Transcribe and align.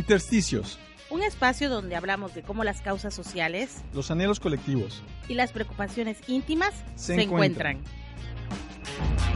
Intersticios, 0.00 0.78
un 1.10 1.22
espacio 1.22 1.68
donde 1.68 1.94
hablamos 1.94 2.34
de 2.34 2.40
cómo 2.40 2.64
las 2.64 2.80
causas 2.80 3.12
sociales, 3.12 3.82
los 3.92 4.10
anhelos 4.10 4.40
colectivos 4.40 5.02
y 5.28 5.34
las 5.34 5.52
preocupaciones 5.52 6.16
íntimas 6.26 6.72
Se 6.94 7.16
se, 7.16 7.22
encuentran. 7.22 7.76
encuentran. 7.76 9.29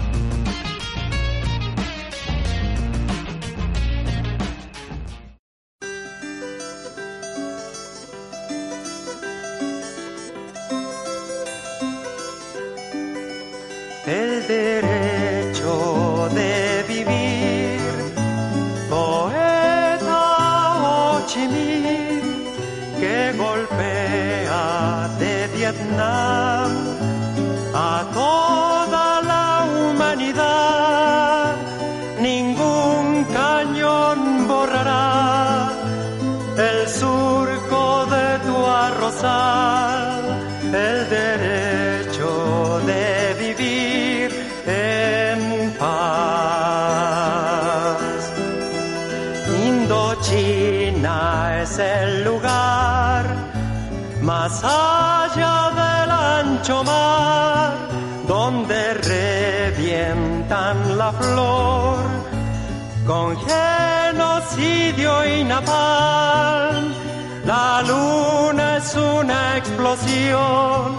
Explosión 69.84 70.98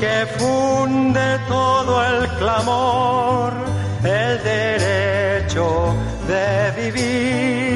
que 0.00 0.26
funde 0.38 1.38
todo 1.48 2.02
el 2.02 2.28
clamor, 2.38 3.52
el 4.02 4.42
derecho 4.42 5.94
de 6.26 6.82
vivir 6.82 7.69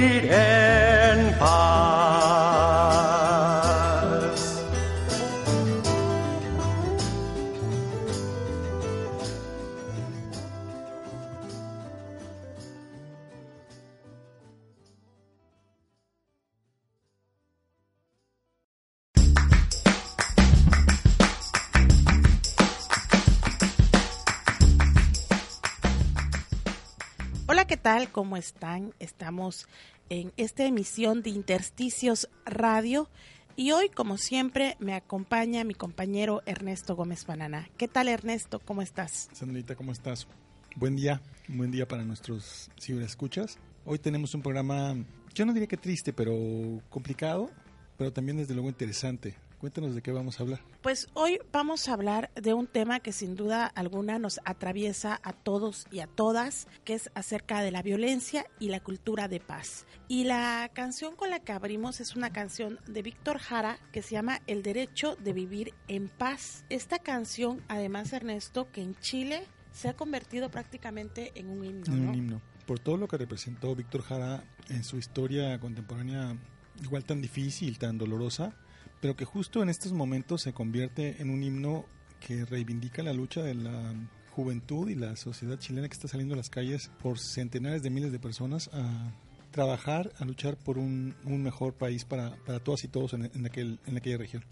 ¿Cómo 28.14 28.36
están? 28.36 28.94
Estamos 29.00 29.66
en 30.08 30.32
esta 30.36 30.64
emisión 30.64 31.24
de 31.24 31.30
Intersticios 31.30 32.28
Radio 32.46 33.10
y 33.56 33.72
hoy, 33.72 33.88
como 33.88 34.18
siempre, 34.18 34.76
me 34.78 34.94
acompaña 34.94 35.64
mi 35.64 35.74
compañero 35.74 36.40
Ernesto 36.46 36.94
Gómez 36.94 37.26
Banana. 37.26 37.68
¿Qué 37.76 37.88
tal, 37.88 38.06
Ernesto? 38.06 38.60
¿Cómo 38.60 38.82
estás? 38.82 39.28
Sandrita, 39.32 39.74
¿cómo 39.74 39.90
estás? 39.90 40.28
Buen 40.76 40.94
día, 40.94 41.22
buen 41.48 41.72
día 41.72 41.88
para 41.88 42.04
nuestros 42.04 42.70
ciberescuchas. 42.80 43.58
Hoy 43.84 43.98
tenemos 43.98 44.32
un 44.36 44.42
programa, 44.42 44.94
yo 45.34 45.44
no 45.44 45.52
diría 45.52 45.66
que 45.66 45.76
triste, 45.76 46.12
pero 46.12 46.80
complicado, 46.90 47.50
pero 47.98 48.12
también 48.12 48.36
desde 48.36 48.54
luego 48.54 48.68
interesante. 48.68 49.34
Cuéntanos 49.64 49.94
de 49.94 50.02
qué 50.02 50.12
vamos 50.12 50.38
a 50.38 50.42
hablar. 50.42 50.60
Pues 50.82 51.08
hoy 51.14 51.38
vamos 51.50 51.88
a 51.88 51.94
hablar 51.94 52.30
de 52.34 52.52
un 52.52 52.66
tema 52.66 53.00
que 53.00 53.12
sin 53.12 53.34
duda 53.34 53.64
alguna 53.64 54.18
nos 54.18 54.38
atraviesa 54.44 55.18
a 55.22 55.32
todos 55.32 55.86
y 55.90 56.00
a 56.00 56.06
todas, 56.06 56.68
que 56.84 56.92
es 56.92 57.10
acerca 57.14 57.62
de 57.62 57.70
la 57.70 57.80
violencia 57.80 58.44
y 58.60 58.68
la 58.68 58.80
cultura 58.80 59.26
de 59.26 59.40
paz. 59.40 59.86
Y 60.06 60.24
la 60.24 60.70
canción 60.74 61.16
con 61.16 61.30
la 61.30 61.40
que 61.40 61.52
abrimos 61.52 62.02
es 62.02 62.14
una 62.14 62.30
canción 62.30 62.78
de 62.86 63.00
Víctor 63.00 63.38
Jara 63.38 63.78
que 63.90 64.02
se 64.02 64.10
llama 64.10 64.42
El 64.46 64.62
derecho 64.62 65.16
de 65.16 65.32
vivir 65.32 65.72
en 65.88 66.10
paz. 66.10 66.66
Esta 66.68 66.98
canción, 66.98 67.62
además 67.66 68.12
Ernesto, 68.12 68.70
que 68.70 68.82
en 68.82 68.94
Chile 68.96 69.46
se 69.72 69.88
ha 69.88 69.96
convertido 69.96 70.50
prácticamente 70.50 71.32
en 71.36 71.48
un 71.48 71.64
himno. 71.64 71.86
En 71.86 72.04
¿no? 72.04 72.10
un 72.10 72.14
himno. 72.14 72.42
Por 72.66 72.80
todo 72.80 72.98
lo 72.98 73.08
que 73.08 73.16
representó 73.16 73.74
Víctor 73.74 74.02
Jara 74.02 74.44
en 74.68 74.84
su 74.84 74.98
historia 74.98 75.58
contemporánea, 75.58 76.36
igual 76.82 77.06
tan 77.06 77.22
difícil, 77.22 77.78
tan 77.78 77.96
dolorosa, 77.96 78.54
pero 79.04 79.16
que 79.16 79.26
justo 79.26 79.62
en 79.62 79.68
estos 79.68 79.92
momentos 79.92 80.40
se 80.40 80.54
convierte 80.54 81.20
en 81.20 81.28
un 81.28 81.42
himno 81.42 81.84
que 82.26 82.46
reivindica 82.46 83.02
la 83.02 83.12
lucha 83.12 83.42
de 83.42 83.52
la 83.52 83.92
juventud 84.30 84.88
y 84.88 84.94
la 84.94 85.14
sociedad 85.14 85.58
chilena 85.58 85.88
que 85.88 85.92
está 85.92 86.08
saliendo 86.08 86.32
a 86.32 86.38
las 86.38 86.48
calles 86.48 86.90
por 87.02 87.18
centenares 87.18 87.82
de 87.82 87.90
miles 87.90 88.12
de 88.12 88.18
personas 88.18 88.70
a 88.72 89.12
trabajar, 89.50 90.10
a 90.18 90.24
luchar 90.24 90.56
por 90.56 90.78
un, 90.78 91.14
un 91.24 91.42
mejor 91.42 91.74
país 91.74 92.06
para, 92.06 92.34
para 92.46 92.60
todas 92.60 92.82
y 92.84 92.88
todos 92.88 93.12
en, 93.12 93.30
en, 93.34 93.44
aquel, 93.44 93.78
en 93.84 93.98
aquella 93.98 94.16
región. 94.16 94.42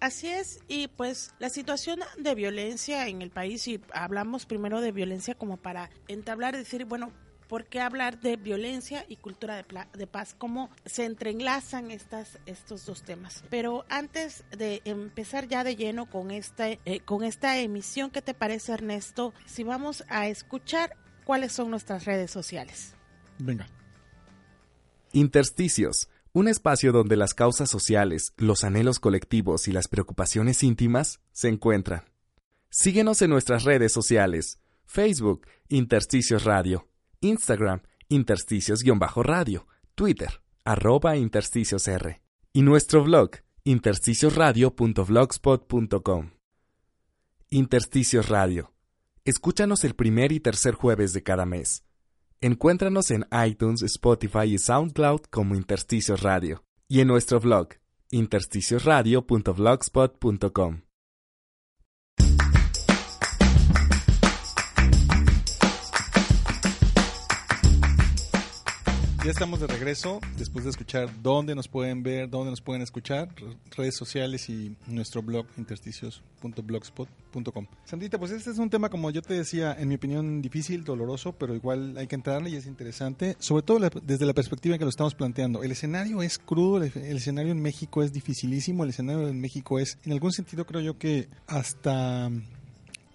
Así 0.00 0.28
es, 0.28 0.60
y 0.68 0.88
pues 0.88 1.34
la 1.38 1.50
situación 1.50 2.00
de 2.16 2.34
violencia 2.34 3.08
en 3.08 3.20
el 3.20 3.30
país, 3.30 3.68
y 3.68 3.78
hablamos 3.92 4.46
primero 4.46 4.80
de 4.80 4.92
violencia 4.92 5.34
como 5.34 5.58
para 5.58 5.90
entablar, 6.08 6.56
decir, 6.56 6.86
bueno, 6.86 7.12
¿por 7.52 7.66
qué 7.66 7.80
hablar 7.82 8.18
de 8.18 8.36
violencia 8.36 9.04
y 9.10 9.16
cultura 9.16 9.62
de, 9.92 10.06
paz? 10.06 10.34
¿Cómo 10.38 10.70
se 10.86 11.04
entrelazan 11.04 11.90
estas, 11.90 12.38
estos 12.46 12.86
dos 12.86 13.02
temas? 13.02 13.44
Pero 13.50 13.84
antes 13.90 14.44
de 14.56 14.80
empezar 14.86 15.48
ya 15.48 15.62
de 15.62 15.76
lleno 15.76 16.08
con, 16.08 16.30
esta, 16.30 16.70
eh, 16.70 17.00
con 17.04 17.22
esta 17.22 17.60
emisión, 17.60 18.10
¿qué 18.10 18.22
te 18.22 18.32
parece 18.32 18.72
Ernesto? 18.72 19.34
Si 19.44 19.64
vamos 19.64 20.02
a 20.08 20.28
escuchar 20.28 20.96
cuáles 21.24 21.52
son 21.52 21.68
nuestras 21.68 22.06
redes 22.06 22.30
sociales. 22.30 22.94
Venga. 23.38 23.66
Intersticios, 25.12 26.08
un 26.32 26.48
espacio 26.48 26.90
donde 26.90 27.16
las 27.16 27.34
causas 27.34 27.68
sociales, 27.68 28.32
los 28.38 28.64
anhelos 28.64 28.98
colectivos 28.98 29.68
y 29.68 29.72
las 29.72 29.88
preocupaciones 29.88 30.62
íntimas 30.62 31.20
se 31.32 31.48
encuentran. 31.50 32.04
Síguenos 32.70 33.20
en 33.20 33.28
nuestras 33.28 33.64
redes 33.64 33.92
sociales, 33.92 34.58
Facebook, 34.86 35.46
Intersticios 35.68 36.44
Radio, 36.44 36.88
Instagram, 37.22 37.80
Intersticios-Radio, 38.08 39.66
Twitter, 39.94 40.42
arroba 40.64 41.16
Intersticios 41.16 41.88
R, 41.88 42.20
y 42.52 42.62
nuestro 42.62 43.02
blog, 43.02 43.30
intersticiosradio.blogspot.com. 43.64 46.30
Intersticios 47.48 48.28
Radio. 48.28 48.74
Escúchanos 49.24 49.84
el 49.84 49.94
primer 49.94 50.32
y 50.32 50.40
tercer 50.40 50.74
jueves 50.74 51.12
de 51.12 51.22
cada 51.22 51.46
mes. 51.46 51.84
Encuéntranos 52.40 53.12
en 53.12 53.24
iTunes, 53.46 53.82
Spotify 53.82 54.54
y 54.54 54.58
SoundCloud 54.58 55.20
como 55.30 55.54
Intersticios 55.54 56.22
Radio 56.22 56.64
y 56.88 56.98
en 57.00 57.08
nuestro 57.08 57.40
blog 57.40 57.68
intersticiosradio.blogspot.com. 58.10 60.82
Ya 69.24 69.30
estamos 69.30 69.60
de 69.60 69.68
regreso 69.68 70.18
después 70.36 70.64
de 70.64 70.72
escuchar 70.72 71.08
dónde 71.22 71.54
nos 71.54 71.68
pueden 71.68 72.02
ver, 72.02 72.28
dónde 72.28 72.50
nos 72.50 72.60
pueden 72.60 72.82
escuchar, 72.82 73.28
re- 73.36 73.56
redes 73.76 73.94
sociales 73.94 74.50
y 74.50 74.74
nuestro 74.88 75.22
blog 75.22 75.46
intersticios.blogspot.com. 75.56 77.66
Sandrita, 77.84 78.18
pues 78.18 78.32
este 78.32 78.50
es 78.50 78.58
un 78.58 78.68
tema 78.68 78.88
como 78.88 79.12
yo 79.12 79.22
te 79.22 79.34
decía, 79.34 79.76
en 79.78 79.86
mi 79.88 79.94
opinión 79.94 80.42
difícil, 80.42 80.82
doloroso, 80.82 81.34
pero 81.38 81.54
igual 81.54 81.96
hay 81.98 82.08
que 82.08 82.16
entrarle 82.16 82.50
y 82.50 82.56
es 82.56 82.66
interesante, 82.66 83.36
sobre 83.38 83.62
todo 83.62 83.78
desde 84.02 84.26
la 84.26 84.34
perspectiva 84.34 84.74
en 84.74 84.80
que 84.80 84.86
lo 84.86 84.90
estamos 84.90 85.14
planteando. 85.14 85.62
El 85.62 85.70
escenario 85.70 86.20
es 86.20 86.40
crudo, 86.40 86.82
el 86.82 87.16
escenario 87.16 87.52
en 87.52 87.62
México 87.62 88.02
es 88.02 88.12
dificilísimo, 88.12 88.82
el 88.82 88.90
escenario 88.90 89.28
en 89.28 89.40
México 89.40 89.78
es, 89.78 89.98
en 90.04 90.14
algún 90.14 90.32
sentido 90.32 90.66
creo 90.66 90.80
yo 90.80 90.98
que 90.98 91.28
hasta 91.46 92.28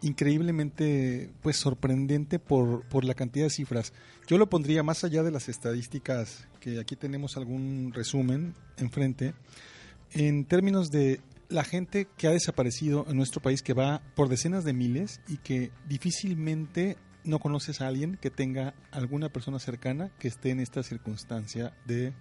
increíblemente 0.02 1.32
pues 1.42 1.58
sorprendente 1.58 2.40
por, 2.40 2.88
por 2.88 3.04
la 3.04 3.14
cantidad 3.14 3.46
de 3.46 3.50
cifras. 3.50 3.94
Yo 4.28 4.38
lo 4.38 4.50
pondría 4.50 4.84
más 4.84 5.04
allá 5.04 5.24
de 5.24 5.32
las 5.32 5.50
estadísticas, 5.50 6.48
que 6.60 6.80
aquí 6.80 6.96
tenemos 6.96 7.38
algún 7.38 7.92
resumen 7.94 8.54
enfrente, 8.78 9.34
en 10.12 10.46
términos 10.46 10.92
de 10.92 11.22
la 11.50 11.64
gente 11.64 12.08
que 12.18 12.28
ha 12.28 12.32
desaparecido 12.32 13.06
en 13.10 13.18
nuestro 13.18 13.42
país, 13.42 13.62
que 13.62 13.74
va 13.74 14.02
por 14.16 14.30
decenas 14.30 14.64
de 14.64 14.74
miles 14.74 15.22
y 15.28 15.38
que 15.38 15.72
difícilmente 15.88 16.98
no 17.24 17.40
conoces 17.40 17.82
a 17.82 17.88
alguien 17.88 18.18
que 18.22 18.30
tenga 18.30 18.74
alguna 18.92 19.30
persona 19.30 19.60
cercana 19.60 20.12
que 20.20 20.28
esté 20.28 20.50
en 20.52 20.60
esta 20.60 20.84
circunstancia 20.84 21.74
de 21.86 22.14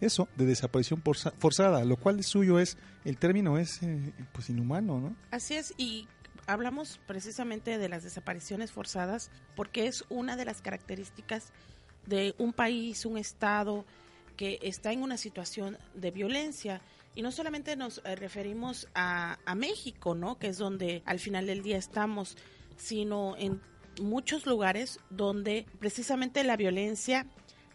eso, 0.00 0.28
de 0.36 0.44
desaparición 0.44 1.02
forzada, 1.38 1.84
lo 1.84 1.96
cual 1.96 2.22
suyo 2.22 2.58
es, 2.58 2.76
el 3.04 3.16
término 3.16 3.58
es 3.58 3.82
eh, 3.82 4.12
pues 4.32 4.50
inhumano, 4.50 5.00
¿no? 5.00 5.16
Así 5.30 5.54
es, 5.54 5.72
y 5.78 6.06
hablamos 6.46 7.00
precisamente 7.06 7.78
de 7.78 7.88
las 7.88 8.02
desapariciones 8.02 8.72
forzadas 8.72 9.30
porque 9.54 9.86
es 9.86 10.04
una 10.08 10.36
de 10.36 10.44
las 10.44 10.62
características 10.62 11.52
de 12.06 12.34
un 12.38 12.52
país, 12.52 13.04
un 13.04 13.18
estado 13.18 13.84
que 14.36 14.58
está 14.62 14.92
en 14.92 15.02
una 15.02 15.16
situación 15.16 15.78
de 15.94 16.10
violencia. 16.10 16.80
Y 17.14 17.22
no 17.22 17.32
solamente 17.32 17.76
nos 17.76 18.02
eh, 18.04 18.14
referimos 18.16 18.88
a, 18.94 19.38
México, 19.56 20.14
¿no? 20.14 20.38
Que 20.38 20.48
es 20.48 20.58
donde 20.58 21.02
al 21.06 21.18
final 21.18 21.46
del 21.46 21.62
día 21.62 21.78
estamos, 21.78 22.36
sino 22.76 23.36
en 23.38 23.60
muchos 24.00 24.44
lugares 24.44 25.00
donde 25.08 25.66
precisamente 25.78 26.44
la 26.44 26.56
violencia 26.56 27.26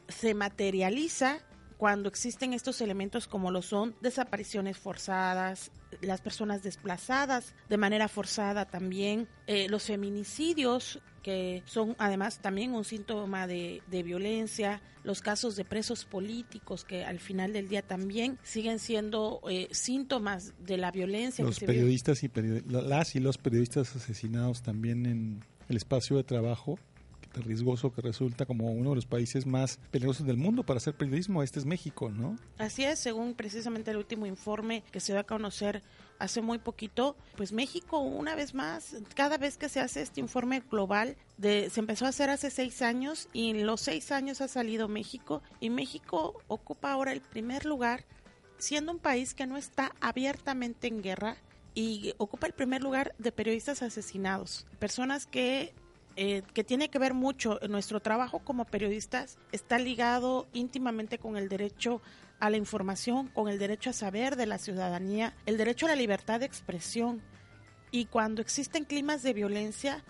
se 0.08 0.36
materializa 0.36 1.40
cuando 1.82 2.10
existen 2.10 2.54
estos 2.54 2.80
elementos 2.80 3.26
como 3.26 3.50
lo 3.50 3.64
son 3.64 3.96
desapariciones 4.02 4.78
forzadas, 4.78 5.72
las 6.02 6.22
personas 6.22 6.62
desplazadas 6.62 7.56
de 7.70 7.78
manera 7.78 8.08
forzada 8.08 8.66
también, 8.66 9.28
eh, 9.48 9.68
los 9.68 9.86
feminicidios 9.86 11.00
que 11.24 11.64
son 11.66 11.96
además 11.98 12.38
también 12.38 12.76
un 12.76 12.84
síntoma 12.84 13.48
de, 13.48 13.82
violencia, 13.90 14.80
los 15.04 15.24
casos 15.24 15.56
de 15.56 15.66
presos 15.66 16.06
políticos 16.06 16.86
que 16.86 17.04
al 17.04 17.20
final 17.20 17.52
del 17.52 17.68
día 17.68 17.82
también 17.82 18.38
siguen 18.44 18.78
siendo 18.78 19.42
eh, 19.50 19.68
síntomas 19.72 20.54
de 20.64 20.78
la 20.78 20.92
violencia. 20.92 21.44
Los 21.44 21.62
periodistas 21.62 22.24
y 22.24 22.30
las 22.68 23.16
y 23.16 23.20
los 23.20 23.40
periodistas 23.40 23.96
asesinados 23.96 24.62
también 24.62 25.08
en 25.08 25.44
el 25.68 25.78
espacio 25.78 26.18
de 26.18 26.26
trabajo 26.26 26.78
riesgoso 27.34 27.92
que 27.94 28.02
resulta 28.02 28.46
como 28.46 28.72
uno 28.72 28.90
de 28.90 28.96
los 28.96 29.06
países 29.06 29.46
más 29.46 29.80
peligrosos 29.92 30.26
del 30.26 30.38
mundo 30.38 30.64
para 30.64 30.78
hacer 30.78 30.96
periodismo. 30.96 31.44
Este 31.44 31.60
es 31.60 31.66
México, 31.66 32.10
¿no? 32.10 32.36
Así 32.58 32.84
es, 32.84 33.00
según 33.00 33.34
precisamente 33.34 33.92
el 33.92 33.98
último 33.98 34.26
informe 34.26 34.84
que 34.92 35.00
se 35.00 35.14
dio 35.14 35.22
a 35.22 35.24
conocer 35.24 35.82
hace 36.20 36.42
muy 36.42 36.60
poquito, 36.60 37.16
pues 37.36 37.52
México 37.52 38.00
una 38.00 38.36
vez 38.36 38.54
más, 38.54 38.96
cada 39.16 39.38
vez 39.38 39.58
que 39.58 39.70
se 39.70 39.80
hace 39.80 40.02
este 40.02 40.20
informe 40.20 40.62
global, 40.70 41.18
de, 41.38 41.70
se 41.72 41.80
empezó 41.80 42.06
a 42.06 42.10
hacer 42.10 42.30
hace 42.30 42.52
seis 42.52 42.84
años 42.84 43.28
y 43.34 43.50
en 43.50 43.66
los 43.66 43.82
seis 43.82 44.12
años 44.12 44.40
ha 44.42 44.48
salido 44.48 44.88
México 44.88 45.42
y 45.60 45.72
México 45.72 46.42
ocupa 46.48 46.92
ahora 46.92 47.12
el 47.12 47.22
primer 47.22 47.66
lugar 47.66 48.06
siendo 48.60 48.92
un 48.92 49.00
país 49.00 49.34
que 49.34 49.48
no 49.48 49.58
está 49.58 49.96
abiertamente 50.00 50.88
en 50.88 51.02
guerra 51.02 51.38
y 51.74 52.14
ocupa 52.18 52.48
el 52.48 52.54
primer 52.54 52.84
lugar 52.84 53.16
de 53.18 53.32
periodistas 53.32 53.82
asesinados, 53.82 54.68
personas 54.78 55.26
que 55.26 55.74
eh, 56.16 56.44
que 56.54 56.64
tiene 56.64 56.90
que 56.90 57.00
ver 57.00 57.14
mucho, 57.14 57.60
nuestro 57.70 58.00
trabajo 58.02 58.40
como 58.40 58.66
periodistas 58.66 59.38
está 59.52 59.78
ligado 59.80 60.48
íntimamente 60.54 61.18
con 61.18 61.38
el 61.38 61.50
derecho 61.50 62.02
a 62.40 62.50
la 62.50 62.58
información, 62.58 63.28
con 63.28 63.48
el 63.48 63.60
derecho 63.60 63.92
a 63.92 63.94
saber 63.94 64.36
de 64.36 64.48
la 64.48 64.58
ciudadanía, 64.58 65.34
el 65.46 65.58
derecho 65.58 65.86
a 65.86 65.90
la 65.90 65.96
libertad 65.96 66.40
de 66.40 66.48
expresión. 66.48 67.22
Y 67.92 68.06
cuando 68.06 68.42
existen 68.42 68.84
climas 68.84 69.24
de 69.24 69.34
violencia, 69.34 70.04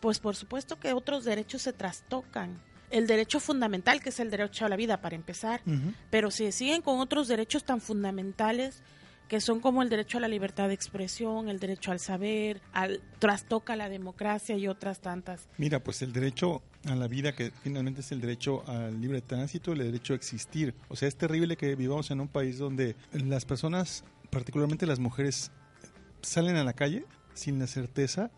pues 0.00 0.18
por 0.18 0.34
supuesto 0.34 0.78
que 0.78 0.92
otros 0.92 1.24
derechos 1.24 1.62
se 1.62 1.72
trastocan. 1.72 2.60
El 2.90 3.06
derecho 3.06 3.40
fundamental, 3.40 4.00
que 4.00 4.10
es 4.10 4.20
el 4.20 4.30
derecho 4.30 4.64
a 4.64 4.68
la 4.68 4.76
vida, 4.76 5.00
para 5.00 5.16
empezar, 5.16 5.62
pero 6.10 6.30
si 6.30 6.50
siguen 6.52 6.80
con 6.80 7.00
otros 7.00 7.28
derechos 7.28 7.64
tan 7.64 7.80
fundamentales 7.80 8.82
que 9.28 9.40
son 9.40 9.60
como 9.60 9.82
el 9.82 9.88
derecho 9.88 10.18
a 10.18 10.20
la 10.20 10.28
libertad 10.28 10.68
de 10.68 10.74
expresión, 10.74 11.48
el 11.48 11.58
derecho 11.58 11.92
al 11.92 12.00
saber, 12.00 12.60
al 12.72 13.00
trastoca 13.18 13.76
la 13.76 13.88
democracia 13.88 14.56
y 14.56 14.68
otras 14.68 15.00
tantas. 15.00 15.48
Mira, 15.58 15.82
pues 15.82 16.02
el 16.02 16.12
derecho 16.12 16.62
a 16.86 16.94
la 16.94 17.08
vida, 17.08 17.32
que 17.34 17.50
finalmente 17.62 18.00
es 18.00 18.12
el 18.12 18.20
derecho 18.20 18.62
al 18.68 19.00
libre 19.00 19.20
tránsito, 19.22 19.72
el 19.72 19.78
derecho 19.78 20.12
a 20.12 20.16
existir. 20.16 20.74
O 20.88 20.96
sea, 20.96 21.08
es 21.08 21.16
terrible 21.16 21.56
que 21.56 21.74
vivamos 21.74 22.10
en 22.10 22.20
un 22.20 22.28
país 22.28 22.58
donde 22.58 22.96
las 23.12 23.44
personas, 23.44 24.04
particularmente 24.30 24.86
las 24.86 24.98
mujeres, 24.98 25.50
salen 26.22 26.56
a 26.56 26.64
la 26.64 26.72
calle 26.72 27.04
sin 27.34 27.58
la 27.58 27.66
certeza 27.66 28.30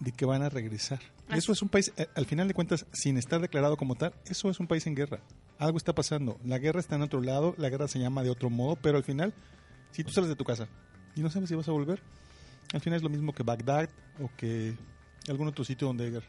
de 0.00 0.12
que 0.12 0.24
van 0.24 0.42
a 0.42 0.48
regresar. 0.48 1.00
Eso 1.30 1.52
es 1.52 1.62
un 1.62 1.68
país, 1.68 1.92
eh, 1.96 2.06
al 2.14 2.26
final 2.26 2.46
de 2.46 2.54
cuentas, 2.54 2.86
sin 2.92 3.16
estar 3.16 3.40
declarado 3.40 3.76
como 3.76 3.96
tal, 3.96 4.12
eso 4.26 4.48
es 4.50 4.60
un 4.60 4.66
país 4.66 4.86
en 4.86 4.94
guerra. 4.94 5.20
Algo 5.58 5.78
está 5.78 5.94
pasando. 5.94 6.38
La 6.44 6.58
guerra 6.58 6.80
está 6.80 6.96
en 6.96 7.02
otro 7.02 7.20
lado, 7.20 7.54
la 7.58 7.68
guerra 7.68 7.88
se 7.88 7.98
llama 7.98 8.22
de 8.22 8.30
otro 8.30 8.50
modo, 8.50 8.76
pero 8.76 8.98
al 8.98 9.04
final 9.04 9.34
si 9.90 10.04
tú 10.04 10.12
sales 10.12 10.28
de 10.28 10.36
tu 10.36 10.44
casa 10.44 10.68
y 11.14 11.20
no 11.20 11.30
sabes 11.30 11.48
si 11.48 11.54
vas 11.54 11.68
a 11.68 11.72
volver, 11.72 12.02
al 12.72 12.80
final 12.80 12.98
es 12.98 13.02
lo 13.02 13.08
mismo 13.08 13.32
que 13.32 13.42
Bagdad 13.42 13.88
o 14.20 14.30
que 14.36 14.76
algún 15.28 15.48
otro 15.48 15.64
sitio 15.64 15.86
donde 15.86 16.10
guerra. 16.10 16.26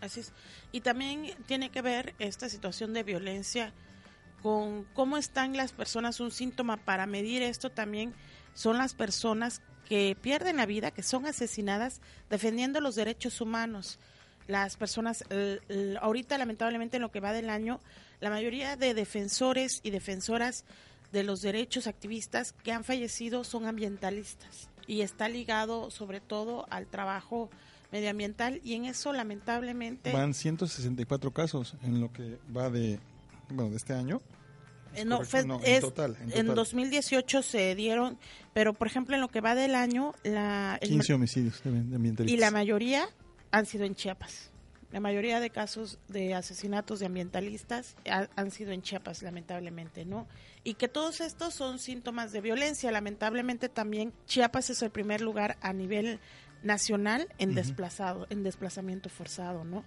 Así 0.00 0.20
es. 0.20 0.32
Y 0.72 0.80
también 0.80 1.32
tiene 1.46 1.70
que 1.70 1.80
ver 1.80 2.14
esta 2.18 2.48
situación 2.48 2.92
de 2.92 3.04
violencia 3.04 3.72
con 4.42 4.84
cómo 4.94 5.16
están 5.16 5.56
las 5.56 5.72
personas. 5.72 6.18
Un 6.20 6.32
síntoma 6.32 6.76
para 6.76 7.06
medir 7.06 7.42
esto 7.42 7.70
también 7.70 8.12
son 8.54 8.78
las 8.78 8.94
personas 8.94 9.62
que 9.88 10.16
pierden 10.20 10.56
la 10.56 10.66
vida, 10.66 10.90
que 10.90 11.02
son 11.02 11.26
asesinadas 11.26 12.00
defendiendo 12.30 12.80
los 12.80 12.96
derechos 12.96 13.40
humanos. 13.40 13.98
Las 14.48 14.76
personas, 14.76 15.24
ahorita 16.00 16.36
lamentablemente 16.36 16.96
en 16.96 17.02
lo 17.02 17.12
que 17.12 17.20
va 17.20 17.32
del 17.32 17.48
año, 17.48 17.80
la 18.20 18.30
mayoría 18.30 18.76
de 18.76 18.94
defensores 18.94 19.80
y 19.84 19.90
defensoras 19.90 20.64
de 21.12 21.22
los 21.22 21.42
derechos 21.42 21.86
activistas 21.86 22.52
que 22.52 22.72
han 22.72 22.84
fallecido 22.84 23.44
son 23.44 23.66
ambientalistas 23.66 24.68
y 24.86 25.02
está 25.02 25.28
ligado 25.28 25.90
sobre 25.90 26.20
todo 26.20 26.66
al 26.70 26.86
trabajo 26.86 27.50
medioambiental 27.92 28.60
y 28.64 28.74
en 28.74 28.86
eso 28.86 29.12
lamentablemente 29.12 30.12
van 30.12 30.34
164 30.34 31.30
casos 31.32 31.76
en 31.82 32.00
lo 32.00 32.12
que 32.12 32.38
va 32.56 32.70
de 32.70 32.98
bueno 33.48 33.70
de 33.70 33.76
este 33.76 33.92
año 33.92 34.20
eh, 34.94 35.04
no, 35.04 35.22
en, 35.32 35.80
total, 35.80 36.18
en, 36.34 36.46
2018 36.54 37.42
se 37.42 37.74
dieron, 37.74 38.18
pero 38.52 38.74
por 38.74 38.86
ejemplo 38.86 39.14
en 39.14 39.22
lo 39.22 39.28
que 39.28 39.40
va 39.40 39.54
del 39.54 39.74
año, 39.74 40.12
la, 40.22 40.78
15 40.82 41.14
homicidios 41.14 41.62
de 41.64 41.70
ambientalistas. 41.70 42.30
Y 42.30 42.36
la 42.36 42.50
mayoría 42.50 43.08
han 43.52 43.64
sido 43.64 43.86
en 43.86 43.94
Chiapas. 43.94 44.51
La 44.92 45.00
mayoría 45.00 45.40
de 45.40 45.48
casos 45.48 45.98
de 46.08 46.34
asesinatos 46.34 47.00
de 47.00 47.06
ambientalistas 47.06 47.96
han 48.36 48.50
sido 48.50 48.72
en 48.72 48.82
Chiapas, 48.82 49.22
lamentablemente, 49.22 50.04
¿no? 50.04 50.26
Y 50.64 50.74
que 50.74 50.86
todos 50.86 51.22
estos 51.22 51.54
son 51.54 51.78
síntomas 51.78 52.30
de 52.30 52.42
violencia. 52.42 52.92
Lamentablemente 52.92 53.70
también 53.70 54.12
Chiapas 54.26 54.68
es 54.68 54.82
el 54.82 54.90
primer 54.90 55.22
lugar 55.22 55.56
a 55.62 55.72
nivel 55.72 56.20
nacional 56.62 57.26
en 57.38 57.54
desplazado, 57.54 58.26
en 58.28 58.42
desplazamiento 58.42 59.08
forzado, 59.08 59.64
¿no? 59.64 59.82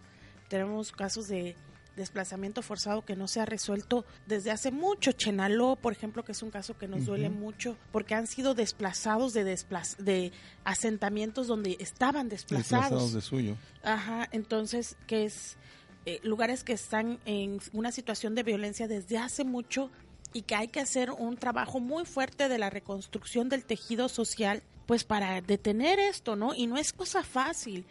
Tenemos 0.50 0.92
casos 0.92 1.28
de 1.28 1.56
desplazamiento 1.96 2.62
forzado 2.62 3.04
que 3.04 3.16
no 3.16 3.28
se 3.28 3.40
ha 3.40 3.46
resuelto 3.46 4.06
desde 4.28 4.52
hace 4.52 4.72
mucho. 4.72 5.12
Chenaló, 5.12 5.76
por 5.76 5.94
ejemplo, 5.94 6.24
que 6.24 6.34
es 6.34 6.44
un 6.44 6.52
caso 6.52 6.78
que 6.78 6.88
nos 6.88 7.06
duele 7.06 7.30
mucho 7.30 7.78
porque 7.92 8.16
han 8.16 8.28
sido 8.28 8.54
desplazados 8.54 9.34
de, 9.34 9.44
de 9.44 10.32
asentamientos 10.64 11.48
donde 11.48 11.78
estaban 11.80 12.30
desplazados. 12.30 12.90
Desplazados 12.90 13.14
de 13.14 13.22
suyo. 13.22 13.58
Ajá, 13.84 14.28
entonces, 14.32 14.98
que 15.08 15.26
es 15.26 15.58
eh, 16.06 16.20
lugares 16.24 16.64
que 16.64 16.74
están 16.74 17.20
en 17.26 17.60
una 17.74 17.92
situación 17.92 18.36
de 18.36 18.44
violencia 18.44 18.88
desde 18.88 19.18
hace 19.18 19.44
mucho 19.44 19.90
y 20.34 20.44
que 20.44 20.56
hay 20.56 20.68
que 20.68 20.80
hacer 20.80 21.12
un 21.12 21.38
trabajo 21.38 21.80
muy 21.80 22.06
fuerte 22.06 22.50
de 22.50 22.58
la 22.58 22.70
reconstrucción 22.70 23.50
del 23.50 23.66
tejido 23.66 24.10
social, 24.10 24.62
pues 24.86 25.04
para 25.04 25.42
detener 25.42 25.98
esto, 26.00 26.36
¿no? 26.36 26.54
Y 26.54 26.68
no 26.68 26.78
es 26.78 26.94
cosa 26.94 27.24
fácil 27.24 27.86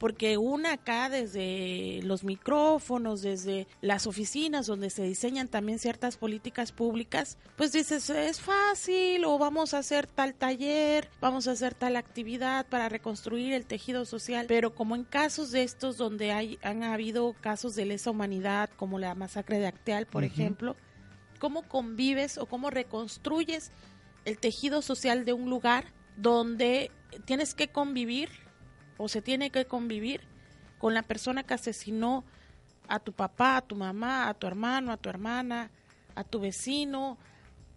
porque 0.00 0.38
una 0.38 0.72
acá 0.72 1.10
desde 1.10 2.00
los 2.04 2.24
micrófonos, 2.24 3.20
desde 3.20 3.68
las 3.82 4.06
oficinas 4.06 4.66
donde 4.66 4.88
se 4.88 5.02
diseñan 5.02 5.46
también 5.46 5.78
ciertas 5.78 6.16
políticas 6.16 6.72
públicas, 6.72 7.36
pues 7.56 7.72
dices, 7.72 8.08
es 8.08 8.40
fácil 8.40 9.26
o 9.26 9.36
vamos 9.36 9.74
a 9.74 9.78
hacer 9.78 10.06
tal 10.06 10.32
taller, 10.34 11.10
vamos 11.20 11.46
a 11.46 11.52
hacer 11.52 11.74
tal 11.74 11.96
actividad 11.96 12.66
para 12.66 12.88
reconstruir 12.88 13.52
el 13.52 13.66
tejido 13.66 14.06
social, 14.06 14.46
pero 14.48 14.74
como 14.74 14.96
en 14.96 15.04
casos 15.04 15.50
de 15.50 15.64
estos 15.64 15.98
donde 15.98 16.32
hay, 16.32 16.58
han 16.62 16.82
habido 16.82 17.34
casos 17.38 17.74
de 17.74 17.84
lesa 17.84 18.10
humanidad, 18.10 18.70
como 18.76 18.98
la 18.98 19.14
masacre 19.14 19.58
de 19.58 19.66
Acteal, 19.66 20.06
por 20.06 20.24
ejemplo, 20.24 20.76
¿cómo 21.38 21.68
convives 21.68 22.38
o 22.38 22.46
cómo 22.46 22.70
reconstruyes 22.70 23.70
el 24.24 24.38
tejido 24.38 24.80
social 24.80 25.26
de 25.26 25.34
un 25.34 25.50
lugar 25.50 25.92
donde 26.16 26.90
tienes 27.26 27.54
que 27.54 27.68
convivir 27.68 28.30
o 29.00 29.08
se 29.08 29.22
tiene 29.22 29.50
que 29.50 29.64
convivir 29.64 30.20
con 30.78 30.92
la 30.92 31.02
persona 31.02 31.42
que 31.42 31.54
asesinó 31.54 32.22
a 32.86 33.00
tu 33.00 33.12
papá, 33.12 33.56
a 33.56 33.62
tu 33.62 33.74
mamá, 33.74 34.28
a 34.28 34.34
tu 34.34 34.46
hermano, 34.46 34.92
a 34.92 34.98
tu 34.98 35.08
hermana, 35.08 35.70
a 36.14 36.22
tu 36.22 36.38
vecino, 36.38 37.16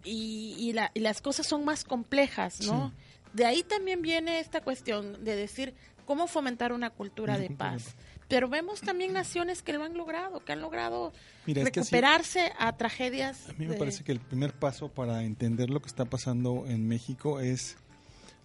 y, 0.04 0.74
las 0.94 1.22
cosas 1.22 1.46
son 1.46 1.64
más 1.64 1.84
complejas, 1.84 2.60
¿no? 2.60 2.92
De 3.32 3.46
ahí 3.46 3.62
también 3.62 4.02
viene 4.02 4.38
esta 4.38 4.60
cuestión 4.60 5.24
de 5.24 5.34
decir 5.34 5.74
cómo 6.04 6.26
fomentar 6.26 6.74
una 6.74 6.90
cultura 6.90 7.38
de 7.38 7.48
paz. 7.48 7.94
Pero 8.28 8.50
vemos 8.50 8.82
también 8.82 9.14
naciones 9.14 9.62
que 9.62 9.72
lo 9.72 9.82
han 9.82 9.94
logrado, 9.94 10.44
que 10.44 10.52
han 10.52 10.60
logrado 10.60 11.14
recuperarse 11.46 12.52
a 12.58 12.76
tragedias. 12.76 13.48
A 13.48 13.54
mí 13.54 13.66
me 13.66 13.76
parece 13.76 14.04
que 14.04 14.12
el 14.12 14.20
primer 14.20 14.52
paso 14.52 14.88
para 14.88 15.22
entender 15.22 15.70
lo 15.70 15.80
que 15.80 15.88
está 15.88 16.04
pasando 16.04 16.64
en 16.66 16.86
México 16.86 17.40
es 17.40 17.76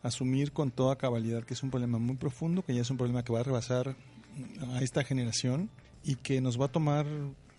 asumir 0.01 0.51
con 0.51 0.72
toda 0.72 0.98
cabalidad 0.98 1.44
que 1.44 1.53
es 1.53 1.63
un 1.63 1.70
problema 1.70 1.98
muy 1.98 2.15
profundo, 2.15 2.63
que 2.63 2.74
ya 2.74 2.82
es 2.82 2.89
un 2.89 2.98
problema 2.98 3.24
que 3.24 3.34
va 3.34 3.41
a 3.41 3.44
rebasar 3.44 3.96
a 4.74 4.82
esta 4.82 5.03
generación 5.03 5.70
y 6.03 6.15
que 6.15 6.41
nos 6.41 6.60
va 6.60 6.65
a 6.65 6.72
tomar 6.72 7.06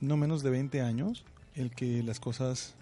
no 0.01 0.17
menos 0.17 0.43
de 0.43 0.51
20 0.51 0.81
años 0.81 1.25
el 1.55 1.71
que 1.71 2.03
las 2.03 2.21
cosas 2.21 2.75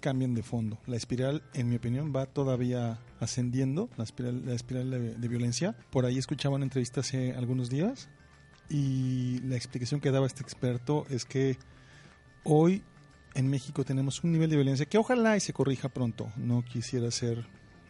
cambien 0.00 0.34
de 0.34 0.42
fondo. 0.42 0.78
La 0.86 0.96
espiral, 0.96 1.42
en 1.52 1.68
mi 1.68 1.76
opinión, 1.76 2.12
va 2.14 2.26
todavía 2.26 2.98
ascendiendo, 3.18 3.90
la 3.96 4.04
espiral, 4.04 4.46
la 4.46 4.54
espiral 4.54 4.90
de, 4.90 5.14
de 5.14 5.28
violencia. 5.28 5.76
Por 5.90 6.06
ahí 6.06 6.18
escuchaba 6.18 6.56
una 6.56 6.64
entrevista 6.64 7.00
hace 7.00 7.32
algunos 7.34 7.68
días 7.68 8.08
y 8.68 9.40
la 9.40 9.56
explicación 9.56 10.00
que 10.00 10.10
daba 10.10 10.26
este 10.26 10.42
experto 10.42 11.04
es 11.10 11.24
que 11.24 11.58
hoy 12.44 12.82
en 13.34 13.48
México 13.48 13.84
tenemos 13.84 14.24
un 14.24 14.32
nivel 14.32 14.50
de 14.50 14.56
violencia 14.56 14.86
que 14.86 14.98
ojalá 14.98 15.36
y 15.36 15.40
se 15.40 15.52
corrija 15.52 15.88
pronto. 15.88 16.32
No 16.36 16.64
quisiera 16.64 17.10
ser 17.10 17.46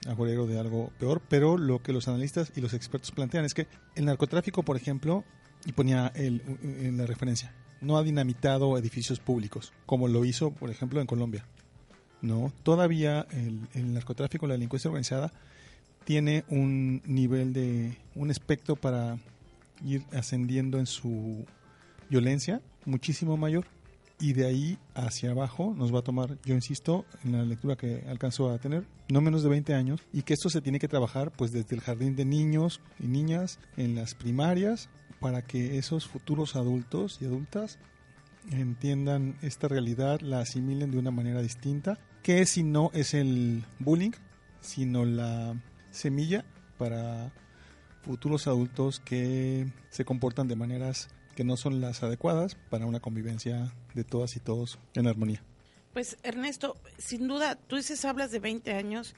agorero 0.06 0.46
de 0.46 0.58
algo 0.58 0.92
peor, 0.98 1.20
pero 1.28 1.58
lo 1.58 1.82
que 1.82 1.92
los 1.92 2.08
analistas 2.08 2.52
y 2.56 2.60
los 2.60 2.74
expertos 2.74 3.10
plantean 3.10 3.44
es 3.44 3.54
que 3.54 3.66
el 3.94 4.04
narcotráfico, 4.04 4.62
por 4.62 4.76
ejemplo, 4.76 5.24
y 5.66 5.72
ponía 5.72 6.10
el, 6.14 6.42
en 6.62 6.96
la 6.96 7.06
referencia, 7.06 7.54
no 7.80 7.96
ha 7.96 8.02
dinamitado 8.02 8.76
edificios 8.78 9.20
públicos, 9.20 9.72
como 9.86 10.08
lo 10.08 10.24
hizo, 10.24 10.50
por 10.50 10.70
ejemplo, 10.70 11.00
en 11.00 11.06
Colombia. 11.06 11.44
No, 12.22 12.52
todavía 12.62 13.26
el, 13.30 13.68
el 13.74 13.94
narcotráfico, 13.94 14.46
la 14.46 14.54
delincuencia 14.54 14.88
organizada, 14.90 15.32
tiene 16.04 16.44
un 16.48 17.02
nivel 17.04 17.52
de, 17.52 17.96
un 18.14 18.30
espectro 18.30 18.76
para 18.76 19.18
ir 19.84 20.04
ascendiendo 20.12 20.78
en 20.78 20.86
su 20.86 21.46
violencia 22.08 22.60
muchísimo 22.84 23.36
mayor 23.36 23.66
y 24.20 24.34
de 24.34 24.46
ahí 24.46 24.78
hacia 24.94 25.30
abajo 25.30 25.74
nos 25.76 25.92
va 25.94 26.00
a 26.00 26.02
tomar, 26.02 26.38
yo 26.44 26.54
insisto, 26.54 27.06
en 27.24 27.32
la 27.32 27.44
lectura 27.44 27.76
que 27.76 28.04
alcanzó 28.08 28.50
a 28.50 28.58
tener, 28.58 28.86
no 29.08 29.20
menos 29.20 29.42
de 29.42 29.48
20 29.48 29.74
años 29.74 30.02
y 30.12 30.22
que 30.22 30.34
esto 30.34 30.50
se 30.50 30.60
tiene 30.60 30.78
que 30.78 30.88
trabajar 30.88 31.32
pues 31.32 31.52
desde 31.52 31.74
el 31.74 31.80
jardín 31.80 32.14
de 32.16 32.24
niños 32.24 32.80
y 32.98 33.06
niñas, 33.06 33.58
en 33.76 33.94
las 33.94 34.14
primarias, 34.14 34.90
para 35.20 35.42
que 35.42 35.78
esos 35.78 36.06
futuros 36.06 36.54
adultos 36.54 37.18
y 37.20 37.26
adultas 37.26 37.78
entiendan 38.50 39.36
esta 39.42 39.68
realidad, 39.68 40.20
la 40.20 40.40
asimilen 40.40 40.90
de 40.90 40.98
una 40.98 41.10
manera 41.10 41.42
distinta, 41.42 41.98
que 42.22 42.44
si 42.46 42.62
no 42.62 42.90
es 42.92 43.14
el 43.14 43.64
bullying, 43.78 44.12
sino 44.60 45.04
la 45.04 45.54
semilla 45.90 46.44
para 46.78 47.32
futuros 48.02 48.46
adultos 48.46 49.00
que 49.00 49.66
se 49.90 50.04
comportan 50.04 50.48
de 50.48 50.56
maneras 50.56 51.08
que 51.40 51.44
no 51.44 51.56
son 51.56 51.80
las 51.80 52.02
adecuadas 52.02 52.58
para 52.68 52.84
una 52.84 53.00
convivencia 53.00 53.72
de 53.94 54.04
todas 54.04 54.36
y 54.36 54.40
todos 54.40 54.78
en 54.92 55.06
armonía. 55.06 55.42
Pues 55.94 56.18
Ernesto, 56.22 56.76
sin 56.98 57.28
duda, 57.28 57.54
tú 57.54 57.76
dices, 57.76 58.04
hablas 58.04 58.30
de 58.30 58.40
20 58.40 58.74
años. 58.74 59.14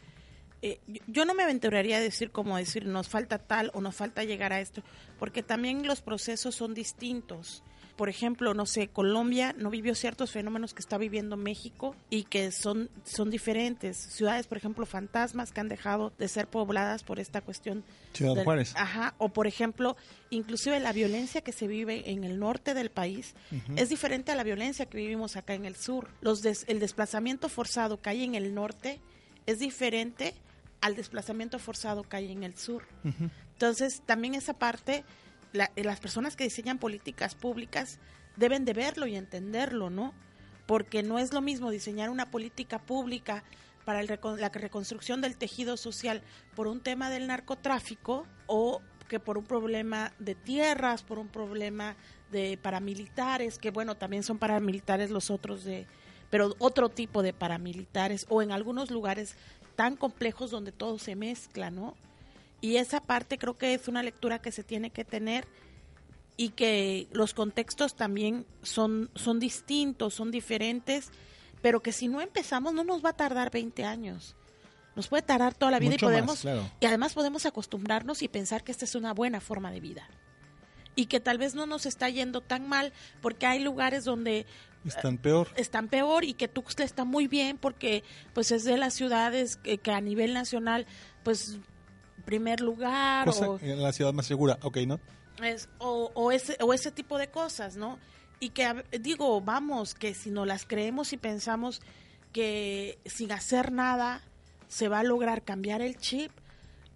Eh, 0.63 0.79
yo 1.09 1.25
no 1.25 1.35
me 1.35 1.43
aventuraría 1.43 1.97
a 1.97 2.01
decir 2.01 2.31
como 2.31 2.57
decir 2.57 2.87
nos 2.87 3.09
falta 3.09 3.39
tal 3.39 3.73
o 3.75 3.81
nos 3.81 3.97
falta 3.97 4.23
llegar 4.23 4.53
a 4.53 4.61
esto, 4.61 4.85
porque 5.19 5.43
también 5.43 5.85
los 5.85 6.01
procesos 6.01 6.55
son 6.55 6.75
distintos 6.75 7.65
por 7.97 8.09
ejemplo, 8.09 8.55
no 8.55 8.67
sé, 8.67 8.89
Colombia 8.89 9.55
no 9.59 9.71
vivió 9.71 9.95
ciertos 9.95 10.31
fenómenos 10.33 10.75
que 10.75 10.81
está 10.81 10.99
viviendo 10.99 11.37
México 11.37 11.95
y 12.11 12.25
que 12.25 12.51
son, 12.51 12.89
son 13.05 13.31
diferentes. 13.31 13.97
Ciudades, 13.97 14.47
por 14.47 14.59
ejemplo, 14.59 14.87
fantasmas 14.87 15.53
que 15.53 15.61
han 15.61 15.69
dejado 15.69 16.13
de 16.19 16.29
ser 16.29 16.47
pobladas 16.47 17.03
por 17.03 17.21
esta 17.21 17.41
cuestión. 17.41 17.85
Ciudad 18.13 18.35
del- 18.35 18.45
Juárez. 18.45 18.73
Ajá, 18.77 19.15
o 19.19 19.29
por 19.29 19.47
ejemplo, 19.47 19.97
inclusive 20.31 20.81
la 20.81 20.93
violencia 20.93 21.41
que 21.43 21.53
se 21.53 21.67
vive 21.67 22.11
en 22.11 22.25
el 22.25 22.39
norte 22.39 22.75
del 22.75 22.91
país 22.91 23.35
es 23.77 23.89
diferente 23.89 24.33
a 24.33 24.35
la 24.35 24.43
violencia 24.43 24.87
que 24.87 24.97
vivimos 24.99 25.37
acá 25.37 25.55
en 25.55 25.65
el 25.65 25.77
sur. 25.77 26.09
Los 26.21 26.43
des- 26.43 26.65
el 26.69 26.81
desplazamiento 26.81 27.49
forzado 27.49 28.01
que 28.01 28.11
hay 28.11 28.25
en 28.25 28.35
el 28.35 28.55
norte 28.55 29.01
es 29.47 29.59
diferente 29.59 30.35
al 30.81 30.97
desplazamiento 30.97 31.59
forzado 31.59 32.03
que 32.03 32.17
hay 32.17 32.33
en 32.33 32.43
el 32.43 32.57
sur. 32.57 32.83
Entonces, 33.53 34.03
también 34.07 34.35
esa 34.35 34.55
parte, 34.55 35.05
la- 35.53 35.71
eh, 35.77 35.85
las 35.85 36.01
personas 36.01 36.37
que 36.37 36.45
diseñan 36.45 36.79
políticas 36.79 37.35
públicas 37.35 37.99
deben 38.37 38.65
de 38.65 38.73
verlo 38.73 39.07
y 39.07 39.17
entenderlo, 39.17 39.91
¿no? 39.91 40.15
Porque 40.67 41.03
no 41.03 41.19
es 41.19 41.33
lo 41.33 41.41
mismo 41.41 41.71
diseñar 41.71 42.11
una 42.11 42.31
política 42.31 42.79
pública 42.79 43.45
para 43.85 44.01
el 44.01 44.19
la 44.39 44.49
reconstrucción 44.49 45.21
del 45.21 45.37
tejido 45.37 45.77
social 45.77 46.23
por 46.55 46.69
un 46.69 46.81
tema 46.81 47.11
del 47.11 47.27
narcotráfico 47.27 48.27
o 48.47 48.81
que 49.09 49.19
por 49.21 49.37
un 49.37 49.45
problema 49.45 50.13
de 50.19 50.35
tierras, 50.35 51.03
por 51.03 51.19
un 51.19 51.29
problema 51.29 51.97
de 52.31 52.57
paramilitares, 52.63 53.59
que 53.59 53.71
bueno, 53.71 53.97
también 53.97 54.23
son 54.23 54.39
paramilitares 54.39 55.11
los 55.11 55.31
otros 55.31 55.65
de, 55.65 55.87
pero 56.31 56.55
otro 56.59 56.89
tipo 56.89 57.23
de 57.23 57.35
paramilitares, 57.35 58.25
o 58.31 58.41
en 58.41 58.53
algunos 58.53 58.91
lugares 58.91 59.37
tan 59.77 59.97
complejos 59.97 60.51
donde 60.51 60.73
todo 60.73 60.99
se 60.99 61.17
mezcla, 61.17 61.71
¿no? 61.71 61.95
Y 62.63 62.77
esa 62.77 63.01
parte 63.03 63.37
creo 63.37 63.59
que 63.59 63.75
es 63.75 63.89
una 63.89 64.03
lectura 64.03 64.41
que 64.41 64.53
se 64.53 64.63
tiene 64.65 64.89
que 64.91 65.05
tener 65.05 65.47
y 66.37 66.51
que 66.51 67.09
los 67.13 67.35
contextos 67.35 67.95
también 67.97 68.47
son, 68.63 69.11
son 69.15 69.39
distintos, 69.39 70.15
son 70.15 70.31
diferentes, 70.31 71.11
pero 71.61 71.81
que 71.83 71.93
si 71.93 72.09
no 72.09 72.21
empezamos 72.23 72.73
no 72.73 72.85
nos 72.85 73.05
va 73.05 73.11
a 73.11 73.17
tardar 73.17 73.51
20 73.51 73.85
años. 73.85 74.37
Nos 74.95 75.09
puede 75.09 75.23
tardar 75.23 75.55
toda 75.55 75.73
la 75.73 75.79
vida 75.79 75.93
Mucho 75.93 76.07
y 76.07 76.09
más, 76.09 76.13
podemos 76.15 76.41
claro. 76.41 76.71
y 76.81 76.87
además 76.87 77.15
podemos 77.15 77.47
acostumbrarnos 77.47 78.23
y 78.23 78.29
pensar 78.29 78.63
que 78.63 78.73
esta 78.73 78.85
es 78.85 78.95
una 78.95 79.13
buena 79.13 79.41
forma 79.41 79.71
de 79.73 79.81
vida. 79.81 80.09
Y 80.95 81.07
que 81.07 81.19
tal 81.21 81.39
vez 81.39 81.55
no 81.55 81.67
nos 81.67 81.85
está 81.87 82.09
yendo 82.11 82.43
tan 82.43 82.69
mal 82.69 82.93
porque 83.23 83.47
hay 83.47 83.59
lugares 83.61 84.05
donde 84.05 84.47
Están 84.85 85.17
peor. 85.19 85.49
están 85.57 85.89
peor 85.89 86.25
y 86.25 86.35
que 86.35 86.47
Tuxtla 86.49 86.85
está 86.85 87.05
muy 87.05 87.27
bien 87.27 87.57
porque 87.59 88.05
pues 88.35 88.53
es 88.53 88.65
de 88.65 88.77
las 88.77 88.93
ciudades 88.95 89.57
que, 89.57 89.79
que 89.79 89.91
a 89.91 90.01
nivel 90.03 90.35
nacional 90.35 90.87
pues 91.23 91.59
primer 92.23 92.61
lugar 92.61 93.27
Cosa, 93.27 93.51
o, 93.51 93.59
en 93.61 93.83
la 93.83 93.93
ciudad 93.93 94.13
más 94.13 94.27
segura, 94.27 94.59
ok, 94.63 94.79
¿no? 94.87 95.01
es, 95.43 95.69
o, 95.79 96.11
o 96.15 96.31
ese, 96.33 96.57
o 96.61 96.73
ese 96.75 96.91
tipo 96.93 97.19
de 97.19 97.29
cosas, 97.29 97.77
¿no? 97.77 97.99
Y 98.41 98.51
que 98.51 98.85
digo, 99.01 99.41
vamos, 99.41 99.95
que 99.95 100.15
si 100.15 100.31
no 100.31 100.45
las 100.45 100.65
creemos 100.67 101.13
y 101.13 101.17
pensamos 101.17 101.81
que 102.33 102.99
sin 103.05 103.33
hacer 103.33 103.73
nada 103.73 104.23
se 104.69 104.89
va 104.89 105.01
a 105.01 105.05
lograr 105.05 105.43
cambiar 105.43 105.81
el 105.83 105.97
chip, 105.99 106.31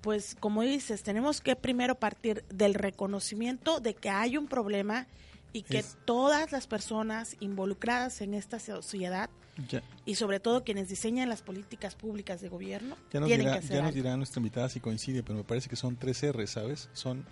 pues 0.01 0.37
como 0.39 0.63
dices, 0.63 1.03
tenemos 1.03 1.41
que 1.41 1.57
primero 1.57 1.95
partir 1.97 2.45
del 2.49 2.75
reconocimiento 2.75 3.81
de 3.81 3.95
que 3.95 4.09
hay 4.11 4.37
un 4.37 4.47
problema 4.47 5.07
y 5.53 5.63
que 5.63 5.79
Es- 5.79 5.97
todas 6.05 6.53
las 6.53 6.67
personas 6.67 7.37
involucradas 7.41 8.21
en 8.21 8.35
esta 8.35 8.59
sociedad 8.59 9.31
Ya, 9.71 9.83
y 10.05 10.17
sobre 10.17 10.39
todo 10.39 10.65
quienes 10.65 10.89
diseñan 10.89 11.31
las 11.31 11.41
políticas 11.41 11.95
públicas 11.95 12.43
de 12.43 12.51
gobierno 12.51 12.95
ya 13.11 13.21
nos, 13.21 13.27
tienen 13.29 13.47
dirá, 13.47 13.53
que 13.59 13.65
hacer 13.65 13.77
ya 13.77 13.83
nos 13.83 13.89
algo. 13.89 14.03
dirá 14.03 14.17
nuestra 14.19 14.41
invitada 14.41 14.69
si 14.69 14.81
coincide, 14.81 15.23
pero 15.23 15.39
me 15.39 15.45
parece 15.45 15.71
que 15.71 15.77
son 15.77 15.97
tres 15.97 16.23
R, 16.23 16.47
¿sabes? 16.47 16.91
Son 16.93 17.25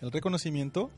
el 0.00 0.12
reconocimiento 0.12 0.90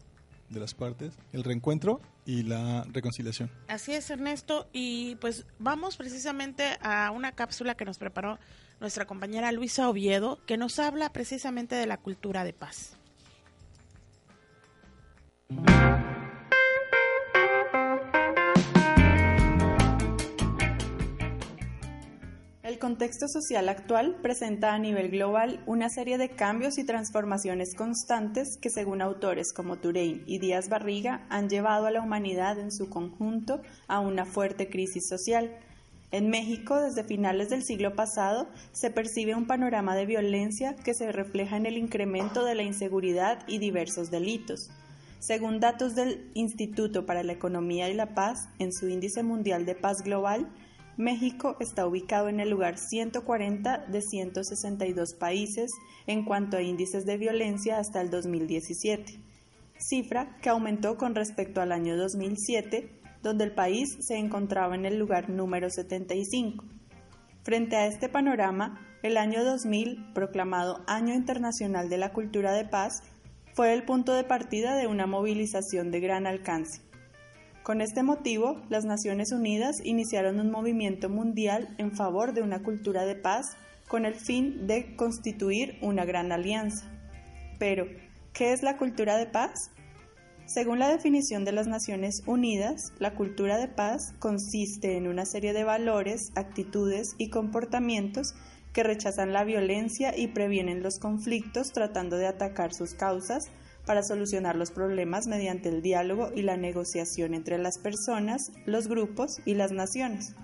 de 0.51 0.61
las 0.61 0.75
partes, 0.75 1.15
el 1.33 1.45
reencuentro 1.45 2.01
y 2.27 2.43
la 2.43 2.85
reconciliación. 2.93 3.51
Así 3.69 3.95
es, 3.95 4.11
Ernesto. 4.11 4.69
Y 4.73 5.17
pues 5.17 5.47
vamos 5.59 5.97
precisamente 5.97 6.77
a 6.83 7.11
una 7.11 7.33
cápsula 7.33 7.75
que 7.75 7.85
nos 7.85 7.99
preparó 7.99 8.39
nuestra 8.79 9.07
compañera 9.07 9.53
Luisa 9.53 9.89
Oviedo, 9.89 10.39
que 10.47 10.57
nos 10.57 10.79
habla 10.79 11.13
precisamente 11.13 11.75
de 11.75 11.87
la 11.87 11.97
cultura 11.97 12.45
de 12.45 12.53
paz. 12.53 12.97
Contexto 22.87 23.27
social 23.27 23.69
actual 23.69 24.15
presenta 24.23 24.73
a 24.73 24.79
nivel 24.79 25.11
global 25.11 25.61
una 25.67 25.89
serie 25.89 26.19
de 26.19 26.29
cambios 26.29 26.79
y 26.79 26.85
transformaciones 26.85 27.75
constantes 27.75 28.59
que, 28.59 28.71
según 28.71 29.03
autores 29.03 29.53
como 29.53 29.79
Turein 29.79 30.23
y 30.25 30.39
Díaz 30.39 30.69
Barriga, 30.69 31.27
han 31.29 31.49
llevado 31.49 31.87
a 31.87 31.91
la 31.91 32.01
humanidad 32.01 32.61
en 32.61 32.71
su 32.71 32.89
conjunto 32.89 33.61
a 33.89 33.99
una 33.99 34.25
fuerte 34.25 34.69
crisis 34.69 35.09
social. 35.09 35.51
En 36.13 36.31
México, 36.31 36.81
desde 36.81 37.03
finales 37.03 37.51
del 37.51 37.65
siglo 37.65 37.97
pasado, 37.97 38.47
se 38.71 38.93
percibe 38.93 39.35
un 39.35 39.49
panorama 39.49 39.97
de 39.97 40.07
violencia 40.07 40.77
que 40.77 40.95
se 40.95 41.11
refleja 41.11 41.57
en 41.57 41.67
el 41.67 41.79
incremento 41.79 42.45
de 42.45 42.55
la 42.55 42.63
inseguridad 42.63 43.41
y 43.49 43.59
diversos 43.59 44.13
delitos. 44.13 44.71
Según 45.19 45.59
datos 45.59 45.97
del 45.97 46.31
Instituto 46.35 47.05
para 47.05 47.25
la 47.25 47.33
Economía 47.33 47.89
y 47.89 47.95
la 47.95 48.15
Paz, 48.15 48.49
en 48.61 48.73
su 48.73 48.89
índice 48.89 49.25
mundial 49.25 49.67
de 49.67 49.75
paz 49.75 50.05
global, 50.05 50.47
México 50.97 51.57
está 51.61 51.87
ubicado 51.87 52.31
en 52.31 52.41
el 52.41 52.49
lugar 52.49 52.79
140 52.79 53.85
de 53.89 54.01
162 54.01 55.13
países 55.13 55.71
en 56.07 56.25
cuanto 56.25 56.57
a 56.57 56.63
índices 56.63 57.05
de 57.05 57.19
violencia 57.19 57.79
hasta 57.79 58.01
el 58.01 58.09
2017, 58.09 59.21
cifra 59.79 60.39
que 60.41 60.49
aumentó 60.49 60.97
con 60.97 61.15
respecto 61.15 61.61
al 61.61 61.73
año 61.73 61.99
2007, 61.99 62.89
donde 63.23 63.45
el 63.45 63.53
país 63.53 63.99
se 64.01 64.17
encontraba 64.17 64.75
en 64.75 64.87
el 64.87 64.99
lugar 64.99 65.29
número 65.29 65.69
75. 65.69 66.65
Frente 67.43 67.77
a 67.77 67.87
este 67.87 68.09
panorama, 68.09 68.81
el 69.03 69.19
año 69.19 69.45
2000, 69.45 70.15
proclamado 70.15 70.83
Año 70.87 71.13
Internacional 71.13 71.91
de 71.91 71.99
la 71.99 72.15
Cultura 72.15 72.53
de 72.53 72.65
Paz, 72.65 73.03
fue 73.53 73.75
el 73.75 73.85
punto 73.85 74.15
de 74.15 74.25
partida 74.25 74.75
de 74.77 74.87
una 74.87 75.07
movilización 75.07 75.91
de 75.91 76.01
gran 76.01 76.27
alcance. 76.27 76.86
Con 77.67 77.81
este 77.81 78.05
motivo, 78.05 78.63
las 78.69 78.85
Naciones 78.85 79.33
Unidas 79.33 79.81
iniciaron 79.83 80.39
un 80.39 80.53
movimiento 80.53 81.09
mundial 81.09 81.75
en 81.79 81.91
favor 81.91 82.33
de 82.33 82.43
una 82.43 82.63
cultura 82.63 83.05
de 83.05 83.17
paz 83.17 83.57
con 83.89 84.05
el 84.05 84.15
fin 84.15 84.69
de 84.69 84.95
constituir 84.95 85.77
una 85.83 86.05
gran 86.05 86.31
alianza. 86.31 86.89
Pero, 87.59 87.89
¿qué 88.33 88.53
es 88.53 88.63
la 88.63 88.77
cultura 88.77 89.17
de 89.17 89.27
paz? 89.27 89.73
Según 90.45 90.79
la 90.79 90.89
definición 90.89 91.45
de 91.45 91.51
las 91.51 91.67
Naciones 91.67 92.23
Unidas, 92.25 92.93
la 93.01 93.17
cultura 93.17 93.59
de 93.59 93.67
paz 93.67 94.15
consiste 94.21 94.97
en 94.97 95.09
una 95.09 95.27
serie 95.27 95.53
de 95.53 95.65
valores, 95.65 96.31
actitudes 96.37 97.17
y 97.19 97.31
comportamientos 97.31 98.37
que 98.73 98.85
rechazan 98.85 99.33
la 99.33 99.43
violencia 99.43 100.17
y 100.17 100.29
previenen 100.29 100.85
los 100.85 101.01
conflictos 101.01 101.73
tratando 101.73 102.17
de 102.17 102.29
atacar 102.29 102.73
sus 102.73 102.95
causas 102.95 103.51
para 103.87 104.03
solucionar 104.03 104.57
los 104.57 104.73
problemas 104.73 105.27
mediante 105.27 105.69
el 105.69 105.81
diálogo 105.81 106.31
y 106.35 106.43
la 106.43 106.57
negociación 106.57 107.33
entre 107.33 107.57
las 107.57 107.79
personas, 107.79 108.51
los 108.67 108.89
grupos 108.89 109.41
y 109.45 109.55
las 109.55 109.73
naciones. 109.73 110.35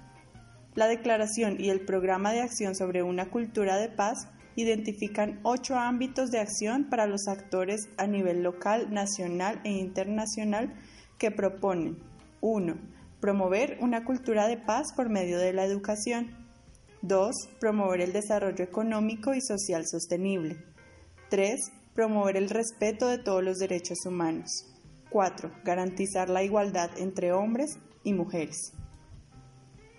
La 0.74 0.86
Declaración 0.86 1.60
y 1.60 1.68
el 1.68 1.84
Programa 1.84 2.32
de 2.32 2.40
Acción 2.40 2.74
sobre 2.74 3.02
una 3.02 3.28
Cultura 3.28 3.76
de 3.76 3.88
Paz 3.88 4.28
identifican 4.56 5.40
ocho 5.42 5.76
ámbitos 5.76 6.30
de 6.30 6.38
acción 6.38 6.88
para 6.88 7.06
los 7.06 7.26
actores 7.28 7.88
a 7.98 8.06
nivel 8.06 8.42
local, 8.42 8.92
nacional 8.92 9.60
e 9.64 9.70
internacional 9.70 10.72
que 11.18 11.30
proponen 11.30 11.98
1. 12.40 12.76
Promover 13.20 13.78
una 13.80 14.04
cultura 14.04 14.46
de 14.48 14.56
paz 14.56 14.92
por 14.94 15.08
medio 15.08 15.38
de 15.38 15.52
la 15.52 15.64
educación. 15.64 16.36
2. 17.02 17.34
Promover 17.60 18.00
el 18.00 18.12
desarrollo 18.12 18.64
económico 18.64 19.34
y 19.34 19.40
social 19.40 19.86
sostenible. 19.86 20.56
3. 21.28 21.81
Promover 21.94 22.38
el 22.38 22.48
respeto 22.48 23.06
de 23.06 23.18
todos 23.18 23.44
los 23.44 23.58
derechos 23.58 24.06
humanos. 24.06 24.64
4. 25.10 25.52
Garantizar 25.62 26.30
la 26.30 26.42
igualdad 26.42 26.90
entre 26.96 27.32
hombres 27.32 27.78
y 28.02 28.14
mujeres. 28.14 28.72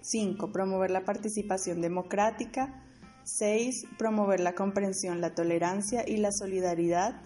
5. 0.01 0.51
Promover 0.51 0.89
la 0.89 1.05
participación 1.05 1.81
democrática. 1.81 2.83
6. 3.25 3.85
Promover 3.99 4.39
la 4.39 4.55
comprensión, 4.55 5.21
la 5.21 5.35
tolerancia 5.35 6.03
y 6.07 6.17
la 6.17 6.31
solidaridad. 6.31 7.21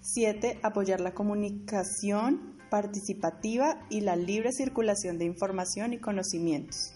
7. 0.00 0.60
Apoyar 0.62 1.02
la 1.02 1.12
comunicación 1.12 2.56
participativa 2.70 3.86
y 3.90 4.00
la 4.00 4.16
libre 4.16 4.50
circulación 4.50 5.18
de 5.18 5.26
información 5.26 5.92
y 5.92 5.98
conocimientos. 5.98 6.94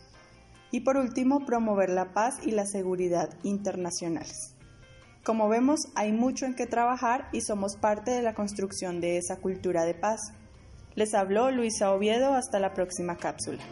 Y 0.70 0.80
por 0.80 0.96
último, 0.96 1.44
promover 1.44 1.90
la 1.90 2.14
paz 2.14 2.38
y 2.46 2.52
la 2.52 2.64
seguridad 2.64 3.28
internacionales. 3.42 4.54
Como 5.22 5.50
vemos, 5.50 5.80
hay 5.94 6.12
mucho 6.12 6.46
en 6.46 6.54
que 6.54 6.66
trabajar 6.66 7.28
y 7.30 7.42
somos 7.42 7.76
parte 7.76 8.10
de 8.10 8.22
la 8.22 8.34
construcción 8.34 9.00
de 9.02 9.18
esa 9.18 9.36
cultura 9.36 9.84
de 9.84 9.92
paz. 9.92 10.32
Les 10.94 11.12
habló 11.12 11.50
Luisa 11.50 11.92
Oviedo, 11.92 12.32
hasta 12.32 12.58
la 12.58 12.72
próxima 12.72 13.16
cápsula. 13.16 13.62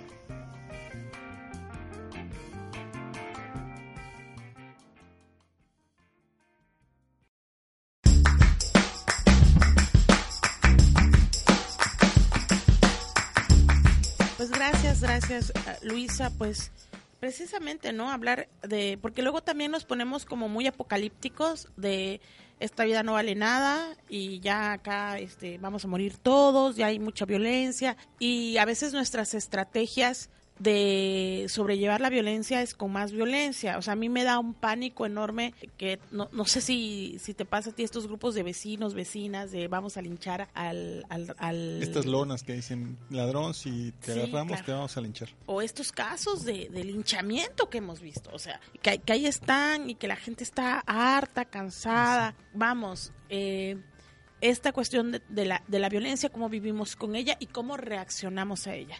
Pues 14.37 14.51
gracias, 14.51 15.01
gracias 15.01 15.51
eh, 15.51 15.79
Luisa, 15.83 16.31
pues 16.37 16.71
precisamente, 17.21 17.93
¿no? 17.93 18.11
Hablar 18.11 18.49
de, 18.63 18.99
porque 19.01 19.23
luego 19.23 19.43
también 19.43 19.71
nos 19.71 19.85
ponemos 19.85 20.25
como 20.25 20.49
muy 20.49 20.67
apocalípticos 20.67 21.69
de 21.77 22.21
esta 22.61 22.85
vida 22.85 23.03
no 23.03 23.13
vale 23.13 23.35
nada 23.35 23.97
y 24.09 24.41
ya 24.41 24.73
acá 24.73 25.19
este, 25.19 25.59
vamos 25.59 25.85
a 25.85 25.89
morir 25.89 26.17
todos, 26.19 26.77
ya 26.77 26.87
hay 26.87 26.99
mucha 26.99 27.25
violencia 27.25 27.97
y 28.19 28.57
a 28.57 28.65
veces 28.65 28.93
nuestras 28.93 29.35
estrategias 29.35 30.31
de 30.59 31.47
sobrellevar 31.49 32.01
la 32.01 32.11
violencia 32.11 32.63
es 32.63 32.75
con 32.75 32.93
más 32.93 33.13
violencia. 33.13 33.79
O 33.79 33.83
sea, 33.83 33.93
a 33.93 33.97
mí 33.97 34.09
me 34.09 34.25
da 34.25 34.39
un 34.39 34.55
pánico 34.55 35.07
enorme 35.07 35.55
que 35.77 35.99
no, 36.11 36.29
no 36.33 36.45
sé 36.47 36.61
si, 36.61 37.17
si 37.21 37.35
te 37.35 37.45
pasa 37.45 37.71
a 37.71 37.73
ti 37.73 37.83
estos 37.85 38.07
grupos 38.07 38.35
de 38.35 38.43
vecinos, 38.43 38.95
vecinas, 38.95 39.51
de 39.53 39.69
vamos 39.69 39.97
a 39.97 40.03
linchar 40.03 40.49
al... 40.55 41.05
al, 41.09 41.35
al- 41.39 41.83
Estas 41.83 42.07
lonas 42.07 42.43
que 42.43 42.55
dicen 42.55 42.99
ladrón, 43.11 43.55
si 43.55 43.93
te 44.01 44.15
Sí, 44.15 44.21
agarramos 44.21 44.49
claro. 44.53 44.65
te 44.65 44.73
vamos 44.73 44.97
a 44.97 45.01
linchar. 45.01 45.29
o 45.47 45.63
estos 45.63 45.93
casos 45.93 46.45
de, 46.45 46.69
de 46.71 46.85
linchamiento 46.85 47.71
que 47.71 47.79
hemos 47.79 48.01
visto, 48.01 48.31
o 48.33 48.39
sea, 48.39 48.61
que, 48.83 48.99
que 48.99 49.13
ahí 49.13 49.27
están 49.27 49.89
y 49.91 49.95
que 49.95 50.09
la 50.09 50.17
gente 50.17 50.45
está 50.45 50.83
harta, 50.87 51.45
cansada. 51.45 52.35
Vamos, 52.55 53.13
eh, 53.29 53.77
esta 54.41 54.73
cuestión 54.73 55.13
de, 55.13 55.23
de 55.29 55.45
la, 55.45 55.63
de 55.69 55.79
la 55.79 55.89
violencia, 55.89 56.29
cómo 56.31 56.49
vivimos 56.49 56.97
con 56.97 57.15
ella 57.17 57.37
y 57.41 57.47
cómo 57.47 57.77
reaccionamos 57.77 58.67
a 58.67 58.75
ella, 58.75 58.97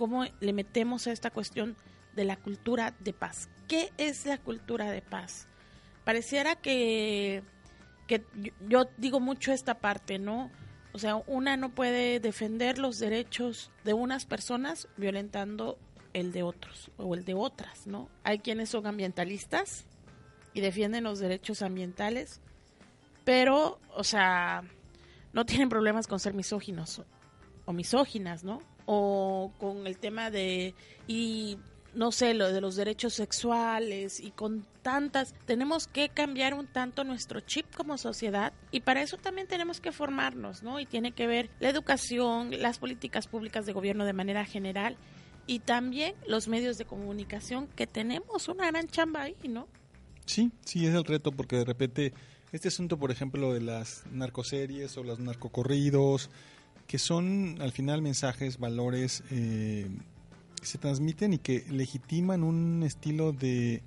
cómo 0.00 0.24
le 0.40 0.54
metemos 0.54 1.06
a 1.06 1.12
esta 1.12 1.30
cuestión 1.30 1.76
de 2.16 2.24
la 2.24 2.36
cultura 2.36 2.94
de 3.00 3.12
paz. 3.12 3.50
¿Qué 3.68 3.92
es 3.98 4.24
la 4.24 4.38
cultura 4.38 4.90
de 4.90 5.02
paz? 5.02 5.46
Pareciera 6.04 6.56
que, 6.56 7.42
que 8.06 8.24
yo, 8.66 8.86
digo 8.96 9.20
mucho 9.20 9.52
esta 9.52 9.74
parte, 9.74 10.18
¿no? 10.18 10.50
O 10.94 10.98
sea, 10.98 11.16
una 11.26 11.58
no 11.58 11.74
puede 11.74 12.18
defender 12.18 12.78
los 12.78 12.98
derechos 12.98 13.72
de 13.84 13.92
unas 13.92 14.24
personas 14.24 14.88
violentando 14.96 15.78
el 16.14 16.32
de 16.32 16.44
otros 16.44 16.90
o 16.96 17.14
el 17.14 17.26
de 17.26 17.34
otras, 17.34 17.86
¿no? 17.86 18.08
Hay 18.24 18.38
quienes 18.38 18.70
son 18.70 18.86
ambientalistas 18.86 19.84
y 20.54 20.62
defienden 20.62 21.04
los 21.04 21.18
derechos 21.18 21.60
ambientales, 21.60 22.40
pero, 23.26 23.78
o 23.94 24.02
sea, 24.02 24.64
no 25.34 25.44
tienen 25.44 25.68
problemas 25.68 26.06
con 26.06 26.20
ser 26.20 26.32
misóginos 26.32 27.02
o 27.66 27.74
misóginas, 27.74 28.44
¿no? 28.44 28.62
O 28.92 29.52
con 29.60 29.86
el 29.86 29.98
tema 29.98 30.30
de 30.30 30.74
y 31.06 31.58
no 31.94 32.12
sé, 32.12 32.34
lo 32.34 32.52
de 32.52 32.60
los 32.60 32.76
derechos 32.76 33.14
sexuales 33.14 34.20
y 34.20 34.30
con 34.30 34.66
tantas, 34.82 35.34
tenemos 35.46 35.86
que 35.86 36.08
cambiar 36.08 36.54
un 36.54 36.66
tanto 36.66 37.04
nuestro 37.04 37.40
chip 37.40 37.66
como 37.74 37.98
sociedad 37.98 38.52
y 38.70 38.80
para 38.80 39.02
eso 39.02 39.16
también 39.16 39.46
tenemos 39.46 39.80
que 39.80 39.92
formarnos, 39.92 40.62
¿no? 40.62 40.80
Y 40.80 40.86
tiene 40.86 41.12
que 41.12 41.26
ver 41.26 41.50
la 41.60 41.68
educación, 41.68 42.50
las 42.60 42.78
políticas 42.78 43.26
públicas 43.26 43.66
de 43.66 43.72
gobierno 43.72 44.04
de 44.04 44.12
manera 44.12 44.44
general 44.44 44.96
y 45.46 45.60
también 45.60 46.14
los 46.26 46.48
medios 46.48 46.78
de 46.78 46.84
comunicación 46.84 47.66
que 47.68 47.86
tenemos 47.86 48.48
una 48.48 48.66
gran 48.70 48.88
chamba 48.88 49.22
ahí, 49.22 49.36
¿no? 49.48 49.68
Sí, 50.26 50.50
sí, 50.64 50.86
es 50.86 50.94
el 50.94 51.04
reto 51.04 51.32
porque 51.32 51.56
de 51.56 51.64
repente 51.64 52.12
este 52.52 52.68
asunto, 52.68 52.98
por 52.98 53.10
ejemplo, 53.10 53.52
de 53.52 53.60
las 53.60 54.04
narcoseries 54.12 54.96
o 54.96 55.04
los 55.04 55.18
narcocorridos, 55.18 56.30
que 56.90 56.98
son 56.98 57.54
al 57.60 57.70
final 57.70 58.02
mensajes, 58.02 58.58
valores 58.58 59.22
eh, 59.30 59.88
que 60.60 60.66
se 60.66 60.76
transmiten 60.76 61.32
y 61.32 61.38
que 61.38 61.64
legitiman 61.70 62.42
un 62.42 62.82
estilo 62.82 63.30
de 63.32 63.80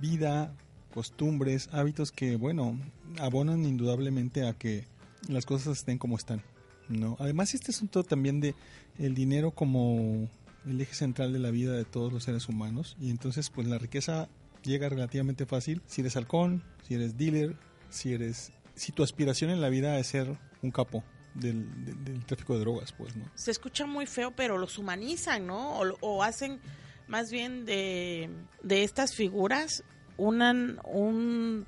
vida, 0.00 0.54
costumbres, 0.92 1.70
hábitos 1.72 2.12
que, 2.12 2.36
bueno, 2.36 2.78
abonan 3.18 3.64
indudablemente 3.64 4.46
a 4.46 4.52
que 4.52 4.84
las 5.28 5.46
cosas 5.46 5.78
estén 5.78 5.96
como 5.96 6.18
están. 6.18 6.42
¿no? 6.90 7.16
Además, 7.20 7.54
este 7.54 7.70
asunto 7.70 8.04
también 8.04 8.38
de 8.38 8.54
el 8.98 9.14
dinero 9.14 9.52
como 9.52 10.28
el 10.66 10.78
eje 10.82 10.94
central 10.94 11.32
de 11.32 11.38
la 11.38 11.50
vida 11.50 11.72
de 11.72 11.86
todos 11.86 12.12
los 12.12 12.24
seres 12.24 12.50
humanos 12.50 12.98
y 13.00 13.08
entonces 13.08 13.48
pues 13.48 13.66
la 13.66 13.78
riqueza 13.78 14.28
llega 14.62 14.90
relativamente 14.90 15.46
fácil 15.46 15.80
si 15.86 16.02
eres 16.02 16.16
halcón, 16.16 16.64
si 16.86 16.96
eres 16.96 17.16
dealer, 17.16 17.56
si 17.88 18.12
eres 18.12 18.52
si 18.74 18.92
tu 18.92 19.02
aspiración 19.02 19.50
en 19.50 19.62
la 19.62 19.70
vida 19.70 19.98
es 19.98 20.08
ser 20.08 20.36
un 20.60 20.70
capo 20.70 21.02
del, 21.34 21.84
del- 21.84 22.04
del 22.04 22.24
tráfico 22.24 22.54
de 22.54 22.60
drogas, 22.60 22.92
pues, 22.92 23.14
¿no? 23.16 23.24
se 23.34 23.50
escucha 23.50 23.86
muy 23.86 24.06
feo, 24.06 24.30
pero 24.30 24.56
los 24.58 24.78
humanizan, 24.78 25.46
¿no? 25.46 25.78
O, 25.78 25.96
o 26.00 26.22
hacen 26.22 26.60
más 27.08 27.30
bien 27.30 27.64
de, 27.66 28.30
de 28.62 28.82
estas 28.84 29.14
figuras 29.14 29.82
una, 30.16 30.52
un 30.84 31.66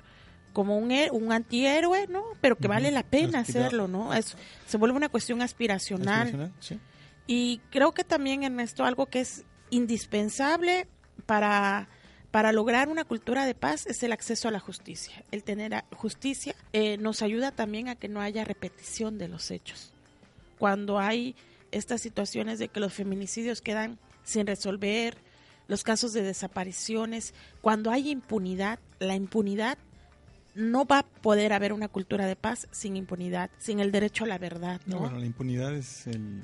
como 0.53 0.77
un, 0.79 0.91
un 1.11 1.31
antihéroe, 1.31 2.07
¿no? 2.07 2.23
Pero 2.41 2.55
que 2.57 2.67
vale 2.67 2.89
la 2.91 3.03
pena 3.03 3.39
hacerlo, 3.39 3.87
¿no? 3.87 4.13
Es, 4.15 4.35
se 4.65 4.77
vuelve 4.77 4.97
una 4.97 5.09
cuestión 5.09 5.41
aspiracional. 5.43 6.27
¿Aspiracional? 6.27 6.51
Sí. 6.59 6.79
Y 7.27 7.61
creo 7.69 7.91
que 7.93 8.03
también, 8.03 8.43
Ernesto, 8.43 8.83
algo 8.85 9.05
que 9.05 9.19
es 9.19 9.43
indispensable 9.69 10.87
para, 11.25 11.87
para 12.31 12.51
lograr 12.51 12.89
una 12.89 13.05
cultura 13.05 13.45
de 13.45 13.55
paz 13.55 13.85
es 13.87 14.03
el 14.03 14.11
acceso 14.11 14.47
a 14.47 14.51
la 14.51 14.59
justicia. 14.59 15.23
El 15.31 15.43
tener 15.43 15.83
justicia 15.95 16.55
eh, 16.73 16.97
nos 16.97 17.21
ayuda 17.21 17.51
también 17.51 17.87
a 17.87 17.95
que 17.95 18.09
no 18.09 18.21
haya 18.21 18.43
repetición 18.43 19.17
de 19.17 19.27
los 19.27 19.49
hechos. 19.51 19.93
Cuando 20.59 20.99
hay 20.99 21.35
estas 21.71 22.01
situaciones 22.01 22.59
de 22.59 22.67
que 22.67 22.79
los 22.79 22.93
feminicidios 22.93 23.61
quedan 23.61 23.97
sin 24.23 24.47
resolver, 24.47 25.17
los 25.67 25.83
casos 25.83 26.13
de 26.13 26.21
desapariciones, 26.21 27.33
cuando 27.61 27.91
hay 27.91 28.09
impunidad, 28.09 28.79
la 28.99 29.15
impunidad 29.15 29.77
no 30.57 30.85
va 30.85 30.99
a 30.99 31.03
poder 31.03 31.53
haber 31.53 31.71
una 31.71 31.87
cultura 31.87 32.25
de 32.25 32.35
paz 32.35 32.67
sin 32.71 32.97
impunidad, 32.97 33.49
sin 33.59 33.79
el 33.79 33.91
derecho 33.91 34.23
a 34.23 34.27
la 34.27 34.37
verdad, 34.37 34.81
No, 34.87 34.95
¿no? 34.95 35.01
bueno, 35.01 35.19
la 35.19 35.25
impunidad 35.25 35.73
es 35.75 36.07
el, 36.07 36.43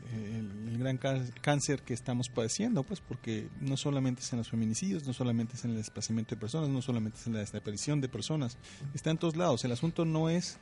gran 0.80 0.98
cá- 0.98 1.24
cáncer 1.42 1.82
que 1.82 1.94
estamos 1.94 2.30
padeciendo, 2.30 2.84
pues, 2.84 3.02
porque 3.02 3.50
no 3.60 3.76
solamente 3.76 4.22
es 4.22 4.32
en 4.32 4.38
los 4.40 4.50
feminicidios, 4.50 5.06
no 5.08 5.14
solamente 5.14 5.56
es 5.56 5.66
en 5.66 5.72
el 5.72 5.78
desplazamiento 5.78 6.36
de 6.36 6.40
personas, 6.42 6.70
no 6.70 6.82
solamente 6.82 7.18
es 7.20 7.28
en 7.28 7.34
la 7.34 7.40
desaparición 7.40 8.02
de 8.02 8.08
personas, 8.10 8.58
está 8.94 9.10
en 9.12 9.18
todos 9.18 9.36
lados. 9.36 9.66
El 9.66 9.72
asunto 9.72 10.06
no 10.06 10.30
es 10.30 10.60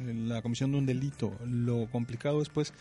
eh, 0.00 0.14
la 0.14 0.40
comisión 0.42 0.70
de 0.72 0.78
un 0.78 0.86
delito, 0.86 1.36
lo 1.44 1.90
complicado 1.90 2.40
es, 2.40 2.48
pues, 2.48 2.72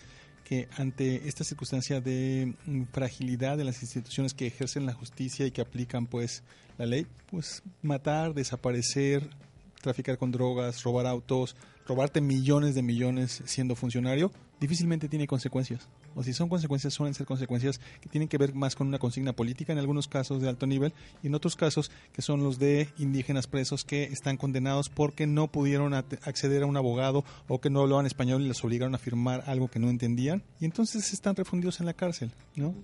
que 0.43 0.67
ante 0.77 1.27
esta 1.27 1.43
circunstancia 1.43 2.01
de 2.01 2.55
fragilidad 2.91 3.57
de 3.57 3.63
las 3.63 3.81
instituciones 3.81 4.33
que 4.33 4.47
ejercen 4.47 4.85
la 4.85 4.93
justicia 4.93 5.45
y 5.45 5.51
que 5.51 5.61
aplican, 5.61 6.07
pues, 6.07 6.43
la 6.77 6.85
ley, 6.85 7.07
pues, 7.27 7.63
matar, 7.81 8.33
desaparecer, 8.33 9.29
traficar 9.81 10.17
con 10.17 10.31
drogas, 10.31 10.83
robar 10.83 11.07
autos, 11.07 11.55
robarte 11.87 12.21
millones 12.21 12.75
de 12.75 12.81
millones 12.81 13.41
siendo 13.45 13.75
funcionario, 13.75 14.31
difícilmente 14.59 15.09
tiene 15.09 15.27
consecuencias. 15.27 15.87
O 16.15 16.23
si 16.23 16.33
son 16.33 16.49
consecuencias, 16.49 16.93
suelen 16.93 17.13
ser 17.13 17.25
consecuencias 17.25 17.79
que 17.99 18.09
tienen 18.09 18.27
que 18.27 18.37
ver 18.37 18.53
más 18.53 18.75
con 18.75 18.87
una 18.87 18.99
consigna 18.99 19.33
política 19.33 19.73
en 19.73 19.79
algunos 19.79 20.07
casos 20.07 20.41
de 20.41 20.49
alto 20.49 20.67
nivel 20.67 20.93
y 21.23 21.27
en 21.27 21.35
otros 21.35 21.55
casos 21.55 21.91
que 22.13 22.21
son 22.21 22.43
los 22.43 22.59
de 22.59 22.89
indígenas 22.97 23.47
presos 23.47 23.83
que 23.83 24.03
están 24.03 24.37
condenados 24.37 24.89
porque 24.89 25.25
no 25.27 25.47
pudieron 25.47 25.93
acceder 25.93 26.63
a 26.63 26.65
un 26.65 26.77
abogado 26.77 27.23
o 27.47 27.59
que 27.59 27.69
no 27.69 27.81
hablaban 27.81 28.05
español 28.05 28.41
y 28.41 28.47
les 28.47 28.63
obligaron 28.63 28.95
a 28.95 28.99
firmar 28.99 29.43
algo 29.47 29.69
que 29.69 29.79
no 29.79 29.89
entendían 29.89 30.43
y 30.59 30.65
entonces 30.65 31.13
están 31.13 31.35
refundidos 31.35 31.79
en 31.79 31.85
la 31.85 31.93
cárcel, 31.93 32.31
¿no? 32.55 32.75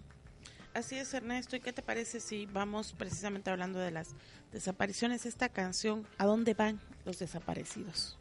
Así 0.78 0.96
es, 0.96 1.12
Ernesto. 1.16 1.56
¿Y 1.56 1.60
qué 1.60 1.74
te 1.74 1.82
parece 1.82 2.20
si 2.20 2.46
vamos 2.46 2.94
precisamente 2.96 3.50
hablando 3.50 3.80
de 3.80 3.90
las 3.90 4.10
desapariciones? 4.52 5.26
Esta 5.26 5.50
canción, 5.50 6.08
¿A 6.20 6.28
dónde 6.28 6.54
van 6.54 6.80
los 7.04 7.18
desaparecidos? 7.18 8.20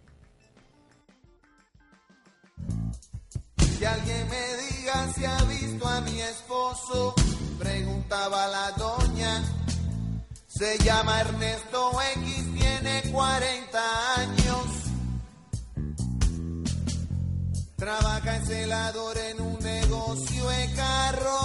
Que 3.78 3.86
alguien 3.86 4.26
me 4.30 4.56
diga 4.56 5.12
si 5.12 5.26
ha 5.26 5.42
visto 5.42 5.86
a 5.86 6.00
mi 6.00 6.22
esposo, 6.22 7.14
preguntaba 7.58 8.46
la 8.46 8.70
doña. 8.70 9.44
Se 10.46 10.78
llama 10.78 11.20
Ernesto 11.20 11.90
X, 12.14 12.54
tiene 12.54 13.02
40 13.12 14.14
años. 14.16 14.66
Trabaja 17.76 18.36
en 18.36 18.46
celador 18.46 19.18
en 19.18 19.40
un 19.42 19.58
negocio 19.58 20.48
de 20.48 20.72
carros. 20.74 21.35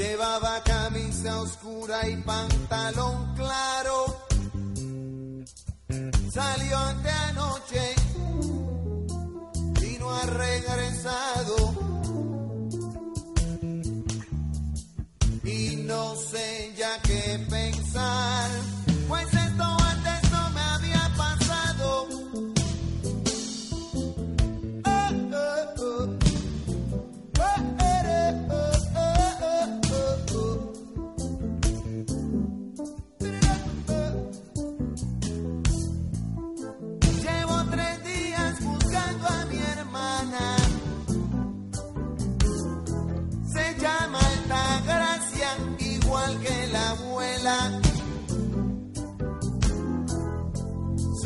Llevaba 0.00 0.62
camisa 0.62 1.42
oscura 1.42 2.08
y 2.08 2.16
pantalón 2.22 3.34
claro. 3.34 4.26
Salió 6.32 6.78
ante 6.78 7.10
anoche 7.10 7.94
y 9.82 9.98
no 9.98 10.10
ha 10.10 10.24
regresado. 10.24 11.89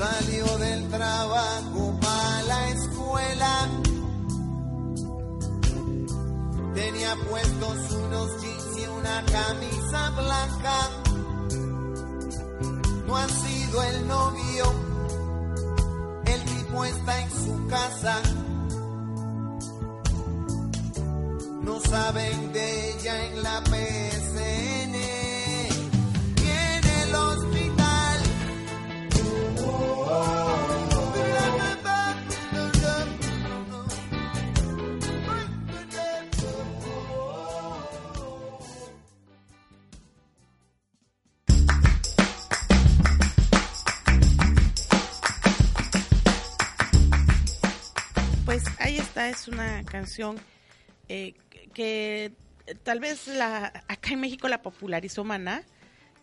Salió 0.05 0.59
del 0.59 0.87
trabajo 0.91 1.99
para 1.99 2.43
la 2.43 2.69
escuela. 2.69 3.69
Tenía 6.75 7.17
puestos 7.31 7.91
unos 7.91 8.43
jeans 8.43 8.79
y 8.79 8.87
una 8.87 9.25
camisa 9.25 10.11
blanca. 10.11 10.91
No 13.07 13.17
ha 13.17 13.29
sido 13.29 13.83
el 13.83 14.07
novio. 14.07 14.65
El 16.27 16.45
tipo 16.45 16.85
está 16.85 17.21
en 17.23 17.31
su 17.31 17.67
casa. 17.69 18.21
No 21.63 21.81
saben 21.81 22.53
de 22.53 22.91
ella 22.91 23.25
en 23.25 23.43
la 23.43 23.63
PSN. 23.65 24.24
Está, 49.15 49.29
es 49.29 49.47
una 49.47 49.85
canción 49.85 50.41
eh, 51.09 51.35
que, 51.73 52.33
tal 52.83 52.99
vez 52.99 53.29
la 53.29 53.67
acá 53.87 54.11
en 54.11 54.19
México 54.19 54.49
la 54.49 54.61
popularizó 54.61 55.23
Maná, 55.23 55.63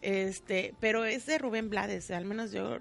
este, 0.01 0.75
pero 0.81 1.05
es 1.05 1.25
de 1.25 1.37
Rubén 1.37 1.69
Blades, 1.69 2.11
al 2.11 2.25
menos 2.25 2.51
yo 2.51 2.79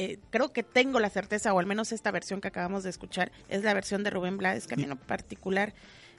eh, 0.00 0.18
creo 0.30 0.52
que 0.52 0.64
tengo 0.64 0.98
la 0.98 1.10
certeza, 1.10 1.54
o 1.54 1.60
al 1.60 1.66
menos 1.66 1.92
esta 1.92 2.10
versión 2.10 2.40
que 2.40 2.48
acabamos 2.48 2.82
de 2.82 2.90
escuchar, 2.90 3.30
es 3.48 3.62
la 3.62 3.72
versión 3.72 4.02
de 4.02 4.10
Rubén 4.10 4.36
Blades, 4.36 4.66
que 4.66 4.74
a 4.74 4.76
mí 4.76 4.82
en 4.82 4.96
particular 4.96 5.74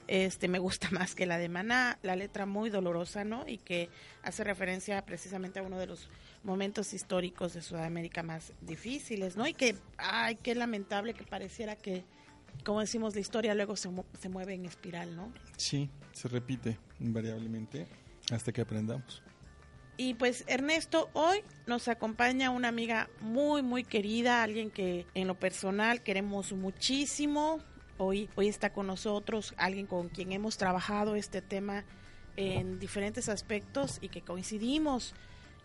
este, 0.06 0.48
me 0.48 0.58
gusta 0.58 0.88
más 0.90 1.14
que 1.14 1.26
la 1.26 1.36
de 1.36 1.50
Maná, 1.50 1.98
la 2.00 2.16
letra 2.16 2.46
muy 2.46 2.70
dolorosa, 2.70 3.24
¿no? 3.24 3.46
Y 3.46 3.58
que 3.58 3.90
hace 4.22 4.42
referencia 4.42 5.04
precisamente 5.04 5.58
a 5.58 5.64
uno 5.64 5.78
de 5.78 5.86
los 5.86 6.08
momentos 6.44 6.94
históricos 6.94 7.52
de 7.52 7.60
Sudamérica 7.60 8.22
más 8.22 8.54
difíciles, 8.62 9.36
¿no? 9.36 9.46
Y 9.46 9.52
que, 9.52 9.76
ay, 9.98 10.36
qué 10.36 10.54
lamentable 10.54 11.12
que 11.12 11.24
pareciera 11.24 11.76
que, 11.76 12.04
como 12.64 12.80
decimos, 12.80 13.14
la 13.14 13.20
historia 13.20 13.54
luego 13.54 13.76
se, 13.76 13.90
se 14.20 14.28
mueve 14.28 14.54
en 14.54 14.64
espiral, 14.64 15.14
¿no? 15.16 15.32
Sí, 15.56 15.90
se 16.12 16.28
repite 16.28 16.78
invariablemente 17.00 17.86
hasta 18.30 18.52
que 18.52 18.60
aprendamos. 18.60 19.22
Y 19.96 20.14
pues 20.14 20.44
Ernesto, 20.48 21.08
hoy 21.12 21.42
nos 21.66 21.86
acompaña 21.86 22.50
una 22.50 22.68
amiga 22.68 23.08
muy, 23.20 23.62
muy 23.62 23.84
querida, 23.84 24.42
alguien 24.42 24.70
que 24.70 25.06
en 25.14 25.28
lo 25.28 25.38
personal 25.38 26.02
queremos 26.02 26.52
muchísimo. 26.52 27.60
Hoy, 27.96 28.28
hoy 28.34 28.48
está 28.48 28.72
con 28.72 28.88
nosotros 28.88 29.54
alguien 29.56 29.86
con 29.86 30.08
quien 30.08 30.32
hemos 30.32 30.56
trabajado 30.56 31.14
este 31.14 31.42
tema 31.42 31.84
en 32.36 32.80
diferentes 32.80 33.28
aspectos 33.28 33.98
y 34.00 34.08
que 34.08 34.22
coincidimos 34.22 35.14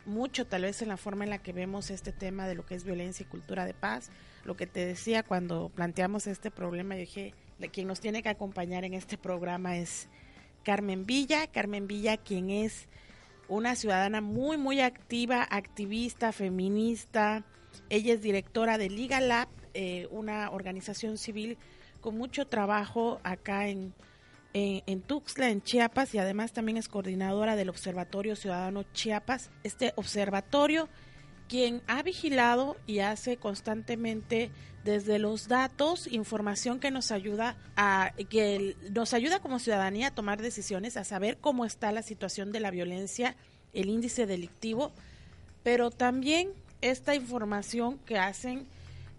mucho 0.06 0.46
tal 0.46 0.62
vez 0.64 0.84
en 0.84 0.90
la 0.90 0.98
forma 0.98 1.24
en 1.24 1.32
la 1.32 1.40
que 1.40 1.54
vemos 1.54 1.90
este 1.90 2.12
tema 2.12 2.48
de 2.48 2.54
lo 2.54 2.66
que 2.66 2.76
es 2.76 2.84
violencia 2.84 3.26
y 3.26 3.30
cultura 3.30 3.66
de 3.66 3.74
paz. 3.74 4.12
Lo 4.46 4.56
que 4.56 4.68
te 4.68 4.86
decía 4.86 5.24
cuando 5.24 5.70
planteamos 5.70 6.28
este 6.28 6.52
problema, 6.52 6.96
yo 6.96 7.02
dije, 7.02 7.34
de 7.60 7.70
quien 7.70 7.88
nos 7.88 8.00
tiene 8.00 8.24
que 8.24 8.30
acompañar 8.30 8.86
en 8.86 8.94
este 8.94 9.18
programa 9.18 9.78
es 9.78 10.08
Carmen 10.64 11.06
Villa. 11.06 11.48
Carmen 11.48 11.88
Villa, 11.88 12.18
quien 12.18 12.50
es 12.50 12.88
una 13.48 13.76
ciudadana 13.76 14.22
muy, 14.22 14.58
muy 14.58 14.80
activa, 14.80 15.44
activista, 15.50 16.32
feminista. 16.32 17.44
Ella 17.90 18.14
es 18.14 18.22
directora 18.22 18.78
de 18.78 18.90
Liga 18.90 19.20
Lab, 19.20 19.50
eh, 19.74 20.08
una 20.12 20.52
organización 20.52 21.18
civil 21.18 21.58
con 22.02 22.18
mucho 22.18 22.48
trabajo 22.48 23.20
acá 23.24 23.68
en, 23.68 23.94
en, 24.54 25.02
Tuxtla, 25.02 25.50
en 25.50 25.62
Chiapas, 25.62 26.14
y 26.16 26.18
además 26.18 26.54
también 26.54 26.78
es 26.78 26.88
coordinadora 26.88 27.56
del 27.56 27.70
Observatorio 27.70 28.36
Ciudadano 28.36 28.84
Chiapas. 28.94 29.52
Este 29.64 29.94
observatorio, 29.96 30.90
quien 31.50 31.82
ha 31.88 32.02
vigilado 32.04 32.78
y 32.88 33.00
hace 33.00 33.36
constantemente 33.36 34.52
desde 34.86 35.20
los 35.20 35.50
datos, 35.50 36.08
información 36.08 36.80
que 36.80 36.92
nos 36.92 37.12
ayuda 37.12 37.58
a 37.76 38.14
que 38.30 38.78
nos 38.92 39.14
ayuda 39.14 39.40
como 39.40 39.60
ciudadanía 39.60 40.08
a 40.08 40.12
tomar 40.12 40.42
decisiones, 40.42 40.96
a 40.96 41.04
saber 41.04 41.38
cómo 41.38 41.66
está 41.66 41.92
la 41.92 42.04
situación 42.04 42.54
de 42.54 42.62
la 42.62 42.72
violencia, 42.72 43.36
el 43.74 43.90
índice 43.90 44.26
delictivo, 44.26 44.94
pero 45.64 45.92
también 45.92 46.52
esta 46.82 47.14
información 47.16 47.98
que 48.06 48.18
hacen 48.18 48.68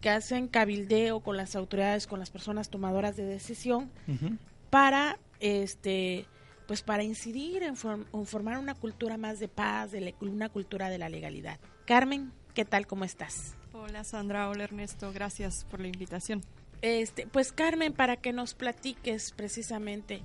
que 0.01 0.09
hacen 0.09 0.49
cabildeo 0.49 1.21
con 1.21 1.37
las 1.37 1.55
autoridades, 1.55 2.07
con 2.07 2.21
las 2.21 2.31
personas 2.31 2.71
tomadoras 2.71 3.17
de 3.17 3.25
decisión 3.25 3.91
para 4.71 5.19
este 5.41 6.27
pues 6.71 6.83
para 6.83 7.03
incidir 7.03 7.65
en, 7.65 7.75
formar 7.75 8.57
una 8.57 8.77
cultura 8.77 9.17
más 9.17 9.41
de 9.41 9.49
paz, 9.49 9.91
de 9.91 10.15
una 10.21 10.49
cultura 10.49 10.89
de 10.89 10.99
la 10.99 11.09
legalidad. 11.09 11.59
Carmen, 11.85 12.31
¿qué 12.55 12.65
tal? 12.65 12.87
¿Cómo 12.87 13.03
estás? 13.03 13.57
Hola 13.73 14.05
Sandra, 14.05 14.49
hola 14.49 14.63
Ernesto, 14.63 15.13
gracias 15.13 15.67
por 15.69 15.81
la 15.81 15.89
invitación. 15.89 16.45
Este, 16.81 17.27
pues 17.27 17.51
Carmen, 17.51 17.93
para 17.93 18.19
que 18.19 18.33
nos 18.33 18.55
platiques 18.55 19.33
precisamente, 19.33 20.23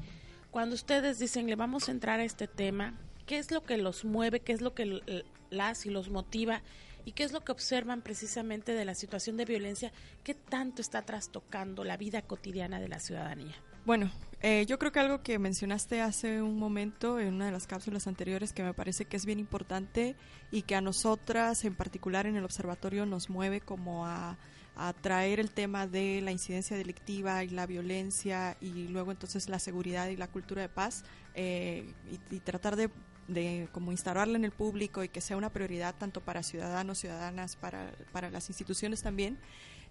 cuando 0.52 0.76
ustedes 0.76 1.18
dicen 1.18 1.48
le 1.48 1.56
vamos 1.56 1.90
a 1.90 1.94
entrar 1.94 2.20
a 2.20 2.24
este 2.26 2.48
tema, 2.48 2.94
¿qué 3.26 3.40
es 3.40 3.50
lo 3.50 3.64
que 3.64 3.78
los 3.78 4.06
mueve, 4.06 4.40
qué 4.40 4.54
es 4.54 4.62
lo 4.62 4.76
que 4.76 5.24
las 5.50 5.88
y 5.88 5.90
los 5.90 6.12
motiva 6.12 6.62
y 7.06 7.14
qué 7.14 7.24
es 7.24 7.32
lo 7.32 7.44
que 7.44 7.54
observan 7.54 8.04
precisamente 8.04 8.74
de 8.74 8.86
la 8.86 8.94
situación 8.94 9.36
de 9.36 9.46
violencia 9.46 9.92
que 10.24 10.36
tanto 10.36 10.84
está 10.84 11.02
trastocando 11.02 11.84
la 11.84 11.98
vida 11.98 12.22
cotidiana 12.22 12.80
de 12.80 12.90
la 12.90 13.00
ciudadanía? 13.00 13.56
Bueno, 13.86 14.12
eh, 14.48 14.66
yo 14.68 14.78
creo 14.78 14.92
que 14.92 15.00
algo 15.00 15.24
que 15.24 15.40
mencionaste 15.40 16.02
hace 16.02 16.42
un 16.42 16.60
momento 16.60 17.20
en 17.20 17.34
una 17.34 17.48
de 17.48 17.52
las 17.52 17.68
cápsulas 17.68 18.08
anteriores 18.08 18.54
que 18.54 18.64
me 18.64 18.74
parece 18.74 19.06
que 19.06 19.18
es 19.18 19.26
bien 19.26 19.40
importante 19.40 20.16
y 20.52 20.62
que 20.62 20.76
a 20.76 20.82
nosotras 20.82 21.66
en 21.66 21.76
particular 21.76 22.28
en 22.28 22.36
el 22.36 22.46
observatorio 22.46 23.06
nos 23.06 23.30
mueve 23.30 23.60
como 23.60 24.06
a 24.06 24.38
a 24.76 24.94
traer 24.94 25.40
el 25.40 25.52
tema 25.52 25.88
de 25.88 26.22
la 26.22 26.32
incidencia 26.32 26.76
delictiva 26.76 27.44
y 27.44 27.50
la 27.50 27.66
violencia 27.66 28.58
y 28.60 28.88
luego 28.90 29.12
entonces 29.12 29.48
la 29.48 29.60
seguridad 29.60 30.10
y 30.10 30.18
la 30.18 30.28
cultura 30.28 30.62
de 30.62 30.70
paz 30.70 31.06
eh, 31.34 31.94
y, 32.30 32.40
tratar 32.40 32.76
de, 32.76 32.90
de 33.28 33.70
como 33.72 33.92
instalarla 33.92 34.38
en 34.38 34.44
el 34.44 34.52
público 34.52 35.04
y 35.04 35.10
que 35.10 35.22
sea 35.22 35.38
una 35.38 35.50
prioridad 35.50 35.96
tanto 35.98 36.20
para 36.22 36.44
ciudadanos, 36.44 37.00
ciudadanas, 37.00 37.56
para, 37.56 37.92
para 38.12 38.30
las 38.30 38.50
instituciones 38.50 39.02
también, 39.02 39.38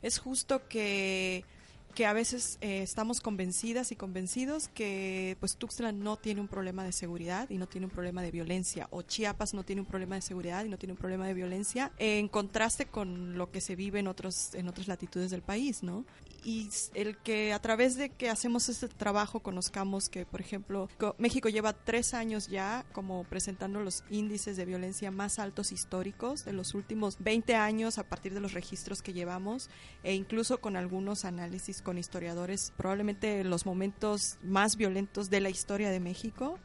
es 0.03 0.19
justo 0.19 0.69
que 0.69 1.45
que 1.95 2.07
a 2.07 2.13
veces 2.13 2.59
eh, 2.61 2.83
estamos 2.83 3.21
convencidas 3.21 3.93
y 3.93 3.97
convencidos 3.97 4.69
que 4.69 5.37
pues 5.41 5.57
Tuxtla 5.57 5.93
no 5.93 6.17
tiene 6.17 6.41
un 6.41 6.49
problema 6.49 6.83
de 6.85 6.93
seguridad 6.93 7.49
y 7.51 7.59
no 7.59 7.69
tiene 7.69 7.87
un 7.87 7.93
problema 7.93 8.21
de 8.21 8.31
violencia 8.31 8.89
o 8.91 9.03
Chiapas 9.03 9.55
no 9.55 9.63
tiene 9.63 9.81
un 9.81 9.87
problema 9.87 10.17
de 10.17 10.23
seguridad 10.23 10.65
y 10.65 10.69
no 10.69 10.77
tiene 10.77 10.93
un 10.93 10.99
problema 10.99 11.27
de 11.27 11.35
violencia 11.35 11.93
en 11.99 12.29
contraste 12.29 12.87
con 12.87 13.39
lo 13.39 13.51
que 13.53 13.61
se 13.61 13.77
vive 13.77 14.01
en 14.01 14.09
otros 14.09 14.55
en 14.55 14.69
otras 14.69 14.89
latitudes 14.89 15.31
del 15.31 15.43
país, 15.43 15.83
¿no? 15.83 16.05
y 16.45 16.69
el 16.93 17.17
que 17.17 17.53
a 17.53 17.59
través 17.59 17.97
de 17.97 18.11
que 18.11 18.29
hacemos 18.29 18.69
este 18.69 18.89
trabajo 18.89 19.41
conozcamos 19.41 20.09
que, 20.09 20.27
por 20.27 20.41
ejemplo, 20.41 20.89
México 21.19 21.49
lleva 21.49 21.73
tres 21.73 22.13
años 22.13 22.49
ya 22.49 22.85
como 22.93 23.25
presentando 23.25 23.81
los 23.81 24.05
índices 24.11 24.57
de 24.57 24.67
violencia 24.67 25.11
más 25.11 25.39
altos 25.39 25.73
históricos 25.73 26.45
de 26.45 26.53
los 26.53 26.75
últimos 26.75 27.17
20 27.19 27.55
años 27.57 27.99
a 27.99 28.05
partir 28.05 28.35
de 28.35 28.41
los 28.41 28.53
registros 28.53 29.01
que 29.01 29.15
llevamos 29.15 29.71
e 30.03 30.15
incluso 30.15 30.61
con 30.61 30.77
algunos 30.77 31.25
análisis 31.25 31.81
con 31.85 31.99
historiadores, 31.99 32.73
probablemente 32.77 33.45
los 33.45 33.67
momentos 33.67 34.39
más 34.43 34.77
violentos 34.77 35.31
de 35.31 35.41
la 35.41 35.51
historia 35.51 35.91
de 35.91 36.01
México 36.01 36.59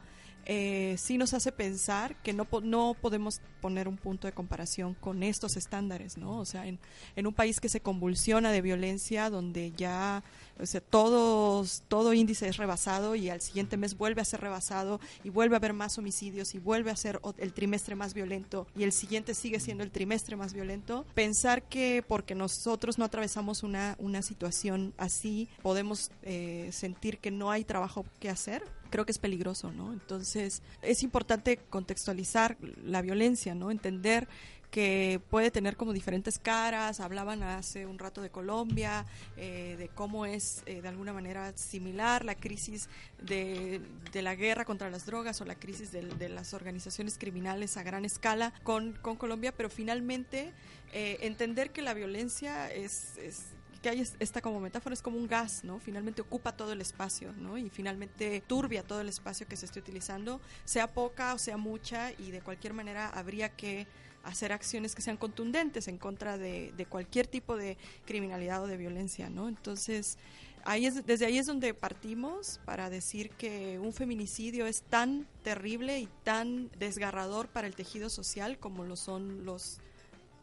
eh, 0.52 0.96
sí 0.98 1.20
nos 1.20 1.36
hace 1.36 1.52
pensar 1.52 2.16
que 2.24 2.34
no, 2.34 2.48
no 2.64 2.96
podemos 3.00 3.40
poner 3.62 3.88
un 3.88 3.98
punto 3.98 4.26
de 4.26 4.34
comparación 4.34 4.96
con 4.96 5.22
estos 5.22 5.58
estándares, 5.58 6.18
¿no? 6.18 6.40
O 6.40 6.46
sea, 6.46 6.66
en, 6.66 6.80
en 7.16 7.28
un 7.28 7.36
país 7.36 7.60
que 7.60 7.70
se 7.70 7.82
convulsiona 7.82 8.52
de 8.52 8.62
violencia, 8.62 9.30
donde 9.30 9.74
ya 9.74 10.24
o 10.60 10.66
sea, 10.66 10.82
todos, 10.82 11.84
todo 11.88 12.14
índice 12.14 12.48
es 12.48 12.58
rebasado 12.58 13.16
y 13.16 13.30
al 13.30 13.42
siguiente 13.42 13.78
mes 13.78 13.98
vuelve 13.98 14.22
a 14.22 14.26
ser 14.26 14.42
rebasado 14.42 15.00
y 15.24 15.30
vuelve 15.30 15.56
a 15.56 15.58
haber 15.58 15.74
más 15.74 15.98
homicidios 15.98 16.56
y 16.56 16.60
vuelve 16.60 16.92
a 16.92 16.96
ser 16.96 17.20
el 17.38 17.54
trimestre 17.54 17.96
más 17.96 18.14
violento 18.14 18.68
y 18.76 18.84
el 18.84 18.92
siguiente 18.92 19.34
sigue 19.34 19.60
siendo 19.60 19.84
el 19.84 19.92
trimestre 19.92 20.36
más 20.36 20.54
violento, 20.54 21.06
pensar 21.14 21.64
que 21.64 22.04
porque 22.08 22.36
nosotros 22.36 22.98
no 22.98 23.06
atravesamos 23.06 23.64
una, 23.64 23.96
una 24.00 24.22
situación 24.22 24.94
así, 24.98 25.50
podemos 25.62 26.12
eh, 26.24 26.70
sentir 26.72 27.20
que 27.20 27.32
no 27.32 27.52
hay 27.52 27.64
trabajo 27.64 28.06
que 28.20 28.30
hacer, 28.30 28.64
creo 28.90 29.06
que 29.06 29.12
es 29.12 29.20
peligroso, 29.20 29.72
¿no? 29.72 29.94
Entonces, 29.94 30.62
es 30.82 31.04
importante 31.04 31.58
contextualizar 31.70 32.58
la 32.84 33.02
violencia, 33.02 33.56
¿no? 33.56 33.72
Entender 33.72 34.28
que 34.72 35.20
puede 35.30 35.52
tener 35.52 35.76
como 35.76 35.94
diferentes 35.94 36.40
caras. 36.40 37.00
Hablaban 37.00 37.44
hace 37.44 37.86
un 37.86 38.00
rato 38.00 38.22
de 38.22 38.30
Colombia, 38.30 39.06
eh, 39.38 39.76
de 39.78 39.90
cómo 39.90 40.26
es 40.26 40.64
eh, 40.66 40.82
de 40.82 40.88
alguna 40.88 41.14
manera 41.14 41.52
similar 41.56 42.26
la 42.26 42.36
crisis 42.36 42.90
de, 43.22 43.82
la 44.14 44.36
guerra 44.36 44.66
contra 44.66 44.90
las 44.90 45.06
drogas 45.06 45.42
o 45.42 45.46
la 45.46 45.56
crisis 45.56 45.92
de, 45.92 46.04
de 46.04 46.30
las 46.30 46.54
organizaciones 46.54 47.18
criminales 47.18 47.78
a 47.78 47.84
gran 47.84 48.06
escala 48.06 48.54
con, 48.64 48.94
con 48.94 49.16
Colombia, 49.16 49.54
pero 49.56 49.70
finalmente 49.70 50.52
eh, 50.94 51.18
entender 51.22 51.72
que 51.72 51.82
la 51.82 51.94
violencia 51.94 52.72
es, 52.72 53.18
es 53.18 53.46
que 53.82 53.90
hay 53.90 54.04
esta 54.20 54.42
como 54.42 54.60
metáfora 54.60 54.94
es 54.94 55.02
como 55.02 55.18
un 55.18 55.28
gas, 55.28 55.64
¿no? 55.64 55.80
Finalmente 55.80 56.22
ocupa 56.22 56.52
todo 56.52 56.74
el 56.74 56.82
espacio, 56.82 57.32
¿no? 57.38 57.58
Y 57.58 57.70
finalmente 57.70 58.42
turbia 58.46 58.84
todo 58.84 59.02
el 59.02 59.08
espacio 59.08 59.48
que 59.48 59.56
se 59.56 59.66
esté 59.66 59.80
utilizando, 59.80 60.42
sea 60.66 60.92
poca 60.92 61.34
o 61.34 61.38
sea 61.38 61.58
mucha, 61.58 62.12
y 62.14 62.32
de 62.32 62.42
cualquier 62.42 62.74
manera 62.74 63.08
habría 63.08 63.50
que 63.50 63.88
hacer 64.24 64.52
acciones 64.52 64.96
que 64.96 65.02
sean 65.02 65.18
contundentes 65.18 65.88
en 65.88 65.98
contra 65.98 66.38
de, 66.38 66.74
cualquier 66.90 67.28
tipo 67.28 67.56
de 67.56 67.78
criminalidad 68.06 68.64
o 68.64 68.68
de 68.68 68.78
violencia, 68.78 69.30
¿no? 69.30 69.48
Entonces, 69.48 70.18
ahí 70.66 70.86
es, 70.86 71.06
desde 71.06 71.26
ahí 71.26 71.38
es 71.38 71.46
donde 71.46 71.74
partimos 71.74 72.60
para 72.66 72.90
decir 72.90 73.30
que 73.32 73.80
un 73.80 73.94
feminicidio 73.94 74.66
es 74.66 74.82
tan 74.82 75.28
terrible 75.44 76.00
y 76.00 76.10
tan 76.24 76.70
desgarrador 76.78 77.48
para 77.48 77.68
el 77.68 77.76
tejido 77.76 78.10
social 78.10 78.58
como 78.60 78.84
lo 78.84 78.96
son 78.96 79.46
los 79.46 79.80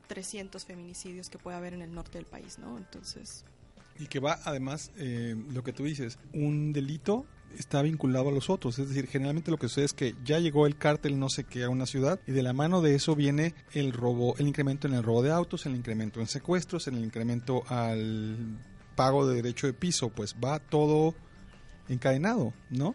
300 0.08 0.64
feminicidios 0.64 1.30
que 1.30 1.38
puede 1.38 1.56
haber 1.56 1.74
en 1.74 1.82
el 1.82 1.94
norte 1.94 2.18
del 2.18 2.26
país, 2.26 2.58
¿no? 2.58 2.76
Entonces... 2.76 3.44
Y 3.98 4.08
que 4.08 4.20
va, 4.20 4.38
además, 4.44 4.90
eh, 4.96 5.34
lo 5.50 5.64
que 5.64 5.72
tú 5.72 5.84
dices, 5.84 6.18
un 6.34 6.74
delito 6.74 7.24
está 7.58 7.82
vinculado 7.82 8.28
a 8.28 8.32
los 8.32 8.50
otros. 8.50 8.78
Es 8.78 8.88
decir, 8.88 9.06
generalmente 9.06 9.50
lo 9.50 9.58
que 9.58 9.68
sucede 9.68 9.86
es 9.86 9.92
que 9.92 10.14
ya 10.24 10.38
llegó 10.38 10.66
el 10.66 10.76
cártel 10.76 11.18
no 11.18 11.28
sé 11.28 11.44
qué 11.44 11.64
a 11.64 11.68
una 11.70 11.86
ciudad 11.86 12.20
y 12.26 12.32
de 12.32 12.42
la 12.42 12.52
mano 12.52 12.82
de 12.82 12.94
eso 12.94 13.14
viene 13.16 13.54
el 13.72 13.92
robo, 13.92 14.36
el 14.38 14.48
incremento 14.48 14.86
en 14.86 14.94
el 14.94 15.02
robo 15.02 15.22
de 15.22 15.32
autos, 15.32 15.66
el 15.66 15.74
incremento 15.74 16.20
en 16.20 16.26
secuestros, 16.26 16.86
el 16.88 16.98
incremento 16.98 17.64
al 17.68 18.58
pago 18.94 19.26
de 19.26 19.36
derecho 19.36 19.66
de 19.66 19.72
piso, 19.72 20.10
pues 20.10 20.34
va 20.42 20.58
todo 20.58 21.14
encadenado, 21.88 22.52
¿no? 22.70 22.94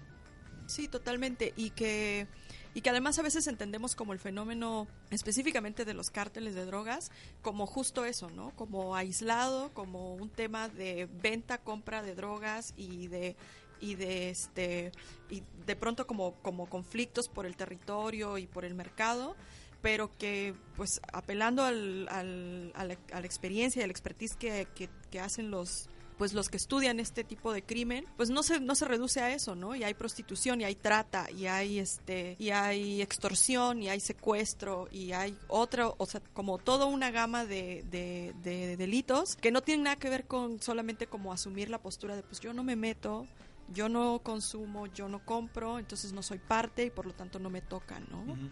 Sí, 0.67 0.87
totalmente. 0.87 1.53
Y 1.55 1.71
que 1.71 2.27
y 2.73 2.81
que 2.81 2.89
además 2.89 3.19
a 3.19 3.21
veces 3.21 3.47
entendemos 3.47 3.95
como 3.95 4.13
el 4.13 4.19
fenómeno 4.19 4.87
específicamente 5.09 5.83
de 5.83 5.93
los 5.93 6.09
cárteles 6.09 6.55
de 6.55 6.65
drogas 6.65 7.11
como 7.41 7.65
justo 7.65 8.05
eso, 8.05 8.29
¿no? 8.29 8.51
Como 8.55 8.95
aislado, 8.95 9.73
como 9.73 10.15
un 10.15 10.29
tema 10.29 10.69
de 10.69 11.09
venta, 11.21 11.57
compra 11.57 12.01
de 12.01 12.15
drogas 12.15 12.73
y 12.77 13.07
de 13.07 13.35
y 13.81 13.95
de 13.95 14.29
este 14.29 14.91
y 15.29 15.43
de 15.65 15.75
pronto 15.75 16.07
como 16.07 16.35
como 16.41 16.67
conflictos 16.67 17.27
por 17.27 17.45
el 17.45 17.57
territorio 17.57 18.37
y 18.37 18.47
por 18.47 18.63
el 18.63 18.75
mercado 18.75 19.35
pero 19.81 20.15
que 20.17 20.53
pues 20.75 21.01
apelando 21.11 21.63
al, 21.63 22.07
al, 22.09 22.71
a, 22.75 22.85
la, 22.85 23.25
experiencia 23.25 23.81
y 23.81 23.83
a 23.83 23.87
la 23.87 23.91
expertise 23.91 24.35
que, 24.35 24.67
que, 25.09 25.19
hacen 25.19 25.51
los 25.51 25.89
pues 26.17 26.33
los 26.33 26.49
que 26.49 26.57
estudian 26.57 26.99
este 26.99 27.23
tipo 27.23 27.51
de 27.51 27.63
crimen, 27.63 28.05
pues 28.15 28.29
no 28.29 28.43
se, 28.43 28.59
no 28.59 28.75
se 28.75 28.85
reduce 28.85 29.21
a 29.21 29.33
eso, 29.33 29.55
¿no? 29.55 29.75
Y 29.75 29.83
hay 29.83 29.95
prostitución, 29.95 30.61
y 30.61 30.65
hay 30.65 30.75
trata, 30.75 31.31
y 31.31 31.47
hay 31.47 31.79
este, 31.79 32.35
y 32.37 32.51
hay 32.51 33.01
extorsión, 33.01 33.81
y 33.81 33.89
hay 33.89 33.99
secuestro, 33.99 34.87
y 34.91 35.13
hay 35.13 35.35
otro, 35.47 35.95
o 35.97 36.05
sea, 36.05 36.21
como 36.33 36.59
toda 36.59 36.85
una 36.85 37.09
gama 37.09 37.45
de, 37.45 37.83
de 37.89 38.77
delitos 38.77 39.35
que 39.35 39.49
no 39.49 39.63
tienen 39.63 39.85
nada 39.85 39.95
que 39.95 40.11
ver 40.11 40.27
con 40.27 40.61
solamente 40.61 41.07
como 41.07 41.33
asumir 41.33 41.71
la 41.71 41.79
postura 41.79 42.15
de 42.15 42.21
pues 42.21 42.39
yo 42.39 42.53
no 42.53 42.63
me 42.63 42.75
meto, 42.75 43.25
yo 43.73 43.89
no 43.89 44.19
consumo, 44.23 44.87
yo 44.87 45.07
no 45.07 45.23
compro, 45.25 45.79
entonces 45.79 46.13
no 46.13 46.23
soy 46.23 46.39
parte 46.39 46.85
y 46.85 46.89
por 46.89 47.05
lo 47.05 47.13
tanto 47.13 47.39
no 47.39 47.49
me 47.49 47.61
toca, 47.61 47.99
¿no? 47.99 48.21
Uh 48.21 48.35
-huh. 48.35 48.49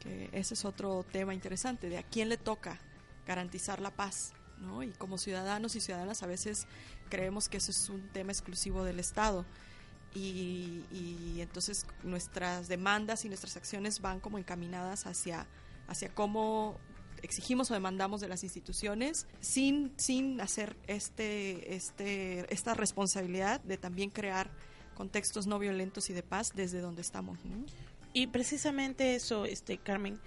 Que 0.00 0.28
ese 0.32 0.54
es 0.54 0.64
otro 0.64 1.04
tema 1.10 1.34
interesante, 1.34 1.88
de 1.88 1.98
a 1.98 2.02
quién 2.02 2.28
le 2.28 2.36
toca 2.36 2.78
garantizar 3.26 3.80
la 3.80 3.90
paz, 3.90 4.32
¿no? 4.60 4.82
Y 4.82 4.90
como 4.92 5.18
ciudadanos 5.18 5.76
y 5.76 5.80
ciudadanas 5.80 6.22
a 6.22 6.26
veces 6.26 6.66
creemos 7.08 7.48
que 7.48 7.58
eso 7.58 7.70
es 7.70 7.88
un 7.88 8.08
tema 8.08 8.32
exclusivo 8.32 8.84
del 8.84 9.00
Estado. 9.00 9.44
Y, 10.14 10.84
y 10.90 11.40
entonces 11.40 11.86
nuestras 12.02 12.66
demandas 12.66 13.24
y 13.24 13.28
nuestras 13.28 13.56
acciones 13.56 14.00
van 14.00 14.20
como 14.20 14.38
encaminadas 14.38 15.06
hacia, 15.06 15.46
hacia 15.86 16.08
cómo 16.14 16.78
exigimos 17.22 17.70
o 17.70 17.74
demandamos 17.74 18.20
de 18.20 18.28
las 18.28 18.44
instituciones 18.44 19.26
sin, 19.40 19.92
sin 19.96 20.40
hacer 20.40 20.76
este, 20.86 21.74
este, 21.74 22.52
esta 22.52 22.74
responsabilidad 22.74 23.60
de 23.60 23.76
también 23.76 24.10
crear 24.10 24.50
contextos 24.94 25.46
no 25.46 25.58
violentos 25.58 26.10
y 26.10 26.12
de 26.12 26.22
paz 26.22 26.52
desde 26.54 26.80
donde 26.80 27.02
estamos. 27.02 27.38
Y 28.12 28.26
precisamente 28.28 29.14
eso, 29.14 29.44
este 29.44 29.78
Carmen, 29.78 30.18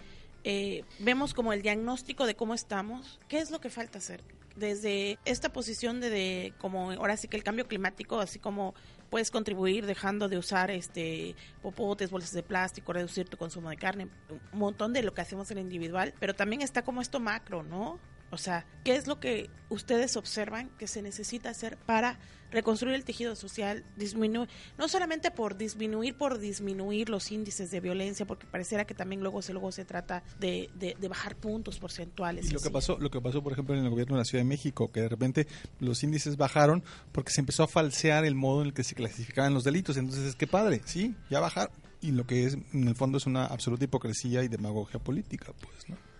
eh, 0.43 0.83
vemos 0.99 1.33
como 1.33 1.53
el 1.53 1.61
diagnóstico 1.61 2.25
de 2.25 2.35
cómo 2.35 2.53
estamos, 2.53 3.19
qué 3.27 3.39
es 3.39 3.51
lo 3.51 3.59
que 3.59 3.69
falta 3.69 3.99
hacer. 3.99 4.23
Desde 4.55 5.17
esta 5.25 5.53
posición 5.53 6.01
de, 6.01 6.09
de 6.09 6.53
como 6.57 6.91
ahora 6.91 7.17
sí 7.17 7.27
que 7.27 7.37
el 7.37 7.43
cambio 7.43 7.67
climático, 7.67 8.19
así 8.19 8.39
como 8.39 8.73
puedes 9.09 9.31
contribuir 9.31 9.85
dejando 9.85 10.29
de 10.29 10.37
usar 10.37 10.71
este 10.71 11.35
popotes, 11.61 12.11
bolsas 12.11 12.33
de 12.33 12.43
plástico, 12.43 12.93
reducir 12.93 13.29
tu 13.29 13.37
consumo 13.37 13.69
de 13.69 13.77
carne, 13.77 14.07
un 14.53 14.59
montón 14.59 14.93
de 14.93 15.03
lo 15.03 15.13
que 15.13 15.21
hacemos 15.21 15.51
en 15.51 15.57
el 15.57 15.65
individual, 15.65 16.13
pero 16.19 16.33
también 16.33 16.61
está 16.61 16.83
como 16.83 17.01
esto 17.01 17.19
macro, 17.19 17.63
¿no? 17.63 17.99
O 18.31 18.37
sea, 18.37 18.65
¿qué 18.83 18.95
es 18.95 19.07
lo 19.07 19.19
que 19.19 19.49
ustedes 19.69 20.15
observan 20.17 20.69
que 20.77 20.87
se 20.87 21.01
necesita 21.01 21.49
hacer 21.49 21.77
para 21.77 22.17
reconstruir 22.51 22.95
el 22.95 23.05
tejido 23.05 23.35
social, 23.35 23.83
disminuir, 23.95 24.49
no 24.77 24.87
solamente 24.87 25.31
por 25.31 25.57
disminuir, 25.57 26.15
por 26.15 26.37
disminuir 26.37 27.09
los 27.09 27.31
índices 27.31 27.71
de 27.71 27.79
violencia, 27.79 28.25
porque 28.25 28.45
pareciera 28.45 28.85
que 28.85 28.93
también 28.93 29.21
luego 29.21 29.41
se, 29.41 29.53
luego 29.53 29.71
se 29.71 29.85
trata 29.85 30.23
de, 30.39 30.69
de, 30.75 30.95
de 30.99 31.07
bajar 31.07 31.35
puntos 31.35 31.79
porcentuales. 31.79 32.49
Y 32.49 32.51
lo 32.51 32.59
que 32.59 32.69
pasó, 32.69 32.97
lo 32.99 33.09
que 33.09 33.21
pasó, 33.21 33.41
por 33.41 33.53
ejemplo, 33.53 33.75
en 33.75 33.83
el 33.83 33.89
gobierno 33.89 34.15
de 34.15 34.21
la 34.21 34.25
Ciudad 34.25 34.43
de 34.43 34.49
México, 34.49 34.91
que 34.91 35.01
de 35.01 35.09
repente 35.09 35.47
los 35.79 36.03
índices 36.03 36.37
bajaron 36.37 36.83
porque 37.11 37.31
se 37.31 37.39
empezó 37.39 37.63
a 37.63 37.67
falsear 37.67 38.25
el 38.25 38.35
modo 38.35 38.61
en 38.61 38.67
el 38.67 38.73
que 38.73 38.83
se 38.83 38.95
clasificaban 38.95 39.53
los 39.53 39.63
delitos. 39.63 39.97
Entonces, 39.97 40.25
es 40.25 40.35
que 40.35 40.47
padre, 40.47 40.81
sí, 40.85 41.15
ya 41.29 41.39
bajaron. 41.39 41.73
Y 42.01 42.11
lo 42.11 42.25
que 42.25 42.45
es, 42.45 42.57
en 42.73 42.87
el 42.87 42.95
fondo, 42.95 43.17
es 43.17 43.27
una 43.27 43.45
absoluta 43.45 43.85
hipocresía 43.85 44.43
y 44.43 44.47
demagogia 44.47 44.99
política, 44.99 45.53
pues, 45.61 45.87
¿no? 45.87 46.10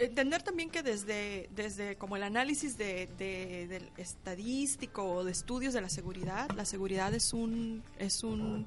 Entender 0.00 0.42
también 0.42 0.70
que 0.70 0.82
desde, 0.82 1.48
desde 1.54 1.96
como 1.96 2.16
el 2.16 2.22
análisis 2.22 2.76
de, 2.76 3.08
de, 3.18 3.66
del 3.68 3.90
estadístico 3.96 5.04
o 5.04 5.24
de 5.24 5.32
estudios 5.32 5.74
de 5.74 5.80
la 5.80 5.88
seguridad, 5.88 6.50
la 6.56 6.64
seguridad 6.64 7.14
es 7.14 7.32
un, 7.32 7.82
es 7.98 8.24
un 8.24 8.66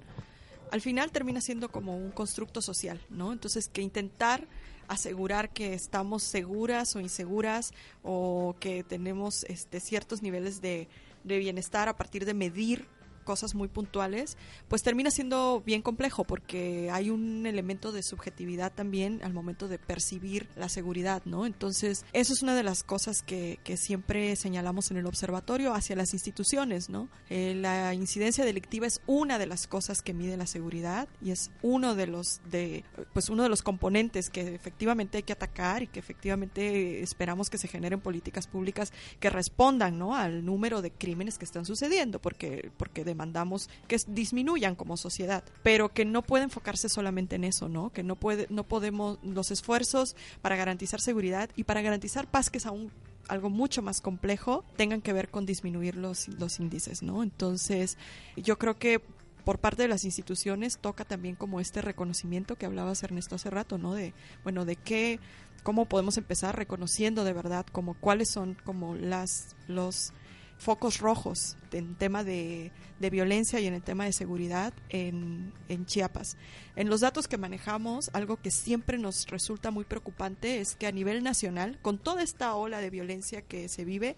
al 0.72 0.82
final 0.82 1.12
termina 1.12 1.40
siendo 1.40 1.70
como 1.70 1.96
un 1.96 2.12
constructo 2.12 2.62
social, 2.62 3.00
¿no? 3.10 3.32
Entonces, 3.32 3.68
que 3.68 3.82
intentar 3.82 4.48
asegurar 4.88 5.52
que 5.54 5.74
estamos 5.74 6.24
seguras 6.24 6.96
o 6.96 7.00
inseguras 7.00 7.74
o 8.02 8.56
que 8.60 8.84
tenemos 8.84 9.44
este, 9.44 9.80
ciertos 9.80 10.22
niveles 10.22 10.62
de, 10.62 10.88
de 11.24 11.38
bienestar 11.38 11.90
a 11.90 11.96
partir 11.96 12.26
de 12.26 12.34
medir 12.34 12.88
cosas 13.24 13.56
muy 13.56 13.68
puntuales, 13.68 14.38
pues 14.68 14.84
termina 14.84 15.12
siendo 15.12 15.62
bien 15.66 15.82
complejo 15.82 16.24
porque 16.24 16.90
hay 16.92 17.10
un 17.10 17.46
elemento 17.46 17.92
de 17.92 18.04
subjetividad 18.04 18.72
también 18.72 19.22
al 19.24 19.34
momento 19.34 19.68
de 19.68 19.80
percibir 19.80 20.50
la 20.56 20.70
seguridad, 20.70 21.24
¿no? 21.26 21.46
Entonces, 21.46 22.06
eso 22.14 22.34
es 22.34 22.44
una 22.44 22.56
de 22.56 22.64
las 22.64 22.84
cosas 22.84 23.22
que, 23.22 23.60
que 23.64 23.78
siempre 23.78 24.36
señalamos 24.36 24.92
en 24.92 24.98
el 24.98 25.06
observatorio 25.06 25.74
hacia 25.74 25.96
las 25.96 26.14
instituciones, 26.14 26.90
¿no? 26.90 27.10
Eh, 27.30 27.56
la 27.56 27.94
incidencia 27.94 28.46
delictiva 28.46 28.88
es 28.88 29.02
una 29.08 29.40
de 29.40 29.46
las 29.46 29.68
cosas 29.68 30.02
que 30.02 30.14
mide 30.14 30.38
la 30.38 30.48
seguridad 30.48 31.08
y 31.22 31.32
es 31.32 31.52
uno 31.62 31.96
de 31.96 32.08
los 32.08 32.42
de 32.50 32.84
pues 33.14 33.30
uno 33.30 33.44
de 33.44 33.50
los 33.50 33.62
componentes 33.62 34.30
que 34.30 34.54
efectivamente 34.54 35.18
hay 35.18 35.24
que 35.24 35.34
atacar 35.34 35.84
y 35.84 35.88
que 35.88 36.00
efectivamente 36.00 37.02
esperamos 37.02 37.50
que 37.50 37.58
se 37.58 37.68
generen 37.68 38.02
políticas 38.02 38.48
públicas 38.48 38.92
que 39.20 39.30
respondan, 39.30 39.98
¿no? 39.98 40.16
al 40.16 40.46
número 40.46 40.82
de 40.82 40.92
crímenes 40.92 41.38
que 41.38 41.46
están 41.46 41.66
sucediendo, 41.66 42.20
porque 42.20 42.72
porque 42.78 43.04
de 43.04 43.13
demandamos 43.14 43.70
que 43.88 43.98
disminuyan 44.08 44.76
como 44.76 44.98
sociedad, 44.98 45.44
pero 45.62 45.94
que 45.94 46.06
no 46.06 46.22
puede 46.22 46.44
enfocarse 46.44 46.90
solamente 46.90 47.36
en 47.36 47.44
eso, 47.44 47.70
¿no? 47.70 47.92
Que 47.92 48.04
no 48.04 48.16
puede, 48.16 48.48
no 48.50 48.64
podemos 48.64 49.20
los 49.24 49.52
esfuerzos 49.52 50.16
para 50.42 50.56
garantizar 50.56 51.00
seguridad 51.00 51.50
y 51.56 51.64
para 51.64 51.82
garantizar 51.82 52.28
paz, 52.28 52.50
que 52.50 52.58
es 52.58 52.66
aún 52.66 52.92
algo 53.28 53.50
mucho 53.50 53.82
más 53.82 54.02
complejo, 54.02 54.66
tengan 54.76 55.02
que 55.02 55.14
ver 55.14 55.30
con 55.30 55.46
disminuir 55.46 55.96
los, 55.96 56.28
los 56.28 56.60
índices, 56.60 57.04
¿no? 57.04 57.24
Entonces, 57.24 57.98
yo 58.36 58.58
creo 58.58 58.78
que 58.78 59.02
por 59.46 59.60
parte 59.60 59.84
de 59.84 59.88
las 59.88 60.06
instituciones 60.06 60.78
toca 60.78 61.06
también 61.06 61.36
como 61.36 61.60
este 61.60 61.82
reconocimiento 61.82 62.56
que 62.56 62.66
hablabas 62.66 63.04
Ernesto 63.04 63.36
hace 63.36 63.50
rato, 63.50 63.78
¿no? 63.78 63.94
De, 63.94 64.14
bueno, 64.44 64.66
de 64.66 64.76
qué, 64.76 65.20
cómo 65.64 65.86
podemos 65.86 66.18
empezar 66.18 66.56
reconociendo 66.58 67.24
de 67.24 67.34
verdad 67.34 67.66
como 67.72 67.94
cuáles 67.94 68.30
son 68.30 68.58
como 68.64 68.96
las, 68.96 69.56
los 69.68 70.14
focos 70.58 71.00
rojos 71.00 71.58
en 71.72 71.96
tema 71.96 72.24
de, 72.24 72.72
de, 73.00 73.10
violencia 73.10 73.60
y 73.60 73.68
en 73.68 73.74
el 73.74 73.82
tema 73.82 74.06
de 74.06 74.14
seguridad 74.14 74.74
en, 74.90 75.52
en, 75.68 75.86
Chiapas. 75.86 76.38
En 76.76 76.90
los 76.90 77.02
datos 77.02 77.28
que 77.28 77.38
manejamos, 77.38 78.10
algo 78.14 78.38
que 78.38 78.52
siempre 78.52 78.98
nos 78.98 79.28
resulta 79.28 79.72
muy 79.72 79.84
preocupante 79.84 80.62
es 80.62 80.76
que 80.76 80.88
a 80.88 80.92
nivel 80.92 81.24
nacional, 81.24 81.80
con 81.82 81.98
toda 81.98 82.24
esta 82.24 82.56
ola 82.56 82.80
de 82.80 82.90
violencia 82.90 83.42
que 83.42 83.68
se 83.68 83.86
vive, 83.86 84.16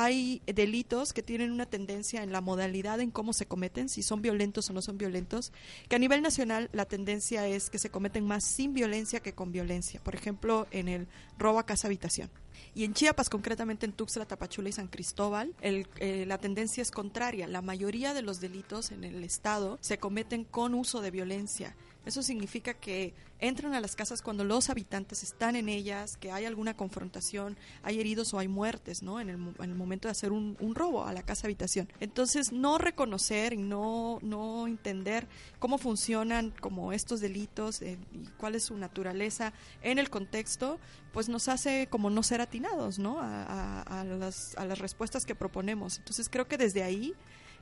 hay 0.00 0.42
delitos 0.46 1.12
que 1.12 1.24
tienen 1.24 1.50
una 1.50 1.66
tendencia 1.66 2.22
en 2.22 2.30
la 2.30 2.40
modalidad 2.40 3.00
en 3.00 3.10
cómo 3.10 3.32
se 3.32 3.46
cometen, 3.46 3.88
si 3.88 4.04
son 4.04 4.22
violentos 4.22 4.70
o 4.70 4.72
no 4.72 4.80
son 4.80 4.96
violentos, 4.96 5.52
que 5.88 5.96
a 5.96 5.98
nivel 5.98 6.22
nacional 6.22 6.70
la 6.72 6.84
tendencia 6.84 7.48
es 7.48 7.68
que 7.68 7.80
se 7.80 7.90
cometen 7.90 8.24
más 8.24 8.44
sin 8.44 8.74
violencia 8.74 9.18
que 9.18 9.32
con 9.32 9.50
violencia. 9.50 10.00
Por 10.04 10.14
ejemplo, 10.14 10.68
en 10.70 10.86
el 10.86 11.08
robo 11.36 11.58
a 11.58 11.66
casa 11.66 11.88
habitación. 11.88 12.30
Y 12.76 12.84
en 12.84 12.94
Chiapas, 12.94 13.28
concretamente 13.28 13.86
en 13.86 13.92
Tuxtla, 13.92 14.24
Tapachula 14.24 14.68
y 14.68 14.72
San 14.72 14.86
Cristóbal, 14.86 15.52
eh, 15.62 16.24
la 16.28 16.38
tendencia 16.38 16.80
es 16.80 16.92
contraria. 16.92 17.48
La 17.48 17.60
mayoría 17.60 18.14
de 18.14 18.22
los 18.22 18.38
delitos 18.38 18.92
en 18.92 19.02
el 19.02 19.24
Estado 19.24 19.78
se 19.80 19.98
cometen 19.98 20.44
con 20.44 20.74
uso 20.74 21.00
de 21.00 21.10
violencia. 21.10 21.74
Eso 22.08 22.22
significa 22.22 22.72
que 22.72 23.12
entran 23.38 23.74
a 23.74 23.82
las 23.82 23.94
casas 23.94 24.22
cuando 24.22 24.42
los 24.42 24.70
habitantes 24.70 25.22
están 25.22 25.56
en 25.56 25.68
ellas, 25.68 26.16
que 26.16 26.32
hay 26.32 26.46
alguna 26.46 26.74
confrontación, 26.74 27.58
hay 27.82 28.00
heridos 28.00 28.32
o 28.32 28.38
hay 28.38 28.48
muertes, 28.48 29.02
¿no? 29.02 29.20
En 29.20 29.28
el, 29.28 29.36
en 29.36 29.70
el 29.70 29.74
momento 29.74 30.08
de 30.08 30.12
hacer 30.12 30.32
un, 30.32 30.56
robo 30.74 31.04
a 31.04 31.12
la 31.12 31.22
casa 31.22 31.46
habitación. 31.46 31.86
Entonces, 32.00 32.50
no 32.50 32.78
reconocer 32.78 33.52
y 33.52 33.58
no, 33.58 34.20
no 34.22 34.66
entender 34.66 35.26
cómo 35.58 35.76
funcionan 35.76 36.54
como 36.62 36.94
estos 36.94 37.20
delitos 37.20 37.82
eh, 37.82 37.98
y 38.14 38.24
cuál 38.38 38.54
es 38.54 38.62
su 38.64 38.78
naturaleza 38.78 39.52
en 39.82 39.98
el 39.98 40.08
contexto, 40.08 40.80
pues 41.12 41.28
nos 41.28 41.48
hace 41.48 41.88
como 41.88 42.08
no 42.08 42.22
ser 42.22 42.40
atinados, 42.40 42.98
¿no? 42.98 43.20
A, 43.20 43.82
a, 43.82 44.04
las, 44.04 44.56
a 44.56 44.64
las 44.64 44.78
respuestas 44.78 45.26
que 45.26 45.34
proponemos. 45.34 45.98
Entonces, 45.98 46.30
creo 46.30 46.48
que 46.48 46.56
desde 46.56 46.82
ahí 46.82 47.14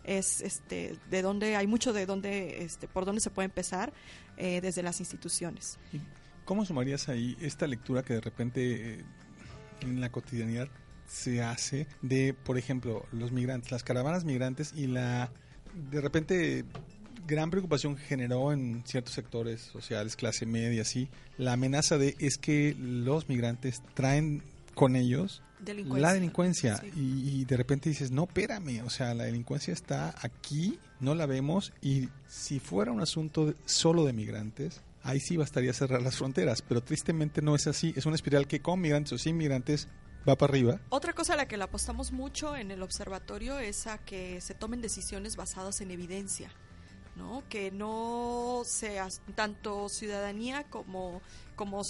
es 0.06 0.40
este 0.40 0.96
de 1.10 1.22
donde 1.22 1.56
hay 1.56 1.66
mucho 1.66 1.92
de 1.92 2.06
dónde 2.06 2.62
este 2.62 2.86
por 2.88 3.04
dónde 3.04 3.20
se 3.20 3.30
puede 3.30 3.46
empezar 3.46 3.92
eh, 4.36 4.60
desde 4.60 4.82
las 4.82 5.00
instituciones. 5.00 5.78
¿Cómo 6.44 6.64
sumarías 6.64 7.08
ahí 7.08 7.36
esta 7.40 7.66
lectura 7.66 8.02
que 8.02 8.14
de 8.14 8.20
repente 8.20 8.94
eh, 8.94 9.04
en 9.80 10.00
la 10.00 10.10
cotidianidad 10.10 10.68
se 11.08 11.42
hace 11.42 11.86
de, 12.02 12.34
por 12.34 12.58
ejemplo, 12.58 13.06
los 13.12 13.32
migrantes, 13.32 13.70
las 13.70 13.82
caravanas 13.82 14.24
migrantes 14.24 14.72
y 14.74 14.86
la 14.86 15.30
de 15.90 16.00
repente 16.00 16.64
gran 17.26 17.50
preocupación 17.50 17.96
generó 17.96 18.52
en 18.52 18.84
ciertos 18.86 19.14
sectores 19.14 19.60
sociales, 19.60 20.16
clase 20.16 20.46
media, 20.46 20.82
así, 20.82 21.08
la 21.36 21.52
amenaza 21.52 21.98
de 21.98 22.16
es 22.18 22.38
que 22.38 22.76
los 22.78 23.28
migrantes 23.28 23.82
traen 23.94 24.42
con 24.74 24.96
ellos 24.96 25.42
la 25.64 26.12
delincuencia. 26.12 26.82
Y, 26.94 27.40
y, 27.40 27.44
de 27.44 27.56
repente 27.56 27.88
dices, 27.88 28.10
no, 28.10 28.24
espérame, 28.24 28.82
o 28.84 28.90
sea, 28.90 29.14
la 29.14 29.24
delincuencia 29.24 29.72
está 29.72 30.14
aquí, 30.20 30.78
no 31.00 31.14
la 31.14 31.26
vemos, 31.26 31.72
y 31.82 32.08
si 32.28 32.60
fuera 32.60 32.92
un 32.92 33.00
asunto 33.00 33.54
solo 33.64 34.04
de 34.04 34.12
migrantes, 34.12 34.82
ahí 35.02 35.20
sí 35.20 35.36
bastaría 35.36 35.72
cerrar 35.72 36.02
las 36.02 36.16
fronteras, 36.16 36.62
pero 36.62 36.82
tristemente 36.82 37.40
no 37.40 37.54
es 37.54 37.66
así, 37.66 37.94
es 37.96 38.06
una 38.06 38.16
espiral 38.16 38.46
que 38.46 38.60
con 38.60 38.80
migrantes 38.80 39.12
o 39.12 39.18
sin 39.18 39.36
migrantes 39.36 39.88
va 40.28 40.36
para 40.36 40.50
arriba. 40.50 40.80
Otra 40.88 41.12
cosa 41.12 41.34
a 41.34 41.36
la 41.36 41.46
que 41.46 41.56
le 41.56 41.64
apostamos 41.64 42.12
mucho 42.12 42.56
en 42.56 42.70
el 42.70 42.82
observatorio 42.82 43.58
es 43.58 43.86
a 43.86 43.98
que 43.98 44.40
se 44.40 44.54
tomen 44.54 44.80
decisiones 44.80 45.36
basadas 45.36 45.80
en 45.80 45.90
evidencia. 45.90 46.50
¿no? 47.14 47.42
que 47.48 47.70
no 47.70 48.60
sea 48.66 49.08
tanto 49.34 49.88
ciudadanía 49.88 50.64
como 50.64 51.22
como 51.54 51.80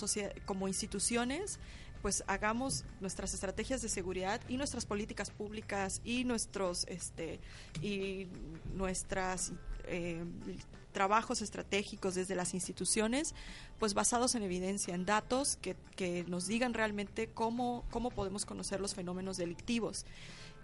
como 0.44 0.68
instituciones 0.68 1.58
pues 2.06 2.22
hagamos 2.28 2.84
nuestras 3.00 3.34
estrategias 3.34 3.82
de 3.82 3.88
seguridad 3.88 4.40
y 4.48 4.58
nuestras 4.58 4.86
políticas 4.86 5.30
públicas 5.30 6.00
y 6.04 6.22
nuestros 6.22 6.84
este 6.86 7.40
y 7.82 8.28
nuestras 8.76 9.50
eh, 9.88 10.22
trabajos 10.92 11.42
estratégicos 11.42 12.14
desde 12.14 12.36
las 12.36 12.54
instituciones, 12.54 13.34
pues 13.80 13.92
basados 13.92 14.36
en 14.36 14.44
evidencia, 14.44 14.94
en 14.94 15.04
datos 15.04 15.56
que, 15.56 15.74
que 15.96 16.24
nos 16.28 16.46
digan 16.46 16.74
realmente 16.74 17.28
cómo, 17.34 17.84
cómo 17.90 18.12
podemos 18.12 18.46
conocer 18.46 18.80
los 18.80 18.94
fenómenos 18.94 19.36
delictivos. 19.36 20.06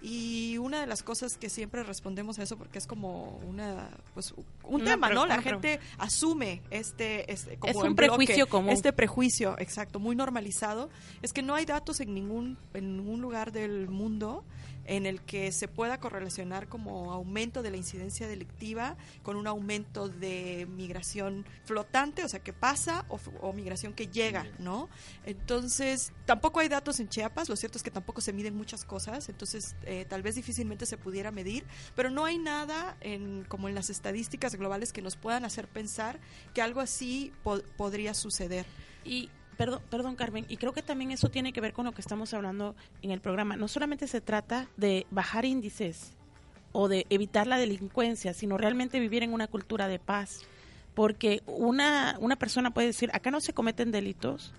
Y 0.02 0.58
una 0.58 0.80
de 0.80 0.86
las 0.86 1.04
cosas 1.04 1.36
que 1.36 1.48
siempre 1.48 1.84
respondemos 1.84 2.38
a 2.38 2.42
eso, 2.42 2.56
porque 2.56 2.78
es 2.78 2.88
como 2.88 3.40
una, 3.46 3.88
pues, 4.14 4.34
un 4.64 4.82
tema, 4.82 5.10
¿no? 5.10 5.26
La 5.26 5.40
gente 5.40 5.78
asume 5.96 6.60
este, 6.70 7.32
este 7.32 7.56
como 7.56 7.70
es 7.70 7.76
un 7.76 7.94
prejuicio 7.94 8.48
común. 8.48 8.70
Este 8.70 8.92
prejuicio, 8.92 9.56
exacto, 9.58 10.00
muy 10.00 10.16
normalizado. 10.16 10.90
Es 11.22 11.32
que 11.32 11.42
no 11.42 11.54
hay 11.54 11.66
datos 11.66 12.00
en 12.00 12.14
ningún, 12.14 12.58
en 12.74 12.96
ningún 12.96 13.20
lugar 13.20 13.52
del 13.52 13.88
mundo 13.88 14.44
en 14.86 15.06
el 15.06 15.22
que 15.22 15.52
se 15.52 15.68
pueda 15.68 15.98
correlacionar 15.98 16.68
como 16.68 17.12
aumento 17.12 17.62
de 17.62 17.70
la 17.70 17.76
incidencia 17.76 18.26
delictiva 18.26 18.96
con 19.22 19.36
un 19.36 19.46
aumento 19.46 20.08
de 20.08 20.66
migración 20.70 21.44
flotante, 21.64 22.24
o 22.24 22.28
sea, 22.28 22.40
que 22.40 22.52
pasa, 22.52 23.04
o, 23.08 23.52
migración 23.52 23.92
que 23.92 24.08
llega, 24.08 24.46
¿no? 24.58 24.88
Entonces, 25.24 26.12
tampoco 26.24 26.60
hay 26.60 26.68
datos 26.68 27.00
en 27.00 27.08
Chiapas, 27.08 27.48
lo 27.48 27.56
cierto 27.56 27.78
es 27.78 27.84
que 27.84 27.90
tampoco 27.90 28.20
se 28.20 28.32
miden 28.32 28.56
muchas 28.56 28.84
cosas, 28.84 29.28
entonces 29.28 29.76
eh, 29.84 30.06
tal 30.08 30.22
vez 30.22 30.34
difícilmente 30.34 30.86
se 30.86 30.96
pudiera 30.96 31.30
medir, 31.30 31.64
pero 31.94 32.10
no 32.10 32.24
hay 32.24 32.38
nada 32.38 32.96
en, 33.00 33.44
como 33.44 33.68
en 33.68 33.74
las 33.74 33.90
estadísticas 33.90 34.54
globales 34.54 34.92
que 34.92 35.02
nos 35.02 35.16
puedan 35.16 35.44
hacer 35.44 35.68
pensar 35.68 36.18
que 36.54 36.62
algo 36.62 36.80
así 36.80 37.32
podría 37.76 38.14
suceder. 38.14 38.66
Y 39.04 39.30
Perdón, 39.56 39.82
perdón, 39.90 40.16
Carmen, 40.16 40.46
y 40.48 40.56
creo 40.56 40.72
que 40.72 40.82
también 40.82 41.10
eso 41.10 41.28
tiene 41.28 41.52
que 41.52 41.60
ver 41.60 41.72
con 41.72 41.84
lo 41.84 41.92
que 41.92 42.00
estamos 42.00 42.32
hablando 42.34 42.74
en 43.02 43.10
el 43.10 43.20
programa. 43.20 43.56
No 43.56 43.68
solamente 43.68 44.06
se 44.06 44.20
trata 44.20 44.68
de 44.76 45.06
bajar 45.10 45.44
índices 45.44 46.14
o 46.72 46.88
de 46.88 47.06
evitar 47.10 47.46
la 47.46 47.58
delincuencia, 47.58 48.32
sino 48.32 48.56
realmente 48.56 48.98
vivir 48.98 49.22
en 49.22 49.32
una 49.32 49.46
cultura 49.46 49.88
de 49.88 49.98
paz. 49.98 50.40
Porque 50.94 51.42
una, 51.46 52.16
una 52.20 52.36
persona 52.36 52.72
puede 52.72 52.88
decir, 52.88 53.10
acá 53.12 53.30
no 53.30 53.40
se 53.40 53.52
cometen 53.52 53.92
delitos, 53.92 54.52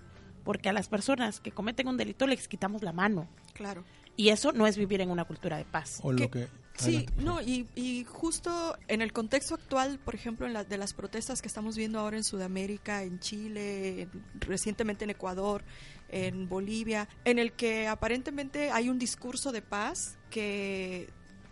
porque 0.44 0.68
a 0.68 0.72
las 0.72 0.88
personas 0.88 1.40
que 1.40 1.52
cometen 1.52 1.88
un 1.88 1.96
delito 1.96 2.26
les 2.26 2.48
quitamos 2.48 2.82
la 2.82 2.92
mano. 2.92 3.28
Claro. 3.52 3.84
Y 4.16 4.28
eso 4.28 4.52
no 4.52 4.66
es 4.66 4.76
vivir 4.76 5.00
en 5.00 5.10
una 5.10 5.24
cultura 5.24 5.56
de 5.56 5.64
paz. 5.64 6.00
O 6.02 6.12
lo 6.12 6.30
que, 6.30 6.48
Sí, 6.76 7.06
no, 7.16 7.40
y, 7.40 7.68
y, 7.76 8.04
justo 8.04 8.76
en 8.88 9.00
el 9.00 9.12
contexto 9.12 9.54
actual, 9.54 10.00
por 10.00 10.14
ejemplo, 10.16 10.46
en 10.46 10.52
la, 10.52 10.64
de 10.64 10.76
las 10.76 10.92
protestas 10.92 11.40
que 11.40 11.46
estamos 11.46 11.76
viendo 11.76 12.00
ahora 12.00 12.16
en 12.16 12.24
Sudamérica, 12.24 13.04
en 13.04 13.20
Chile, 13.20 14.08
recientemente 14.40 15.04
en 15.04 15.10
Ecuador, 15.10 15.62
en 16.08 16.48
Bolivia, 16.48 17.08
en 17.24 17.38
el 17.38 17.52
que 17.52 17.86
aparentemente 17.86 18.70
hay 18.72 18.88
un 18.88 18.98
discurso 18.98 19.52
de 19.52 19.62
paz 19.62 20.18
que, 20.30 21.08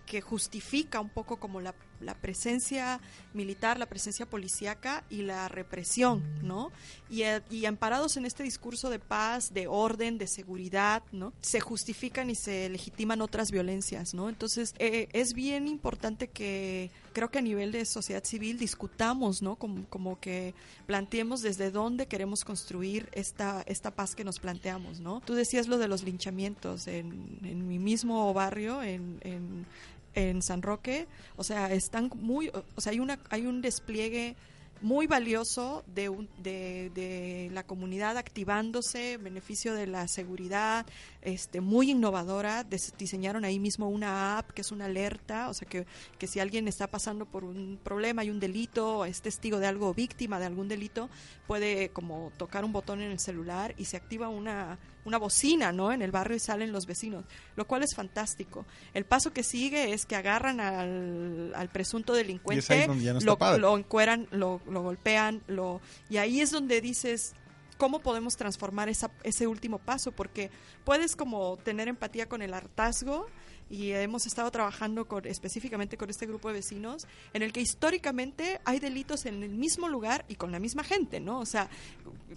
que 0.06 0.20
justifica 0.20 1.00
un 1.00 1.08
poco 1.08 1.38
como 1.38 1.60
la 1.60 1.74
la 2.02 2.14
presencia 2.14 3.00
militar, 3.34 3.78
la 3.78 3.86
presencia 3.86 4.26
policíaca 4.26 5.04
y 5.10 5.22
la 5.22 5.48
represión, 5.48 6.22
¿no? 6.42 6.70
Y, 7.08 7.22
eh, 7.22 7.42
y, 7.50 7.66
amparados 7.66 8.16
en 8.16 8.26
este 8.26 8.42
discurso 8.42 8.90
de 8.90 8.98
paz, 8.98 9.52
de 9.52 9.66
orden, 9.66 10.18
de 10.18 10.26
seguridad, 10.26 11.02
¿no? 11.12 11.32
Se 11.40 11.60
justifican 11.60 12.30
y 12.30 12.34
se 12.34 12.68
legitiman 12.68 13.22
otras 13.22 13.50
violencias, 13.50 14.14
¿no? 14.14 14.28
Entonces, 14.28 14.74
eh, 14.78 15.08
es 15.12 15.34
bien 15.34 15.68
importante 15.68 16.28
que 16.28 16.90
creo 17.12 17.30
que 17.30 17.38
a 17.38 17.42
nivel 17.42 17.72
de 17.72 17.84
sociedad 17.84 18.24
civil 18.24 18.58
discutamos, 18.58 19.42
¿no? 19.42 19.56
Como, 19.56 19.84
como 19.86 20.18
que 20.20 20.54
planteemos 20.86 21.42
desde 21.42 21.70
dónde 21.70 22.06
queremos 22.06 22.44
construir 22.44 23.08
esta, 23.12 23.62
esta 23.66 23.90
paz 23.90 24.14
que 24.14 24.24
nos 24.24 24.38
planteamos, 24.38 25.00
¿no? 25.00 25.20
Tú 25.20 25.34
decías 25.34 25.68
lo 25.68 25.78
de 25.78 25.88
los 25.88 26.02
linchamientos 26.02 26.86
en, 26.86 27.38
en 27.44 27.68
mi 27.68 27.78
mismo 27.78 28.32
barrio, 28.32 28.82
en, 28.82 29.18
en, 29.22 29.66
en 30.14 30.42
San 30.42 30.62
Roque, 30.62 31.06
o 31.36 31.44
sea, 31.44 31.72
están 31.72 32.10
muy, 32.14 32.50
o 32.50 32.80
sea, 32.80 32.92
hay, 32.92 33.00
una, 33.00 33.18
hay 33.30 33.46
un 33.46 33.62
despliegue 33.62 34.36
muy 34.82 35.06
valioso 35.06 35.84
de, 35.86 36.08
un, 36.08 36.28
de, 36.38 37.48
la 37.52 37.62
comunidad 37.62 38.18
activándose 38.18 39.12
en 39.12 39.24
beneficio 39.24 39.74
de 39.74 39.86
la 39.86 40.08
seguridad, 40.08 40.86
este, 41.22 41.60
muy 41.60 41.92
innovadora. 41.92 42.64
diseñaron 42.98 43.44
ahí 43.44 43.58
mismo 43.58 43.88
una 43.88 44.38
app 44.38 44.50
que 44.50 44.62
es 44.62 44.72
una 44.72 44.86
alerta, 44.86 45.48
o 45.48 45.54
sea 45.54 45.68
que, 45.68 45.86
que 46.18 46.26
si 46.26 46.40
alguien 46.40 46.66
está 46.66 46.88
pasando 46.88 47.26
por 47.26 47.44
un 47.44 47.78
problema, 47.82 48.22
hay 48.22 48.30
un 48.30 48.40
delito, 48.40 49.04
es 49.04 49.22
testigo 49.22 49.58
de 49.58 49.68
algo, 49.68 49.94
víctima 49.94 50.40
de 50.40 50.46
algún 50.46 50.68
delito, 50.68 51.08
puede 51.46 51.90
como 51.90 52.32
tocar 52.36 52.64
un 52.64 52.72
botón 52.72 53.00
en 53.00 53.12
el 53.12 53.20
celular 53.20 53.74
y 53.78 53.84
se 53.84 53.96
activa 53.96 54.28
una, 54.28 54.78
una 55.04 55.18
bocina, 55.18 55.72
¿no? 55.72 55.92
En 55.92 56.02
el 56.02 56.10
barrio 56.10 56.36
y 56.36 56.40
salen 56.40 56.72
los 56.72 56.86
vecinos, 56.86 57.24
lo 57.56 57.66
cual 57.66 57.82
es 57.82 57.94
fantástico. 57.94 58.64
El 58.94 59.04
paso 59.04 59.32
que 59.32 59.42
sigue 59.42 59.92
es 59.92 60.06
que 60.06 60.16
agarran 60.16 60.60
al, 60.60 61.52
al 61.54 61.68
presunto 61.68 62.12
delincuente, 62.12 62.88
lo, 63.22 63.38
lo, 63.58 63.76
encueran, 63.76 64.28
lo, 64.30 64.60
lo 64.68 64.82
golpean, 64.82 65.42
lo 65.48 65.80
y 66.08 66.18
ahí 66.18 66.40
es 66.40 66.50
donde 66.50 66.80
dices 66.80 67.34
cómo 67.78 67.98
podemos 67.98 68.36
transformar 68.36 68.88
esa, 68.88 69.10
ese 69.24 69.46
último 69.46 69.78
paso, 69.78 70.12
porque 70.12 70.50
puedes 70.84 71.16
como 71.16 71.56
tener 71.56 71.88
empatía 71.88 72.28
con 72.28 72.42
el 72.42 72.54
hartazgo 72.54 73.26
y 73.72 73.92
hemos 73.92 74.26
estado 74.26 74.50
trabajando 74.50 75.06
con, 75.06 75.26
específicamente 75.26 75.96
con 75.96 76.10
este 76.10 76.26
grupo 76.26 76.48
de 76.48 76.54
vecinos 76.54 77.06
en 77.32 77.40
el 77.40 77.54
que 77.54 77.62
históricamente 77.62 78.60
hay 78.66 78.78
delitos 78.80 79.24
en 79.24 79.42
el 79.42 79.48
mismo 79.48 79.88
lugar 79.88 80.26
y 80.28 80.34
con 80.34 80.52
la 80.52 80.58
misma 80.58 80.84
gente, 80.84 81.20
¿no? 81.20 81.40
O 81.40 81.46
sea, 81.46 81.70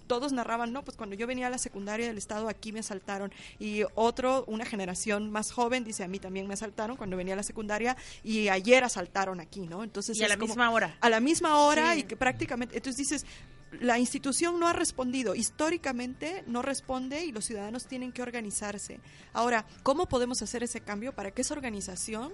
todos 0.06 0.32
narraban, 0.32 0.72
no, 0.72 0.82
pues 0.82 0.96
cuando 0.96 1.14
yo 1.14 1.26
venía 1.26 1.48
a 1.48 1.50
la 1.50 1.58
secundaria 1.58 2.06
del 2.06 2.16
estado 2.16 2.48
aquí 2.48 2.72
me 2.72 2.80
asaltaron 2.80 3.34
y 3.58 3.82
otro, 3.94 4.44
una 4.46 4.64
generación 4.64 5.30
más 5.30 5.52
joven 5.52 5.84
dice, 5.84 6.04
a 6.04 6.08
mí 6.08 6.18
también 6.18 6.46
me 6.46 6.54
asaltaron 6.54 6.96
cuando 6.96 7.18
venía 7.18 7.34
a 7.34 7.36
la 7.36 7.42
secundaria 7.42 7.98
y 8.24 8.48
ayer 8.48 8.82
asaltaron 8.82 9.38
aquí, 9.38 9.60
¿no? 9.60 9.84
Entonces 9.84 10.18
y 10.18 10.24
a 10.24 10.28
la 10.28 10.38
misma 10.38 10.70
hora. 10.70 10.96
A 11.02 11.10
la 11.10 11.20
misma 11.20 11.58
hora 11.58 11.96
y 11.96 12.04
que 12.04 12.16
prácticamente, 12.16 12.78
entonces 12.78 12.96
dices, 12.96 13.26
la 13.72 13.98
institución 13.98 14.58
no 14.60 14.68
ha 14.68 14.72
respondido, 14.72 15.34
históricamente 15.34 16.44
no 16.46 16.62
responde 16.62 17.24
y 17.24 17.32
los 17.32 17.44
ciudadanos 17.44 17.86
tienen 17.86 18.12
que 18.12 18.22
organizarse. 18.22 19.00
Ahora, 19.32 19.66
¿cómo 19.82 20.06
podemos 20.06 20.42
hacer 20.42 20.62
ese 20.62 20.80
cambio 20.80 21.14
para 21.14 21.30
que 21.30 21.42
esa 21.42 21.54
organización 21.54 22.32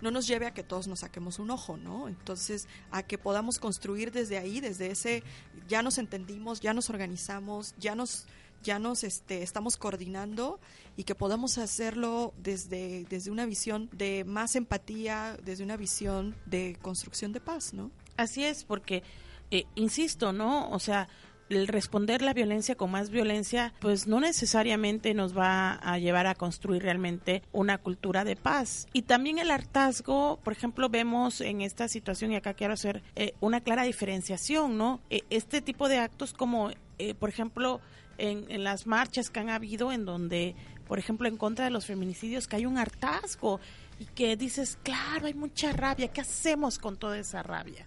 no 0.00 0.10
nos 0.10 0.26
lleve 0.26 0.46
a 0.46 0.52
que 0.52 0.62
todos 0.62 0.86
nos 0.86 1.00
saquemos 1.00 1.38
un 1.38 1.50
ojo, 1.50 1.76
¿no? 1.76 2.08
Entonces, 2.08 2.68
a 2.90 3.02
que 3.02 3.16
podamos 3.16 3.58
construir 3.58 4.12
desde 4.12 4.38
ahí, 4.38 4.60
desde 4.60 4.90
ese, 4.90 5.22
ya 5.68 5.82
nos 5.82 5.98
entendimos, 5.98 6.60
ya 6.60 6.74
nos 6.74 6.90
organizamos, 6.90 7.74
ya 7.78 7.94
nos, 7.94 8.26
ya 8.62 8.78
nos 8.78 9.02
este, 9.02 9.42
estamos 9.42 9.76
coordinando 9.76 10.60
y 10.96 11.04
que 11.04 11.14
podamos 11.14 11.56
hacerlo 11.58 12.34
desde, 12.36 13.04
desde 13.08 13.30
una 13.30 13.46
visión 13.46 13.88
de 13.92 14.24
más 14.24 14.56
empatía, 14.56 15.38
desde 15.42 15.64
una 15.64 15.76
visión 15.76 16.36
de 16.44 16.76
construcción 16.82 17.32
de 17.32 17.40
paz, 17.40 17.72
¿no? 17.72 17.90
Así 18.16 18.44
es, 18.44 18.64
porque 18.64 19.02
eh, 19.50 19.64
insisto, 19.74 20.32
¿no? 20.32 20.68
O 20.70 20.78
sea, 20.78 21.08
el 21.50 21.68
responder 21.68 22.22
la 22.22 22.32
violencia 22.32 22.74
con 22.74 22.90
más 22.90 23.10
violencia, 23.10 23.74
pues 23.80 24.06
no 24.06 24.18
necesariamente 24.20 25.14
nos 25.14 25.36
va 25.36 25.74
a 25.74 25.98
llevar 25.98 26.26
a 26.26 26.34
construir 26.34 26.82
realmente 26.82 27.42
una 27.52 27.78
cultura 27.78 28.24
de 28.24 28.36
paz. 28.36 28.86
Y 28.92 29.02
también 29.02 29.38
el 29.38 29.50
hartazgo, 29.50 30.40
por 30.42 30.52
ejemplo, 30.52 30.88
vemos 30.88 31.40
en 31.40 31.60
esta 31.60 31.88
situación, 31.88 32.32
y 32.32 32.36
acá 32.36 32.54
quiero 32.54 32.74
hacer 32.74 33.02
eh, 33.14 33.34
una 33.40 33.60
clara 33.60 33.84
diferenciación, 33.84 34.78
¿no? 34.78 35.00
Eh, 35.10 35.22
este 35.30 35.60
tipo 35.60 35.88
de 35.88 35.98
actos 35.98 36.32
como, 36.32 36.70
por 37.18 37.28
ejemplo, 37.28 37.80
en, 38.16 38.50
en, 38.50 38.64
las 38.64 38.86
marchas 38.86 39.28
que 39.28 39.40
han 39.40 39.50
habido 39.50 39.92
en 39.92 40.04
donde, 40.04 40.54
por 40.86 40.98
ejemplo, 40.98 41.28
en 41.28 41.36
contra 41.36 41.64
de 41.64 41.70
los 41.70 41.84
feminicidios, 41.84 42.46
que 42.46 42.56
hay 42.56 42.66
un 42.66 42.78
hartazgo 42.78 43.60
y 43.98 44.06
que 44.06 44.36
dices, 44.36 44.78
claro, 44.82 45.26
hay 45.26 45.34
mucha 45.34 45.72
rabia, 45.72 46.08
¿qué 46.08 46.20
hacemos 46.20 46.78
con 46.78 46.96
toda 46.96 47.18
esa 47.18 47.42
rabia? 47.42 47.86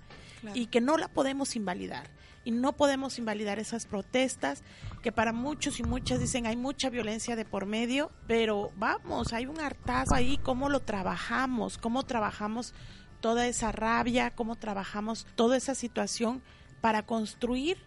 Y 0.54 0.68
que 0.68 0.82
no 0.82 0.98
la 0.98 1.08
podemos 1.08 1.56
invalidar. 1.56 2.10
Y 2.44 2.52
no 2.52 2.74
podemos 2.74 3.20
invalidar 3.20 3.60
esas 3.60 3.86
protestas 3.86 4.64
que 5.02 5.12
para 5.12 5.34
muchos 5.34 5.80
y 5.80 5.84
muchas 5.84 6.20
dicen 6.20 6.46
hay 6.46 6.56
mucha 6.56 6.90
violencia 6.90 7.36
de 7.36 7.44
por 7.44 7.66
medio, 7.66 8.10
pero 8.26 8.72
vamos, 8.78 9.34
hay 9.34 9.48
un 9.48 9.60
hartazgo 9.60 10.16
ahí, 10.16 10.38
cómo 10.38 10.70
lo 10.70 10.80
trabajamos, 10.80 11.78
cómo 11.78 12.04
trabajamos 12.04 12.74
toda 13.20 13.48
esa 13.48 13.72
rabia, 13.72 14.32
cómo 14.32 14.56
trabajamos 14.56 15.28
toda 15.36 15.58
esa 15.58 15.76
situación 15.76 16.42
para 16.80 17.06
construir 17.06 17.78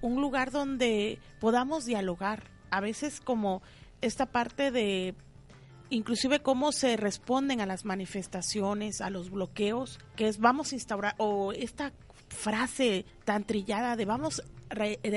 un 0.00 0.20
lugar 0.20 0.50
donde 0.50 1.20
podamos 1.40 1.84
dialogar. 1.84 2.44
A 2.70 2.80
veces 2.80 3.20
como 3.20 3.62
esta 4.00 4.26
parte 4.26 4.70
de 4.70 5.14
inclusive 5.90 6.40
cómo 6.40 6.72
se 6.72 6.96
responden 6.96 7.60
a 7.60 7.66
las 7.66 7.84
manifestaciones, 7.84 9.00
a 9.00 9.10
los 9.10 9.30
bloqueos, 9.30 9.98
que 10.16 10.28
es 10.28 10.38
vamos 10.38 10.72
a 10.72 10.74
instaurar, 10.74 11.14
o 11.18 11.52
esta 11.52 11.92
frase 12.28 13.04
tan 13.24 13.44
trillada 13.44 13.96
de 13.96 14.04
vamos 14.04 14.42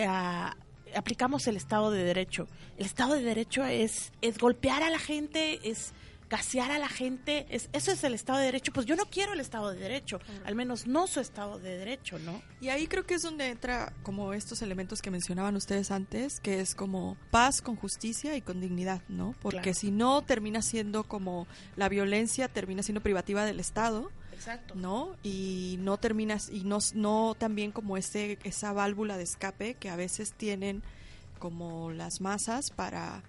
a, 0.07 0.55
aplicamos 0.95 1.47
el 1.47 1.57
Estado 1.57 1.91
de 1.91 2.03
Derecho. 2.03 2.47
El 2.77 2.85
Estado 2.85 3.15
de 3.15 3.23
Derecho 3.23 3.65
es, 3.65 4.11
es 4.21 4.37
golpear 4.37 4.83
a 4.83 4.89
la 4.89 4.99
gente, 4.99 5.59
es 5.63 5.93
gasear 6.31 6.71
a 6.71 6.79
la 6.79 6.87
gente, 6.87 7.45
es, 7.49 7.69
eso 7.73 7.91
es 7.91 8.01
el 8.05 8.13
Estado 8.13 8.39
de 8.39 8.45
Derecho, 8.45 8.71
pues 8.71 8.85
yo 8.85 8.95
no 8.95 9.03
quiero 9.05 9.33
el 9.33 9.41
Estado 9.41 9.69
de 9.71 9.77
Derecho, 9.77 10.21
al 10.45 10.55
menos 10.55 10.87
no 10.87 11.05
su 11.05 11.19
Estado 11.19 11.59
de 11.59 11.77
Derecho, 11.77 12.19
¿no? 12.19 12.41
Y 12.61 12.69
ahí 12.69 12.87
creo 12.87 13.05
que 13.05 13.15
es 13.15 13.21
donde 13.21 13.49
entra 13.49 13.91
como 14.01 14.31
estos 14.31 14.61
elementos 14.61 15.01
que 15.01 15.11
mencionaban 15.11 15.57
ustedes 15.57 15.91
antes, 15.91 16.39
que 16.39 16.61
es 16.61 16.73
como 16.73 17.17
paz 17.31 17.61
con 17.61 17.75
justicia 17.75 18.37
y 18.37 18.41
con 18.41 18.61
dignidad, 18.61 19.01
¿no? 19.09 19.35
Porque 19.41 19.73
si 19.73 19.91
no 19.91 20.21
termina 20.21 20.61
siendo 20.61 21.03
como 21.03 21.47
la 21.75 21.89
violencia 21.89 22.47
termina 22.47 22.81
siendo 22.81 23.01
privativa 23.01 23.43
del 23.43 23.59
Estado, 23.59 24.09
Exacto. 24.31 24.73
¿no? 24.75 25.17
Y 25.23 25.75
no 25.81 25.97
terminas, 25.97 26.49
y 26.49 26.63
no, 26.63 26.77
no 26.93 27.35
también 27.37 27.73
como 27.73 27.97
ese, 27.97 28.39
esa 28.45 28.71
válvula 28.71 29.17
de 29.17 29.23
escape 29.23 29.73
que 29.73 29.89
a 29.89 29.97
veces 29.97 30.31
tienen 30.31 30.81
como 31.39 31.91
las 31.91 32.21
masas 32.21 32.71
para 32.71 33.21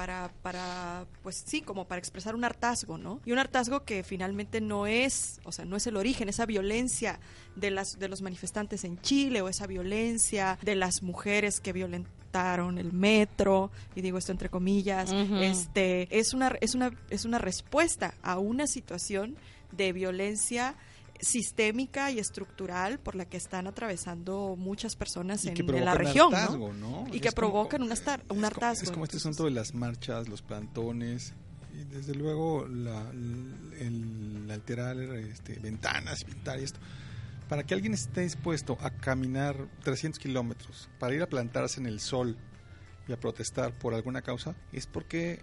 para, 0.00 0.32
para, 0.40 1.04
pues 1.22 1.44
sí, 1.44 1.60
como 1.60 1.86
para 1.86 1.98
expresar 1.98 2.34
un 2.34 2.42
hartazgo, 2.42 2.96
¿no? 2.96 3.20
Y 3.26 3.32
un 3.32 3.38
hartazgo 3.38 3.84
que 3.84 4.02
finalmente 4.02 4.62
no 4.62 4.86
es, 4.86 5.42
o 5.44 5.52
sea, 5.52 5.66
no 5.66 5.76
es 5.76 5.86
el 5.86 5.98
origen, 5.98 6.30
esa 6.30 6.46
violencia 6.46 7.20
de, 7.54 7.70
las, 7.70 7.98
de 7.98 8.08
los 8.08 8.22
manifestantes 8.22 8.84
en 8.84 8.98
Chile 9.02 9.42
o 9.42 9.50
esa 9.50 9.66
violencia 9.66 10.58
de 10.62 10.74
las 10.74 11.02
mujeres 11.02 11.60
que 11.60 11.74
violentaron 11.74 12.78
el 12.78 12.94
metro, 12.94 13.70
y 13.94 14.00
digo 14.00 14.16
esto 14.16 14.32
entre 14.32 14.48
comillas, 14.48 15.12
este, 15.12 16.08
es 16.18 16.32
una, 16.32 16.56
es 16.62 16.74
una, 16.74 16.92
es 17.10 17.26
una 17.26 17.36
respuesta 17.36 18.14
a 18.22 18.38
una 18.38 18.66
situación 18.66 19.36
de 19.70 19.92
violencia 19.92 20.76
sistémica 21.20 22.10
y 22.10 22.18
estructural 22.18 22.98
por 22.98 23.14
la 23.14 23.24
que 23.24 23.36
están 23.36 23.66
atravesando 23.66 24.56
muchas 24.56 24.96
personas 24.96 25.44
en, 25.44 25.84
la 25.84 25.94
región 25.94 26.32
y 27.12 27.20
que 27.20 27.32
provocan 27.32 27.82
un, 27.82 27.92
un 28.30 28.44
hartazgo. 28.44 28.84
Es 28.84 28.90
como 28.90 29.04
este 29.04 29.18
asunto 29.18 29.44
de 29.44 29.50
las 29.50 29.74
marchas, 29.74 30.28
los 30.28 30.42
plantones 30.42 31.34
y 31.72 31.84
desde 31.84 32.14
luego 32.14 32.66
la, 32.66 33.10
el, 33.10 34.48
alterar 34.50 34.96
este, 34.98 35.58
ventanas, 35.58 36.24
pintar 36.24 36.60
y 36.60 36.64
esto. 36.64 36.80
Para 37.48 37.64
que 37.64 37.74
alguien 37.74 37.94
esté 37.94 38.22
dispuesto 38.22 38.78
a 38.80 38.90
caminar 38.90 39.68
300 39.82 40.20
kilómetros 40.20 40.88
para 40.98 41.14
ir 41.14 41.22
a 41.22 41.28
plantarse 41.28 41.80
en 41.80 41.86
el 41.86 42.00
sol 42.00 42.36
y 43.08 43.12
a 43.12 43.18
protestar 43.18 43.76
por 43.76 43.94
alguna 43.94 44.22
causa, 44.22 44.54
es 44.72 44.86
porque 44.86 45.42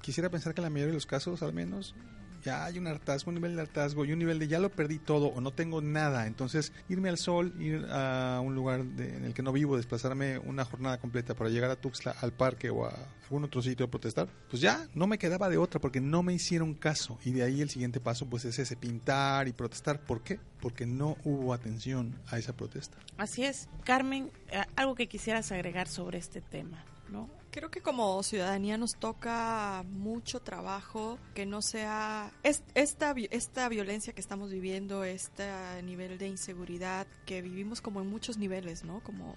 quisiera 0.00 0.30
pensar 0.30 0.54
que 0.54 0.60
en 0.60 0.64
la 0.64 0.70
mayoría 0.70 0.92
de 0.92 0.94
los 0.94 1.06
casos, 1.06 1.42
al 1.42 1.52
menos, 1.52 1.94
ya 2.42 2.64
hay 2.64 2.78
un 2.78 2.86
hartazgo, 2.86 3.30
un 3.30 3.36
nivel 3.36 3.56
de 3.56 3.62
hartazgo 3.62 4.04
y 4.04 4.12
un 4.12 4.18
nivel 4.18 4.38
de 4.38 4.48
ya 4.48 4.58
lo 4.58 4.70
perdí 4.70 4.98
todo 4.98 5.26
o 5.26 5.40
no 5.40 5.52
tengo 5.52 5.80
nada. 5.80 6.26
Entonces, 6.26 6.72
irme 6.88 7.08
al 7.08 7.18
sol, 7.18 7.54
ir 7.58 7.86
a 7.90 8.40
un 8.40 8.54
lugar 8.54 8.80
en 8.80 9.24
el 9.24 9.34
que 9.34 9.42
no 9.42 9.52
vivo, 9.52 9.76
desplazarme 9.76 10.38
una 10.38 10.64
jornada 10.64 10.98
completa 10.98 11.34
para 11.34 11.50
llegar 11.50 11.70
a 11.70 11.76
Tuxtla, 11.76 12.12
al 12.20 12.32
parque 12.32 12.70
o 12.70 12.86
a 12.86 12.92
algún 13.24 13.44
otro 13.44 13.62
sitio 13.62 13.86
a 13.86 13.90
protestar, 13.90 14.28
pues 14.48 14.60
ya 14.60 14.88
no 14.94 15.06
me 15.06 15.18
quedaba 15.18 15.48
de 15.48 15.56
otra 15.56 15.80
porque 15.80 16.00
no 16.00 16.22
me 16.22 16.32
hicieron 16.32 16.74
caso. 16.74 17.18
Y 17.24 17.32
de 17.32 17.42
ahí 17.42 17.60
el 17.60 17.70
siguiente 17.70 18.00
paso, 18.00 18.26
pues 18.26 18.44
es 18.44 18.58
ese 18.58 18.76
pintar 18.76 19.46
y 19.48 19.52
protestar. 19.52 20.00
¿Por 20.00 20.22
qué? 20.22 20.40
Porque 20.60 20.86
no 20.86 21.16
hubo 21.24 21.54
atención 21.54 22.18
a 22.28 22.38
esa 22.38 22.56
protesta. 22.56 22.98
Así 23.16 23.44
es. 23.44 23.68
Carmen, 23.84 24.30
eh, 24.50 24.62
algo 24.76 24.94
que 24.94 25.08
quisieras 25.08 25.52
agregar 25.52 25.88
sobre 25.88 26.18
este 26.18 26.40
tema. 26.40 26.84
¿no? 27.10 27.28
Creo 27.50 27.70
que 27.70 27.80
como 27.80 28.22
ciudadanía 28.22 28.78
nos 28.78 28.94
toca 28.94 29.84
mucho 29.88 30.40
trabajo 30.40 31.18
que 31.34 31.46
no 31.46 31.62
sea 31.62 32.32
esta 32.44 33.14
esta 33.30 33.68
violencia 33.68 34.12
que 34.12 34.20
estamos 34.20 34.52
viviendo, 34.52 35.02
este 35.02 35.50
nivel 35.82 36.16
de 36.18 36.28
inseguridad 36.28 37.08
que 37.26 37.42
vivimos 37.42 37.80
como 37.80 38.00
en 38.00 38.06
muchos 38.06 38.38
niveles, 38.38 38.84
¿no? 38.84 39.00
Como 39.02 39.34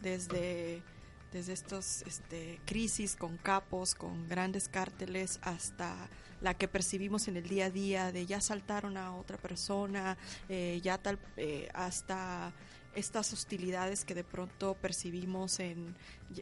desde 0.00 0.84
desde 1.32 1.52
estos 1.52 2.02
este, 2.02 2.60
crisis 2.64 3.16
con 3.16 3.36
capos, 3.36 3.94
con 3.94 4.28
grandes 4.28 4.68
cárteles, 4.68 5.38
hasta 5.42 6.08
la 6.40 6.54
que 6.54 6.68
percibimos 6.68 7.28
en 7.28 7.36
el 7.36 7.48
día 7.48 7.66
a 7.66 7.70
día 7.70 8.12
de 8.12 8.26
ya 8.26 8.40
saltaron 8.40 8.96
a 8.96 9.14
otra 9.14 9.36
persona, 9.36 10.16
eh, 10.48 10.80
ya 10.82 10.98
tal, 10.98 11.18
eh, 11.36 11.68
hasta 11.74 12.52
estas 12.96 13.32
hostilidades 13.32 14.04
que 14.04 14.14
de 14.14 14.24
pronto 14.24 14.74
percibimos 14.74 15.60
en 15.60 15.94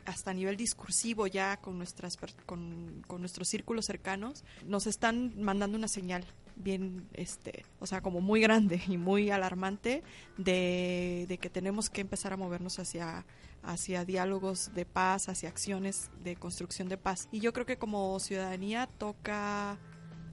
hasta 0.07 0.31
a 0.31 0.35
nivel 0.35 0.57
discursivo 0.57 1.27
ya 1.27 1.59
con 1.59 1.77
nuestras 1.77 2.17
con, 2.47 3.03
con 3.07 3.21
nuestros 3.21 3.49
círculos 3.49 3.87
cercanos 3.87 4.45
nos 4.67 4.87
están 4.87 5.35
mandando 5.43 5.77
una 5.77 5.89
señal 5.89 6.25
bien 6.57 7.09
este 7.13 7.67
o 7.81 7.87
sea 7.87 8.01
como 8.01 8.21
muy 8.21 8.41
grande 8.41 8.81
y 8.87 8.97
muy 8.97 9.31
alarmante 9.31 10.03
de, 10.39 11.27
de 11.29 11.39
que 11.39 11.51
tenemos 11.51 11.91
que 11.91 12.01
empezar 12.01 12.33
a 12.33 12.37
movernos 12.37 12.79
hacia 12.79 13.27
hacia 13.63 14.05
diálogos 14.05 14.73
de 14.75 14.87
paz 14.87 15.29
hacia 15.29 15.49
acciones 15.49 16.11
de 16.23 16.37
construcción 16.37 16.89
de 16.89 16.99
paz. 16.99 17.29
Y 17.33 17.41
yo 17.41 17.53
creo 17.53 17.67
que 17.67 17.79
como 17.79 18.19
ciudadanía 18.21 18.89
toca 18.99 19.79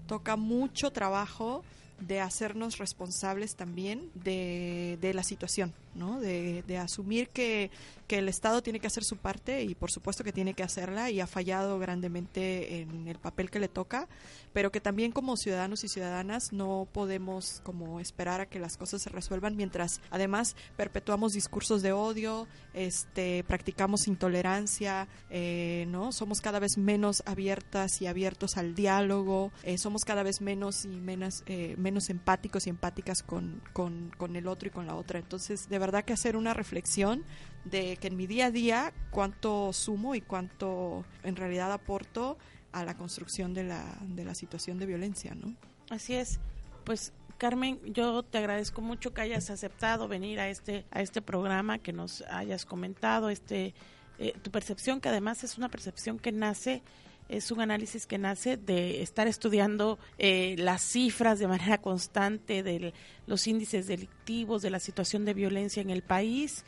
toca 0.07 0.35
mucho 0.35 0.91
trabajo 0.91 1.63
de 2.01 2.19
hacernos 2.19 2.77
responsables 2.77 3.55
también 3.55 4.11
de, 4.13 4.97
de 4.99 5.13
la 5.13 5.23
situación, 5.23 5.73
¿no? 5.95 6.19
De, 6.19 6.63
de 6.63 6.77
asumir 6.77 7.29
que, 7.29 7.71
que, 8.07 8.19
el 8.19 8.29
Estado 8.29 8.61
tiene 8.61 8.79
que 8.79 8.87
hacer 8.87 9.03
su 9.03 9.17
parte 9.17 9.63
y 9.63 9.75
por 9.75 9.91
supuesto 9.91 10.23
que 10.23 10.33
tiene 10.33 10.53
que 10.53 10.63
hacerla 10.63 11.09
y 11.09 11.19
ha 11.19 11.27
fallado 11.27 11.79
grandemente 11.79 12.81
en 12.81 13.07
el 13.07 13.19
papel 13.19 13.49
que 13.49 13.59
le 13.59 13.67
toca, 13.67 14.07
pero 14.53 14.71
que 14.71 14.81
también 14.81 15.11
como 15.11 15.37
ciudadanos 15.37 15.83
y 15.83 15.87
ciudadanas 15.87 16.53
no 16.53 16.87
podemos 16.91 17.61
como 17.63 17.99
esperar 17.99 18.41
a 18.41 18.45
que 18.45 18.59
las 18.59 18.77
cosas 18.77 19.01
se 19.01 19.09
resuelvan 19.09 19.55
mientras 19.55 20.01
además 20.09 20.55
perpetuamos 20.77 21.33
discursos 21.33 21.81
de 21.81 21.93
odio, 21.93 22.47
este, 22.73 23.43
practicamos 23.43 24.07
intolerancia, 24.07 25.07
eh, 25.29 25.85
¿no? 25.87 26.11
Somos 26.11 26.41
cada 26.41 26.59
vez 26.59 26.77
menos 26.77 27.23
abiertas 27.25 28.01
y 28.01 28.07
abiertos 28.07 28.57
al 28.57 28.75
diálogo, 28.75 29.51
eh, 29.63 29.77
somos 29.77 30.05
cada 30.05 30.23
vez 30.23 30.41
menos 30.41 30.85
y 30.85 30.89
menos, 30.89 31.43
eh, 31.45 31.75
menos 31.77 32.09
empáticos 32.09 32.67
y 32.67 32.69
empáticas 32.69 33.23
con, 33.23 33.61
con, 33.73 34.11
con 34.17 34.35
el 34.35 34.47
otro 34.47 34.67
y 34.67 34.71
con 34.71 34.85
la 34.87 34.95
otra. 34.95 35.19
Entonces, 35.19 35.69
de 35.69 35.79
verdad 35.81 36.05
que 36.05 36.13
hacer 36.13 36.37
una 36.37 36.53
reflexión 36.53 37.25
de 37.65 37.97
que 37.97 38.07
en 38.07 38.15
mi 38.15 38.27
día 38.27 38.45
a 38.47 38.51
día 38.51 38.93
cuánto 39.11 39.73
sumo 39.73 40.15
y 40.15 40.21
cuánto 40.21 41.03
en 41.23 41.35
realidad 41.35 41.71
aporto 41.71 42.37
a 42.71 42.85
la 42.85 42.95
construcción 42.95 43.53
de 43.53 43.65
la, 43.65 43.97
de 44.01 44.23
la 44.23 44.33
situación 44.33 44.79
de 44.79 44.85
violencia, 44.85 45.35
¿no? 45.35 45.53
Así 45.89 46.15
es. 46.15 46.39
Pues 46.85 47.13
Carmen, 47.37 47.79
yo 47.93 48.23
te 48.23 48.37
agradezco 48.37 48.81
mucho 48.81 49.13
que 49.13 49.21
hayas 49.21 49.49
aceptado 49.49 50.07
venir 50.07 50.39
a 50.39 50.47
este 50.49 50.85
a 50.91 51.01
este 51.01 51.21
programa, 51.21 51.79
que 51.79 51.91
nos 51.91 52.21
hayas 52.29 52.65
comentado 52.65 53.29
este 53.29 53.73
eh, 54.19 54.33
tu 54.41 54.51
percepción, 54.51 55.01
que 55.01 55.09
además 55.09 55.43
es 55.43 55.57
una 55.57 55.67
percepción 55.67 56.19
que 56.19 56.31
nace 56.31 56.83
es 57.31 57.51
un 57.51 57.61
análisis 57.61 58.05
que 58.05 58.17
nace 58.17 58.57
de 58.57 59.01
estar 59.01 59.27
estudiando 59.27 59.97
eh, 60.17 60.55
las 60.57 60.81
cifras 60.81 61.39
de 61.39 61.47
manera 61.47 61.79
constante 61.79 62.61
de 62.61 62.93
los 63.25 63.47
índices 63.47 63.87
delictivos, 63.87 64.61
de 64.61 64.69
la 64.69 64.79
situación 64.79 65.25
de 65.25 65.33
violencia 65.33 65.81
en 65.81 65.89
el 65.89 66.03
país 66.03 66.65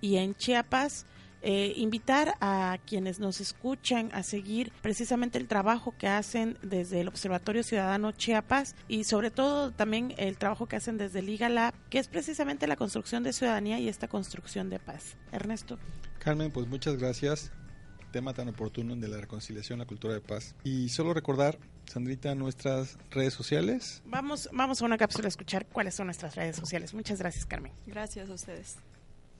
y 0.00 0.16
en 0.16 0.34
Chiapas 0.34 1.06
eh, 1.42 1.74
invitar 1.76 2.34
a 2.40 2.78
quienes 2.86 3.20
nos 3.20 3.40
escuchan 3.40 4.08
a 4.12 4.22
seguir 4.22 4.72
precisamente 4.82 5.38
el 5.38 5.46
trabajo 5.46 5.94
que 5.96 6.08
hacen 6.08 6.58
desde 6.62 7.02
el 7.02 7.08
Observatorio 7.08 7.62
Ciudadano 7.62 8.10
Chiapas 8.10 8.74
y 8.88 9.04
sobre 9.04 9.30
todo 9.30 9.70
también 9.70 10.14
el 10.16 10.38
trabajo 10.38 10.66
que 10.66 10.76
hacen 10.76 10.96
desde 10.96 11.22
Liga 11.22 11.48
Lab, 11.48 11.74
que 11.90 11.98
es 11.98 12.08
precisamente 12.08 12.66
la 12.66 12.76
construcción 12.76 13.22
de 13.22 13.32
ciudadanía 13.32 13.78
y 13.78 13.88
esta 13.88 14.08
construcción 14.08 14.70
de 14.70 14.78
paz. 14.78 15.16
Ernesto. 15.30 15.78
Carmen, 16.18 16.50
pues 16.50 16.66
muchas 16.66 16.96
gracias. 16.96 17.52
Tema 18.16 18.32
tan 18.32 18.48
oportuno 18.48 18.96
de 18.96 19.08
la 19.08 19.18
reconciliación, 19.18 19.78
la 19.78 19.84
cultura 19.84 20.14
de 20.14 20.22
paz. 20.22 20.54
Y 20.64 20.88
solo 20.88 21.12
recordar, 21.12 21.58
Sandrita, 21.84 22.34
nuestras 22.34 22.96
redes 23.10 23.34
sociales. 23.34 24.00
Vamos, 24.06 24.48
vamos 24.54 24.80
a 24.80 24.86
una 24.86 24.96
cápsula 24.96 25.26
a 25.26 25.28
escuchar 25.28 25.66
cuáles 25.66 25.96
son 25.96 26.06
nuestras 26.06 26.34
redes 26.34 26.56
sociales. 26.56 26.94
Muchas 26.94 27.18
gracias, 27.18 27.44
Carmen. 27.44 27.72
Gracias 27.86 28.30
a 28.30 28.32
ustedes. 28.32 28.76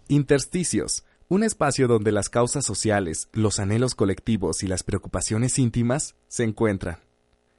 Intersticios 0.08 1.06
un 1.28 1.42
espacio 1.42 1.88
donde 1.88 2.12
las 2.12 2.28
causas 2.28 2.66
sociales, 2.66 3.30
los 3.32 3.60
anhelos 3.60 3.94
colectivos 3.94 4.62
y 4.62 4.66
las 4.66 4.82
preocupaciones 4.82 5.58
íntimas 5.58 6.14
se 6.28 6.44
encuentran. 6.44 6.98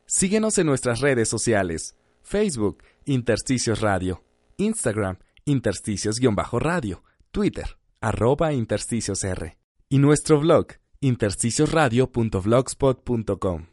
Síguenos 0.06 0.60
en 0.60 0.68
nuestras 0.68 1.02
redes 1.02 1.30
sociales, 1.30 1.96
Facebook, 2.22 2.84
Intersticios 3.06 3.82
Radio, 3.82 4.24
Instagram, 4.58 5.18
Intersticios-Radio, 5.46 7.04
Twitter, 7.32 7.80
arroba 8.02 8.54
Intersticios 8.54 9.24
R, 9.24 9.58
y 9.90 9.98
nuestro 9.98 10.40
blog, 10.40 10.68
intersticiosradio.blogspot.com. 11.02 13.68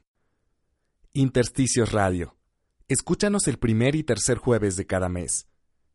Intersticios 1.13 1.93
Radio. 1.93 2.37
Escúchanos 2.89 3.47
el 3.49 3.59
primer 3.59 3.95
y 3.95 4.03
tercer 4.03 4.39
jueves 4.39 4.77
de 4.77 4.87
cada 4.87 5.09
mes. 5.09 5.47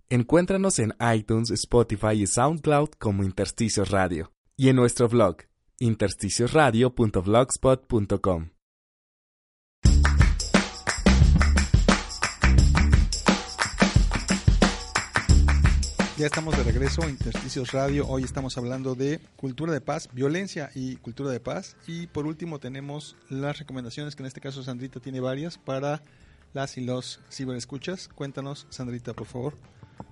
Encuéntranos 0.10 0.80
en 0.80 0.96
iTunes, 1.16 1.52
Spotify 1.52 2.22
y 2.22 2.26
SoundCloud 2.26 2.90
como 2.98 3.24
Intersticios 3.24 3.92
Radio 3.92 4.32
y 4.58 4.70
en 4.70 4.76
nuestro 4.76 5.08
blog 5.08 5.38
intersticiosradio.blogspot.com. 5.80 8.50
Ya 16.20 16.26
estamos 16.26 16.58
de 16.58 16.64
regreso 16.64 17.08
Intersticios 17.08 17.72
Radio. 17.72 18.06
Hoy 18.06 18.26
estamos 18.26 18.58
hablando 18.58 18.94
de 18.94 19.22
cultura 19.38 19.72
de 19.72 19.80
paz, 19.80 20.10
violencia 20.12 20.70
y 20.76 20.98
cultura 20.98 21.32
de 21.32 21.40
paz. 21.40 21.78
Y 21.88 22.08
por 22.08 22.28
último 22.28 22.60
tenemos 22.60 23.16
las 23.30 23.58
recomendaciones, 23.58 24.18
que 24.18 24.24
en 24.24 24.28
este 24.28 24.42
caso 24.42 24.62
Sandrita 24.62 25.00
tiene 25.00 25.22
varias 25.22 25.58
para 25.58 26.02
las 26.52 26.78
y 26.78 26.82
los 26.82 27.22
ciberescuchas. 27.32 28.10
Cuéntanos, 28.10 28.68
Sandrita, 28.70 29.14
por 29.14 29.28
favor. 29.28 29.54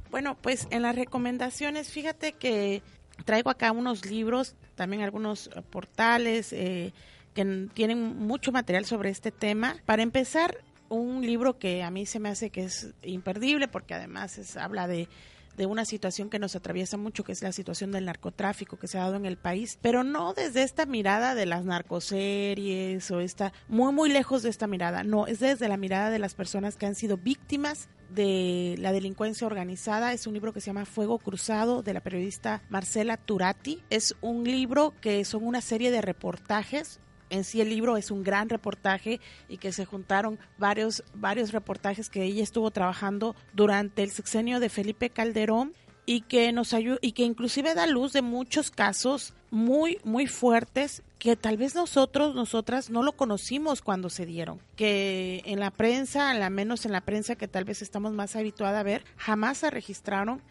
Bueno, 0.09 0.37
pues 0.41 0.69
en 0.71 0.83
las 0.83 0.95
recomendaciones, 0.95 1.91
fíjate 1.91 2.31
que 2.31 2.81
traigo 3.25 3.49
acá 3.49 3.73
unos 3.73 4.05
libros, 4.05 4.55
también 4.75 5.01
algunos 5.01 5.49
portales 5.69 6.53
eh, 6.53 6.93
que 7.33 7.67
tienen 7.73 8.17
mucho 8.17 8.53
material 8.53 8.85
sobre 8.85 9.09
este 9.09 9.33
tema. 9.33 9.75
Para 9.85 10.03
empezar, 10.03 10.57
un 10.87 11.25
libro 11.25 11.59
que 11.59 11.83
a 11.83 11.91
mí 11.91 12.05
se 12.05 12.21
me 12.21 12.29
hace 12.29 12.49
que 12.49 12.63
es 12.63 12.93
imperdible 13.03 13.67
porque 13.67 13.93
además 13.93 14.37
es, 14.37 14.55
habla 14.55 14.87
de 14.87 15.09
de 15.57 15.65
una 15.65 15.85
situación 15.85 16.29
que 16.29 16.39
nos 16.39 16.55
atraviesa 16.55 16.97
mucho, 16.97 17.23
que 17.23 17.31
es 17.31 17.41
la 17.41 17.51
situación 17.51 17.91
del 17.91 18.05
narcotráfico 18.05 18.77
que 18.77 18.87
se 18.87 18.97
ha 18.97 19.01
dado 19.01 19.15
en 19.15 19.25
el 19.25 19.37
país, 19.37 19.77
pero 19.81 20.03
no 20.03 20.33
desde 20.33 20.63
esta 20.63 20.85
mirada 20.85 21.35
de 21.35 21.45
las 21.45 21.65
narcoseries 21.65 23.09
o 23.11 23.19
esta, 23.19 23.51
muy, 23.67 23.91
muy 23.91 24.09
lejos 24.09 24.43
de 24.43 24.49
esta 24.49 24.67
mirada, 24.67 25.03
no, 25.03 25.27
es 25.27 25.39
desde 25.39 25.67
la 25.67 25.77
mirada 25.77 26.09
de 26.09 26.19
las 26.19 26.35
personas 26.35 26.77
que 26.77 26.85
han 26.85 26.95
sido 26.95 27.17
víctimas 27.17 27.89
de 28.09 28.75
la 28.79 28.91
delincuencia 28.91 29.47
organizada. 29.47 30.13
Es 30.13 30.27
un 30.27 30.33
libro 30.33 30.53
que 30.53 30.61
se 30.61 30.67
llama 30.67 30.85
Fuego 30.85 31.19
Cruzado 31.19 31.83
de 31.83 31.93
la 31.93 32.01
periodista 32.01 32.61
Marcela 32.69 33.17
Turati. 33.17 33.83
Es 33.89 34.15
un 34.21 34.43
libro 34.45 34.93
que 35.01 35.25
son 35.25 35.43
una 35.43 35.61
serie 35.61 35.91
de 35.91 36.01
reportajes 36.01 36.99
en 37.29 37.43
sí 37.43 37.61
el 37.61 37.69
libro 37.69 37.97
es 37.97 38.11
un 38.11 38.23
gran 38.23 38.49
reportaje 38.49 39.19
y 39.49 39.57
que 39.57 39.71
se 39.71 39.85
juntaron 39.85 40.39
varios, 40.57 41.03
varios 41.13 41.51
reportajes 41.51 42.09
que 42.09 42.23
ella 42.23 42.43
estuvo 42.43 42.71
trabajando 42.71 43.35
durante 43.53 44.03
el 44.03 44.11
sexenio 44.11 44.59
de 44.59 44.69
Felipe 44.69 45.09
Calderón 45.09 45.73
y 46.05 46.21
que 46.21 46.51
nos 46.53 46.73
ayuda 46.73 46.97
y 47.01 47.11
que 47.11 47.23
inclusive 47.23 47.75
da 47.75 47.85
luz 47.85 48.13
de 48.13 48.21
muchos 48.21 48.71
casos 48.71 49.33
muy 49.51 49.99
muy 50.05 50.25
fuertes 50.25 51.03
que 51.19 51.35
tal 51.35 51.57
vez 51.57 51.75
nosotros 51.75 52.33
nosotras 52.33 52.89
no 52.89 53.03
lo 53.03 53.11
conocimos 53.11 53.81
cuando 53.81 54.09
se 54.09 54.25
dieron 54.25 54.61
que 54.77 55.41
en 55.45 55.59
la 55.59 55.69
prensa 55.69 56.31
al 56.31 56.49
menos 56.49 56.85
en 56.85 56.93
la 56.93 57.01
prensa 57.01 57.35
que 57.35 57.49
tal 57.49 57.65
vez 57.65 57.81
estamos 57.81 58.13
más 58.13 58.37
habituada 58.37 58.79
a 58.79 58.83
ver 58.83 59.03
jamás 59.17 59.59
se 59.59 59.69
registraron. 59.69 60.41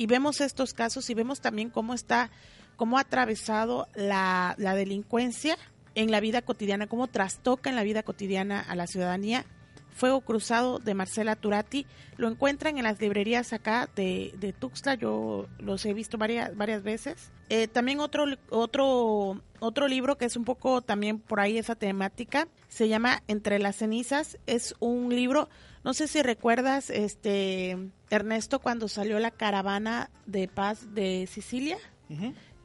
Y 0.00 0.06
vemos 0.06 0.40
estos 0.40 0.74
casos 0.74 1.10
y 1.10 1.14
vemos 1.14 1.40
también 1.40 1.70
cómo 1.70 1.92
está 1.92 2.30
cómo 2.76 2.98
ha 2.98 3.00
atravesado 3.00 3.88
la, 3.96 4.54
la 4.56 4.76
delincuencia 4.76 5.58
en 5.94 6.10
la 6.10 6.20
vida 6.20 6.42
cotidiana, 6.42 6.86
cómo 6.86 7.06
trastoca 7.06 7.70
en 7.70 7.76
la 7.76 7.82
vida 7.82 8.02
cotidiana 8.02 8.60
a 8.60 8.74
la 8.76 8.86
ciudadanía. 8.86 9.44
Fuego 9.98 10.20
Cruzado 10.20 10.78
de 10.78 10.94
Marcela 10.94 11.34
Turati. 11.34 11.84
Lo 12.16 12.28
encuentran 12.28 12.78
en 12.78 12.84
las 12.84 13.00
librerías 13.00 13.52
acá 13.52 13.88
de, 13.96 14.32
de 14.38 14.52
Tuxtla, 14.52 14.94
yo 14.94 15.48
los 15.58 15.84
he 15.84 15.92
visto 15.92 16.16
varias, 16.16 16.56
varias 16.56 16.82
veces. 16.82 17.32
Eh, 17.48 17.66
también 17.66 17.98
otro, 17.98 18.24
otro, 18.50 19.42
otro 19.58 19.88
libro 19.88 20.16
que 20.16 20.26
es 20.26 20.36
un 20.36 20.44
poco 20.44 20.82
también 20.82 21.18
por 21.18 21.40
ahí 21.40 21.58
esa 21.58 21.74
temática, 21.74 22.46
se 22.68 22.88
llama 22.88 23.22
Entre 23.26 23.58
las 23.58 23.76
cenizas. 23.76 24.38
Es 24.46 24.74
un 24.78 25.14
libro, 25.14 25.48
no 25.82 25.94
sé 25.94 26.06
si 26.06 26.22
recuerdas, 26.22 26.90
este 26.90 27.76
Ernesto, 28.08 28.60
cuando 28.60 28.88
salió 28.88 29.18
la 29.18 29.32
caravana 29.32 30.10
de 30.26 30.46
paz 30.46 30.94
de 30.94 31.26
Sicilia 31.26 31.78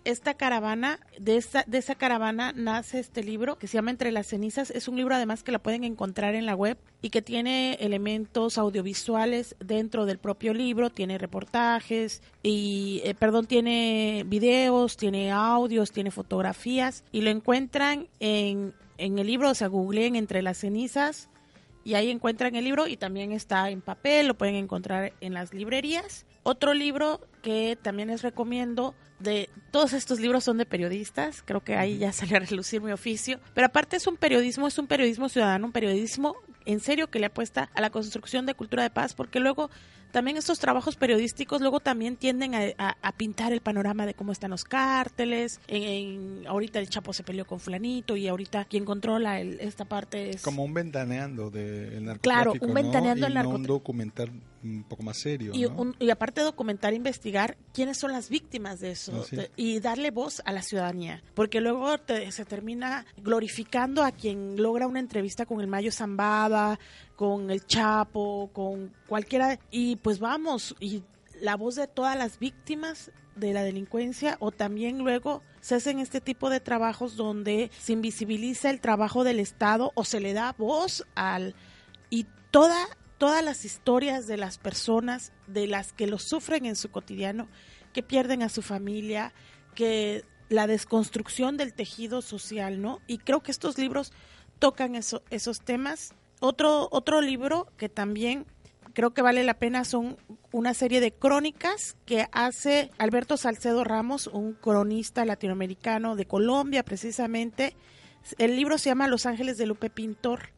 esta 0.05 0.33
caravana, 0.33 0.99
de 1.19 1.37
esa, 1.37 1.63
de 1.67 1.77
esa 1.77 1.95
caravana 1.95 2.53
nace 2.55 2.99
este 2.99 3.23
libro 3.23 3.57
que 3.57 3.67
se 3.67 3.75
llama 3.75 3.91
Entre 3.91 4.11
las 4.11 4.27
cenizas. 4.27 4.71
Es 4.71 4.87
un 4.87 4.97
libro 4.97 5.15
además 5.15 5.43
que 5.43 5.51
la 5.51 5.59
pueden 5.59 5.83
encontrar 5.83 6.35
en 6.35 6.45
la 6.45 6.55
web 6.55 6.77
y 7.01 7.09
que 7.09 7.21
tiene 7.21 7.75
elementos 7.75 8.57
audiovisuales 8.57 9.55
dentro 9.59 10.05
del 10.05 10.17
propio 10.17 10.53
libro, 10.53 10.89
tiene 10.89 11.17
reportajes 11.17 12.21
y, 12.41 13.01
eh, 13.03 13.13
perdón, 13.13 13.45
tiene 13.45 14.23
videos, 14.27 14.97
tiene 14.97 15.31
audios, 15.31 15.91
tiene 15.91 16.11
fotografías 16.11 17.03
y 17.11 17.21
lo 17.21 17.29
encuentran 17.29 18.07
en, 18.19 18.73
en 18.97 19.19
el 19.19 19.27
libro, 19.27 19.49
o 19.49 19.55
sea, 19.55 19.67
googleen 19.67 20.15
Entre 20.15 20.41
las 20.41 20.57
cenizas 20.57 21.29
y 21.85 21.95
ahí 21.95 22.09
encuentran 22.09 22.55
el 22.55 22.63
libro 22.63 22.87
y 22.87 22.97
también 22.97 23.31
está 23.31 23.69
en 23.69 23.81
papel, 23.81 24.27
lo 24.27 24.35
pueden 24.35 24.55
encontrar 24.55 25.13
en 25.21 25.33
las 25.33 25.53
librerías. 25.53 26.25
Otro 26.43 26.73
libro 26.73 27.21
que 27.41 27.77
también 27.81 28.09
les 28.09 28.21
recomiendo 28.21 28.95
de 29.23 29.49
todos 29.71 29.93
estos 29.93 30.19
libros 30.19 30.43
son 30.43 30.57
de 30.57 30.65
periodistas, 30.65 31.41
creo 31.43 31.61
que 31.61 31.75
ahí 31.75 31.97
ya 31.97 32.11
salió 32.13 32.37
a 32.37 32.41
relucir 32.41 32.81
mi 32.81 32.91
oficio, 32.91 33.39
pero 33.53 33.67
aparte 33.67 33.97
es 33.97 34.05
un 34.07 34.17
periodismo, 34.17 34.67
es 34.67 34.77
un 34.77 34.87
periodismo 34.87 35.29
ciudadano, 35.29 35.65
un 35.65 35.71
periodismo 35.71 36.35
en 36.65 36.79
serio 36.79 37.09
que 37.09 37.19
le 37.19 37.25
apuesta 37.25 37.69
a 37.73 37.81
la 37.81 37.89
construcción 37.89 38.45
de 38.45 38.53
cultura 38.53 38.83
de 38.83 38.89
paz, 38.89 39.13
porque 39.13 39.39
luego 39.39 39.69
también 40.13 40.37
estos 40.37 40.59
trabajos 40.59 40.95
periodísticos 40.95 41.59
luego 41.59 41.79
también 41.79 42.17
tienden 42.17 42.53
a, 42.53 43.11
pintar 43.17 43.51
el 43.51 43.61
panorama 43.61 44.05
de 44.05 44.13
cómo 44.13 44.31
están 44.31 44.51
los 44.51 44.63
cárteles. 44.63 45.59
En, 45.67 46.45
ahorita 46.47 46.77
el 46.77 46.87
Chapo 46.87 47.13
se 47.13 47.23
peleó 47.23 47.45
con 47.45 47.59
Flanito 47.59 48.15
y 48.15 48.27
ahorita 48.27 48.65
quien 48.65 48.85
controla 48.85 49.41
esta 49.41 49.85
parte 49.85 50.29
es... 50.29 50.43
Como 50.43 50.63
un 50.63 50.73
ventaneando 50.73 51.49
del 51.49 52.05
narcotráfico, 52.05 52.21
Claro, 52.21 52.53
un 52.61 52.73
ventaneando 52.75 53.25
del 53.25 53.33
narcotráfico. 53.33 53.73
un 53.73 53.79
documental 53.79 54.31
un 54.63 54.83
poco 54.83 55.03
más 55.03 55.17
serio. 55.17 55.51
Y, 55.53 55.65
y 55.99 56.09
aparte 56.09 56.41
de 56.41 56.45
documentar, 56.45 56.93
investigar 56.93 57.57
quiénes 57.73 57.97
son 57.97 58.11
las 58.11 58.29
víctimas 58.29 58.79
de 58.79 58.91
eso 58.91 59.25
y 59.55 59.79
darle 59.79 60.11
voz 60.11 60.41
a 60.45 60.51
la 60.51 60.61
ciudadanía. 60.61 61.23
Porque 61.33 61.59
luego 61.59 61.95
se 62.29 62.45
termina 62.45 63.05
glorificando 63.17 64.03
a 64.03 64.11
quien 64.11 64.61
logra 64.61 64.87
una 64.87 64.99
entrevista 64.99 65.45
con 65.45 65.59
el 65.59 65.67
Mayo 65.67 65.91
Zambada, 65.91 66.79
con 67.15 67.51
el 67.51 67.65
Chapo, 67.65 68.49
con 68.53 68.93
cualquiera. 69.07 69.59
Y 69.71 69.97
pues 69.97 70.19
vamos, 70.19 70.75
y 70.79 71.03
la 71.41 71.55
voz 71.55 71.75
de 71.75 71.87
todas 71.87 72.17
las 72.17 72.39
víctimas 72.39 73.11
de 73.35 73.53
la 73.53 73.63
delincuencia 73.63 74.37
o 74.39 74.51
también 74.51 74.99
luego 74.99 75.41
se 75.59 75.75
hacen 75.75 75.99
este 75.99 76.21
tipo 76.21 76.49
de 76.49 76.59
trabajos 76.59 77.15
donde 77.15 77.71
se 77.79 77.93
invisibiliza 77.93 78.69
el 78.69 78.79
trabajo 78.79 79.23
del 79.23 79.39
Estado 79.39 79.91
o 79.95 80.03
se 80.03 80.19
le 80.19 80.33
da 80.33 80.53
voz 80.57 81.05
al 81.15 81.55
y 82.09 82.27
toda 82.51 82.77
todas 83.17 83.43
las 83.43 83.63
historias 83.63 84.27
de 84.27 84.37
las 84.37 84.57
personas 84.57 85.31
de 85.47 85.65
las 85.67 85.93
que 85.93 86.07
lo 86.07 86.19
sufren 86.19 86.65
en 86.65 86.75
su 86.75 86.91
cotidiano, 86.91 87.47
que 87.93 88.03
pierden 88.03 88.43
a 88.43 88.49
su 88.49 88.61
familia, 88.61 89.33
que 89.75 90.25
la 90.49 90.67
desconstrucción 90.67 91.55
del 91.55 91.73
tejido 91.73 92.21
social, 92.21 92.81
¿no? 92.81 92.99
Y 93.07 93.19
creo 93.19 93.41
que 93.41 93.51
estos 93.51 93.77
libros 93.77 94.11
tocan 94.59 94.95
eso, 94.95 95.23
esos 95.29 95.61
temas 95.61 96.13
otro, 96.43 96.89
otro 96.91 97.21
libro 97.21 97.67
que 97.77 97.87
también 97.87 98.45
creo 98.93 99.13
que 99.13 99.21
vale 99.21 99.43
la 99.43 99.53
pena 99.55 99.85
son 99.85 100.17
una 100.51 100.73
serie 100.73 100.99
de 100.99 101.13
crónicas 101.13 101.95
que 102.05 102.27
hace 102.31 102.91
Alberto 102.97 103.37
Salcedo 103.37 103.83
Ramos, 103.83 104.27
un 104.27 104.53
cronista 104.53 105.23
latinoamericano 105.23 106.15
de 106.15 106.25
Colombia 106.25 106.83
precisamente. 106.83 107.75
El 108.37 108.57
libro 108.57 108.77
se 108.77 108.89
llama 108.89 109.07
Los 109.07 109.25
Ángeles 109.25 109.57
de 109.57 109.65
Lupe 109.67 109.89
Pintor. 109.89 110.49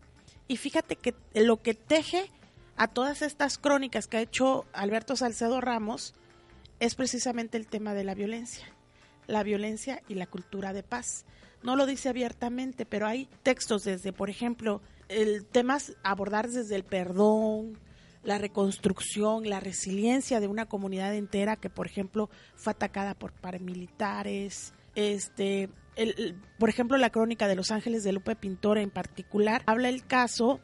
Y 0.47 0.57
fíjate 0.57 0.95
que 0.95 1.13
lo 1.35 1.61
que 1.61 1.75
teje 1.75 2.31
a 2.77 2.87
todas 2.87 3.21
estas 3.21 3.57
crónicas 3.59 4.07
que 4.07 4.17
ha 4.17 4.21
hecho 4.21 4.65
Alberto 4.73 5.15
Salcedo 5.15 5.61
Ramos 5.61 6.15
es 6.79 6.95
precisamente 6.95 7.57
el 7.57 7.67
tema 7.67 7.93
de 7.93 8.03
la 8.03 8.15
violencia. 8.15 8.65
La 9.27 9.43
violencia 9.43 10.01
y 10.07 10.15
la 10.15 10.25
cultura 10.25 10.73
de 10.73 10.81
paz. 10.81 11.25
No 11.61 11.75
lo 11.75 11.85
dice 11.85 12.09
abiertamente, 12.09 12.85
pero 12.85 13.07
hay 13.07 13.29
textos 13.43 13.83
desde, 13.83 14.13
por 14.13 14.29
ejemplo, 14.29 14.81
el 15.09 15.45
tema 15.45 15.77
es 15.77 15.95
abordar 16.03 16.49
desde 16.49 16.75
el 16.75 16.83
perdón, 16.83 17.79
la 18.23 18.37
reconstrucción, 18.37 19.47
la 19.47 19.59
resiliencia 19.59 20.39
de 20.39 20.47
una 20.47 20.65
comunidad 20.65 21.13
entera 21.13 21.55
que, 21.55 21.69
por 21.69 21.85
ejemplo, 21.85 22.29
fue 22.55 22.71
atacada 22.71 23.13
por 23.13 23.31
paramilitares. 23.33 24.73
Este, 24.95 25.69
el, 25.95 26.35
por 26.57 26.69
ejemplo, 26.69 26.97
la 26.97 27.11
crónica 27.11 27.47
de 27.47 27.55
Los 27.55 27.71
Ángeles 27.71 28.03
de 28.03 28.13
Lupe 28.13 28.35
Pintor 28.35 28.79
en 28.79 28.89
particular 28.89 29.61
habla 29.65 29.89
el 29.89 30.05
caso 30.05 30.59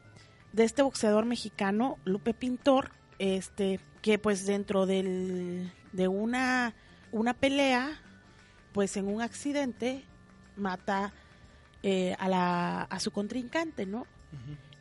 de 0.53 0.63
este 0.63 0.81
boxeador 0.81 1.25
mexicano, 1.25 1.97
Lupe 2.03 2.33
Pintor, 2.33 2.91
este, 3.19 3.79
que 4.01 4.17
pues 4.17 4.45
dentro 4.45 4.85
del, 4.85 5.71
de 5.93 6.07
una, 6.07 6.73
una 7.11 7.33
pelea, 7.33 8.01
pues 8.73 8.97
en 8.97 9.07
un 9.07 9.21
accidente 9.21 10.03
mata 10.55 11.13
eh, 11.83 12.15
a, 12.19 12.27
la, 12.27 12.81
a 12.83 12.99
su 12.99 13.11
contrincante, 13.11 13.85
¿no? 13.85 14.07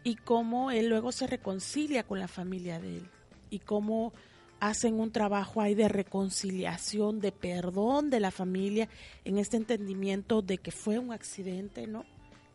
Y 0.05 0.17
cómo 0.17 0.71
él 0.71 0.89
luego 0.89 1.13
se 1.13 1.27
reconcilia 1.27 2.05
con 2.05 2.19
la 2.19 2.29
familia 2.29 2.81
de 2.81 2.99
él 2.99 3.09
y 3.51 3.59
cómo 3.59 4.13
hacen 4.61 5.01
un 5.01 5.11
trabajo 5.11 5.61
ahí 5.61 5.75
de 5.75 5.89
reconciliación, 5.89 7.21
de 7.21 7.33
perdón 7.33 8.11
de 8.11 8.21
la 8.21 8.31
familia 8.31 8.89
en 9.25 9.39
este 9.39 9.57
entendimiento 9.57 10.43
de 10.43 10.59
que 10.59 10.71
fue 10.71 10.99
un 10.99 11.13
accidente, 11.13 11.87
¿no? 11.87 12.05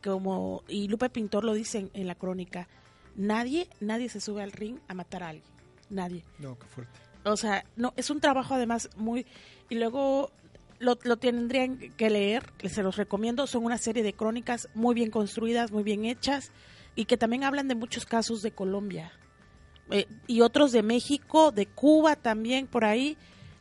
Como 0.02 0.62
y 0.68 0.88
Lupe 0.88 1.10
Pintor 1.10 1.44
lo 1.44 1.52
dice 1.52 1.90
en, 1.92 2.06
la 2.06 2.14
crónica, 2.14 2.68
nadie 3.16 3.68
nadie 3.80 4.08
se 4.08 4.20
sube 4.20 4.42
al 4.42 4.52
ring 4.52 4.78
a 4.88 4.94
matar 4.94 5.24
a 5.24 5.28
alguien, 5.30 5.50
nadie. 5.90 6.24
No, 6.38 6.56
qué 6.58 6.66
fuerte. 6.66 6.98
O 7.24 7.36
sea, 7.36 7.64
no 7.74 7.92
es 7.96 8.08
un 8.10 8.20
trabajo 8.20 8.54
además 8.54 8.88
muy 8.96 9.26
y 9.68 9.74
luego 9.74 10.30
lo, 10.78 10.96
lo, 11.02 11.16
tendrían 11.16 11.78
que 11.96 12.08
leer, 12.08 12.52
se 12.68 12.82
los 12.84 12.96
recomiendo, 12.96 13.48
son 13.48 13.64
una 13.64 13.78
serie 13.78 14.04
de 14.04 14.12
crónicas 14.12 14.68
muy 14.74 14.94
bien 14.94 15.10
construidas, 15.10 15.72
muy 15.72 15.82
bien 15.82 16.04
hechas, 16.04 16.52
y 16.96 17.04
que 17.04 17.16
también 17.16 17.44
hablan 17.44 17.68
de 17.68 17.76
muchos 17.76 18.06
casos 18.06 18.42
de 18.42 18.50
Colombia 18.50 19.12
eh, 19.90 20.06
y 20.26 20.40
otros 20.40 20.72
de 20.72 20.82
México, 20.82 21.52
de 21.52 21.66
Cuba 21.66 22.16
también 22.16 22.66
por 22.66 22.84
ahí. 22.84 23.16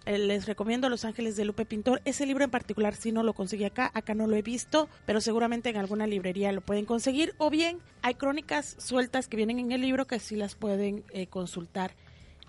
Eh, 0.05 0.19
les 0.19 0.45
recomiendo 0.45 0.87
Los 0.89 1.03
Ángeles 1.03 1.35
de 1.35 1.45
Lupe 1.45 1.65
Pintor. 1.65 2.01
Ese 2.05 2.25
libro 2.25 2.43
en 2.43 2.51
particular 2.51 2.95
si 2.95 3.11
no 3.11 3.23
lo 3.23 3.33
conseguí 3.33 3.65
acá, 3.65 3.91
acá 3.93 4.13
no 4.13 4.27
lo 4.27 4.35
he 4.35 4.41
visto, 4.41 4.87
pero 5.05 5.19
seguramente 5.19 5.69
en 5.69 5.77
alguna 5.77 6.07
librería 6.07 6.51
lo 6.51 6.61
pueden 6.61 6.85
conseguir. 6.85 7.33
O 7.37 7.49
bien 7.49 7.79
hay 8.01 8.15
crónicas 8.15 8.75
sueltas 8.79 9.27
que 9.27 9.37
vienen 9.37 9.59
en 9.59 9.71
el 9.71 9.81
libro 9.81 10.05
que 10.05 10.19
sí 10.19 10.35
las 10.35 10.55
pueden 10.55 11.03
eh, 11.11 11.27
consultar 11.27 11.91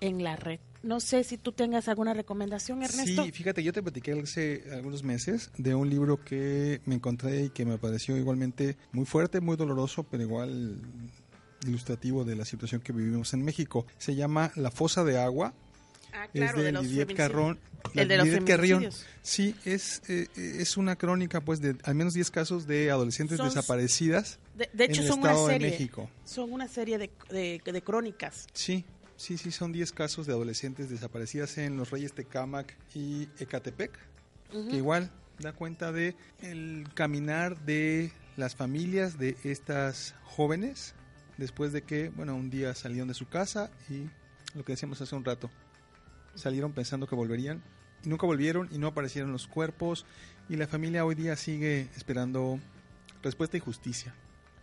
en 0.01 0.23
la 0.23 0.37
red. 0.37 0.61
No 0.87 1.01
sé 1.01 1.25
si 1.25 1.37
tú 1.37 1.51
tengas 1.51 1.89
alguna 1.89 2.15
recomendación, 2.15 2.81
Ernesto. 2.81 3.25
Sí, 3.25 3.33
fíjate, 3.33 3.61
yo 3.65 3.73
te 3.73 3.83
platiqué 3.83 4.13
hace 4.13 4.63
algunos 4.73 5.03
meses 5.03 5.51
de 5.59 5.75
un 5.75 5.91
libro 5.91 6.25
que 6.25 6.81
me 6.85 6.95
encontré 6.95 7.47
y 7.47 7.51
que 7.51 7.65
me 7.65 7.77
pareció 7.77 8.17
igualmente 8.17 8.77
muy 8.93 9.05
fuerte, 9.05 9.41
muy 9.41 9.57
doloroso, 9.57 10.05
pero 10.05 10.23
igual 10.23 10.81
ilustrativo 11.67 12.25
de 12.25 12.37
la 12.37 12.45
situación 12.45 12.83
que 12.83 12.93
vivimos 12.93 13.35
en 13.35 13.45
México. 13.45 13.85
Se 13.99 14.15
llama 14.15 14.53
La 14.55 14.71
fosa 14.71 15.03
de 15.03 15.19
agua. 15.19 15.55
Ah, 16.13 16.29
claro, 16.33 16.59
es 16.61 16.65
de, 16.65 16.81
Lidiet 16.81 17.15
Carrón. 17.17 17.59
El 17.95 18.07
de 18.07 18.17
los 18.19 18.45
Carrión. 18.45 18.89
Sí, 19.23 19.57
es, 19.65 20.03
eh, 20.09 20.29
es 20.37 20.77
una 20.77 20.95
crónica 20.97 21.41
pues 21.41 21.61
de 21.61 21.77
al 21.83 21.95
menos 21.97 22.15
10 22.15 22.31
casos 22.31 22.67
de 22.67 22.91
adolescentes 22.91 23.39
desaparecidas 23.39 24.39
de, 24.55 24.85
hecho, 24.85 25.03
en 25.03 25.09
son 25.09 25.19
Estado 25.19 25.45
una 25.45 25.53
serie, 25.53 25.67
de 25.67 25.73
México. 25.73 26.11
Son 26.25 26.53
una 26.53 26.69
serie 26.69 26.99
de, 26.99 27.11
de, 27.31 27.61
de 27.65 27.83
crónicas. 27.83 28.47
Sí, 28.53 28.85
Sí, 29.17 29.39
sí, 29.39 29.51
son 29.51 29.73
10 29.73 29.93
casos 29.93 30.27
de 30.27 30.33
adolescentes 30.33 30.91
desaparecidas 30.91 31.57
en 31.59 31.77
los 31.77 31.91
Reyes 31.91 32.13
Tecámac 32.13 32.77
y 32.95 33.29
Ecatepec, 33.39 33.99
que 34.51 34.77
igual 34.77 35.11
da 35.39 35.53
cuenta 35.53 35.91
de 35.91 36.17
el 36.41 36.87
caminar 36.95 37.59
de 37.65 38.13
las 38.37 38.55
familias 38.55 39.19
de 39.19 39.37
estas 39.43 40.15
jóvenes 40.25 40.95
después 41.39 41.73
de 41.73 41.83
que, 41.83 42.11
bueno, 42.11 42.35
un 42.35 42.51
día 42.51 42.75
salieron 42.75 43.09
de 43.09 43.15
su 43.15 43.27
casa 43.27 43.71
y 43.89 44.09
lo 44.55 44.65
que 44.65 44.73
decíamos 44.73 45.01
hace 45.01 45.15
un 45.15 45.25
rato, 45.25 45.51
salieron 46.35 46.73
pensando 46.73 47.07
que 47.07 47.15
volverían 47.15 47.63
y 48.05 48.09
nunca 48.09 48.27
volvieron 48.27 48.69
y 48.71 48.79
no 48.79 48.89
aparecieron 48.89 49.33
los 49.33 49.47
cuerpos 49.47 50.05
y 50.49 50.57
la 50.57 50.67
familia 50.67 51.05
hoy 51.05 51.15
día 51.15 51.37
sigue 51.37 51.89
esperando 51.97 52.61
respuesta 53.23 53.57
y 53.57 53.61
justicia. 53.61 54.15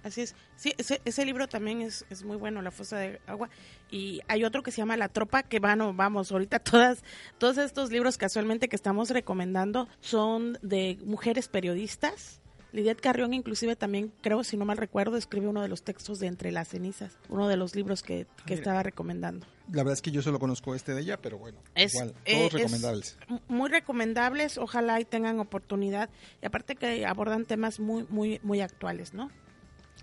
Así 0.03 0.21
es. 0.21 0.35
Sí, 0.55 0.73
ese, 0.77 1.01
ese 1.05 1.25
libro 1.25 1.47
también 1.47 1.81
es, 1.81 2.05
es, 2.09 2.23
muy 2.23 2.37
bueno, 2.37 2.61
La 2.61 2.71
Fosa 2.71 2.97
de 2.97 3.21
Agua. 3.25 3.49
Y 3.89 4.21
hay 4.27 4.43
otro 4.43 4.61
que 4.61 4.71
se 4.71 4.77
llama 4.77 4.97
La 4.97 5.07
Tropa, 5.07 5.43
que 5.43 5.59
van, 5.59 5.95
vamos, 5.95 6.31
ahorita 6.31 6.59
todas, 6.59 7.03
todos 7.37 7.57
estos 7.57 7.91
libros 7.91 8.17
casualmente 8.17 8.67
que 8.67 8.75
estamos 8.75 9.09
recomendando 9.09 9.87
son 10.01 10.59
de 10.61 10.97
mujeres 11.05 11.47
periodistas. 11.47 12.41
Lidia 12.73 12.95
Carrión 12.95 13.35
inclusive 13.35 13.75
también, 13.75 14.11
creo, 14.21 14.43
si 14.43 14.57
no 14.57 14.65
mal 14.65 14.77
recuerdo, 14.77 15.15
escribe 15.15 15.47
uno 15.47 15.61
de 15.61 15.67
los 15.67 15.83
textos 15.83 16.19
de 16.19 16.25
Entre 16.25 16.51
las 16.51 16.69
cenizas, 16.69 17.19
uno 17.29 17.47
de 17.47 17.55
los 17.55 17.75
libros 17.75 18.01
que, 18.01 18.25
que 18.47 18.55
estaba 18.55 18.81
recomendando. 18.81 19.45
La 19.71 19.83
verdad 19.83 19.93
es 19.93 20.01
que 20.01 20.11
yo 20.11 20.23
solo 20.23 20.39
conozco 20.39 20.73
este 20.73 20.93
de 20.93 21.01
ella, 21.01 21.21
pero 21.21 21.37
bueno, 21.37 21.59
igual, 21.75 22.15
eh, 22.25 22.49
todos 22.49 22.53
recomendables. 22.53 23.17
muy 23.47 23.69
recomendables, 23.69 24.57
ojalá 24.57 24.99
y 24.99 25.05
tengan 25.05 25.39
oportunidad. 25.39 26.09
Y 26.41 26.47
aparte 26.47 26.75
que 26.75 27.05
abordan 27.05 27.45
temas 27.45 27.79
muy, 27.79 28.05
muy, 28.09 28.39
muy 28.41 28.59
actuales, 28.59 29.13
¿no? 29.13 29.29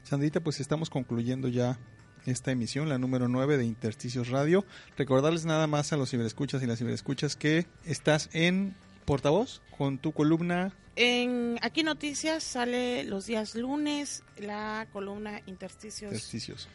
Sandrita, 0.02 0.40
pues 0.40 0.60
estamos 0.60 0.90
concluyendo 0.90 1.48
ya 1.48 1.78
esta 2.26 2.50
emisión, 2.50 2.88
la 2.88 2.98
número 2.98 3.28
9 3.28 3.56
de 3.56 3.64
Intersticios 3.64 4.28
Radio. 4.28 4.64
Recordarles 4.96 5.44
nada 5.44 5.66
más 5.66 5.92
a 5.92 5.96
los 5.96 6.10
ciberescuchas 6.10 6.62
y 6.62 6.66
las 6.66 6.78
ciberescuchas 6.78 7.36
que 7.36 7.66
estás 7.84 8.28
en 8.32 8.74
portavoz 9.04 9.62
con 9.76 9.98
tu 9.98 10.12
columna 10.12 10.72
En 10.96 11.58
Aquí 11.62 11.82
Noticias 11.82 12.44
sale 12.44 13.04
los 13.04 13.26
días 13.26 13.54
lunes 13.54 14.22
la 14.36 14.86
columna 14.92 15.40
Intersticios. 15.46 16.12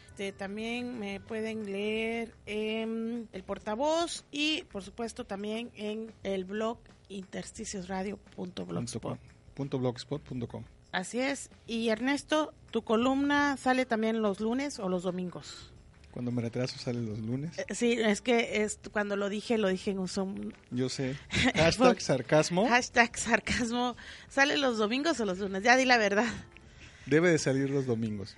Este, 0.08 0.32
también 0.32 0.98
me 0.98 1.20
pueden 1.20 1.70
leer 1.70 2.34
en 2.46 3.28
El 3.32 3.42
Portavoz 3.42 4.24
y, 4.32 4.64
por 4.64 4.82
supuesto, 4.82 5.24
también 5.24 5.70
en 5.76 6.12
el 6.22 6.44
blog 6.44 6.78
intersticiosradio.blogspot. 7.08 9.18
Así 10.96 11.20
es. 11.20 11.50
Y 11.66 11.90
Ernesto, 11.90 12.54
tu 12.70 12.80
columna 12.82 13.58
sale 13.58 13.84
también 13.84 14.22
los 14.22 14.40
lunes 14.40 14.78
o 14.78 14.88
los 14.88 15.02
domingos. 15.02 15.70
Cuando 16.10 16.30
me 16.32 16.40
retraso 16.40 16.78
sale 16.78 17.02
los 17.02 17.18
lunes. 17.18 17.58
Eh, 17.58 17.66
Sí, 17.74 17.92
es 18.00 18.22
que 18.22 18.62
es, 18.62 18.78
cuando 18.90 19.14
lo 19.16 19.28
dije, 19.28 19.58
lo 19.58 19.68
dije 19.68 19.90
en 19.90 19.98
un 19.98 20.08
son- 20.08 20.54
Yo 20.70 20.88
sé. 20.88 21.16
Hashtag 21.54 22.00
sarcasmo. 22.00 22.66
hashtag 22.66 23.14
sarcasmo. 23.18 23.94
¿Sale 24.30 24.56
los 24.56 24.78
domingos 24.78 25.20
o 25.20 25.26
los 25.26 25.38
lunes? 25.38 25.62
Ya 25.62 25.76
di 25.76 25.84
la 25.84 25.98
verdad. 25.98 26.24
Debe 27.04 27.28
de 27.30 27.38
salir 27.38 27.68
los 27.68 27.84
domingos. 27.84 28.34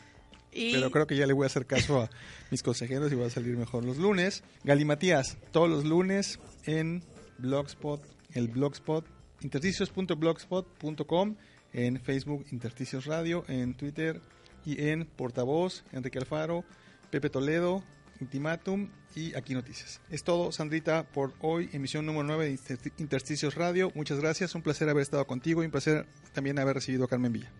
Y 0.50 0.72
Pero 0.72 0.90
creo 0.90 1.06
que 1.06 1.14
ya 1.14 1.26
le 1.28 1.34
voy 1.34 1.44
a 1.44 1.46
hacer 1.46 1.64
caso 1.64 2.00
a 2.02 2.10
mis 2.50 2.64
consejeros 2.64 3.12
y 3.12 3.14
va 3.14 3.26
a 3.26 3.30
salir 3.30 3.56
mejor 3.56 3.84
los 3.84 3.98
lunes. 3.98 4.42
Galimatías, 4.64 5.36
todos 5.52 5.70
los 5.70 5.84
lunes 5.84 6.40
en 6.64 7.04
Blogspot, 7.38 8.02
el 8.34 8.48
Blogspot, 8.48 9.06
intersticios.blogspot.com, 9.42 11.36
en 11.72 12.00
Facebook 12.00 12.46
Intersticios 12.50 13.06
Radio, 13.06 13.44
en 13.48 13.74
Twitter 13.74 14.20
y 14.64 14.88
en 14.88 15.04
Portavoz, 15.06 15.84
Enrique 15.92 16.18
Alfaro, 16.18 16.64
Pepe 17.10 17.30
Toledo, 17.30 17.82
Intimatum 18.20 18.90
y 19.14 19.34
Aquí 19.36 19.54
Noticias. 19.54 20.00
Es 20.10 20.24
todo, 20.24 20.50
Sandrita, 20.52 21.04
por 21.04 21.32
hoy, 21.40 21.70
emisión 21.72 22.04
número 22.04 22.24
9 22.24 22.46
de 22.46 22.52
Intersti- 22.54 22.92
Intersticios 22.98 23.54
Radio. 23.54 23.90
Muchas 23.94 24.18
gracias, 24.20 24.54
un 24.54 24.62
placer 24.62 24.88
haber 24.88 25.02
estado 25.02 25.26
contigo 25.26 25.62
y 25.62 25.66
un 25.66 25.72
placer 25.72 26.06
también 26.32 26.58
haber 26.58 26.74
recibido 26.74 27.04
a 27.04 27.08
Carmen 27.08 27.32
Villa. 27.32 27.50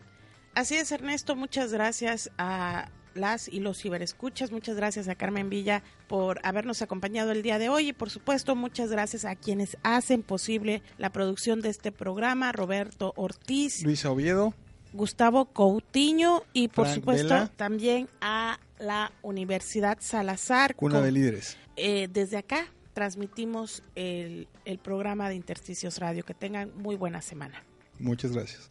Así 0.55 0.75
es, 0.75 0.91
Ernesto, 0.91 1.37
muchas 1.37 1.73
gracias 1.73 2.31
a 2.39 2.91
las 3.19 3.49
y 3.49 3.61
los 3.61 3.79
ciberescuchas, 3.83 4.51
muchas 4.53 4.77
gracias 4.77 5.09
a 5.09 5.15
Carmen 5.15 5.51
Villa 5.51 5.83
por 6.07 6.41
habernos 6.45 6.81
acompañado 6.83 7.33
el 7.33 7.43
día 7.43 7.59
de 7.59 7.69
hoy 7.69 7.89
y 7.89 7.93
por 7.93 8.11
supuesto 8.11 8.57
muchas 8.57 8.91
gracias 8.91 9.25
a 9.25 9.37
quienes 9.37 9.77
hacen 9.83 10.23
posible 10.23 10.83
la 10.97 11.11
producción 11.11 11.61
de 11.61 11.69
este 11.71 11.93
programa, 11.93 12.53
Roberto 12.53 13.13
Ortiz, 13.17 13.83
Luisa 13.83 14.11
Oviedo, 14.11 14.55
Gustavo 14.93 15.47
Coutinho 15.47 16.45
y 16.53 16.69
por 16.69 16.87
Frank 16.87 16.95
supuesto 17.01 17.35
Vela. 17.35 17.51
también 17.57 18.09
a 18.21 18.59
la 18.79 19.13
Universidad 19.23 19.99
Salazar. 20.01 20.75
Cuna 20.77 21.01
de 21.01 21.13
Líderes. 21.13 21.57
eh, 21.77 22.09
desde 22.11 22.37
acá 22.39 22.67
transmitimos 22.95 23.83
el, 23.95 24.49
el 24.65 24.79
programa 24.79 25.29
de 25.29 25.35
Intersticios 25.37 25.99
Radio. 25.99 26.25
Que 26.25 26.35
tengan 26.35 26.73
muy 26.77 26.97
buena 26.97 27.23
semana. 27.23 27.63
Muchas 27.99 28.33
gracias. 28.33 28.71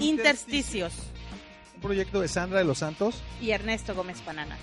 Intersticios 0.00 0.92
Un 1.76 1.80
proyecto 1.82 2.20
de 2.20 2.28
Sandra 2.28 2.58
de 2.58 2.64
los 2.64 2.78
Santos. 2.78 3.22
y 3.40 3.50
Ernesto 3.50 3.94
Gómez 3.94 4.20
Panana. 4.20 4.56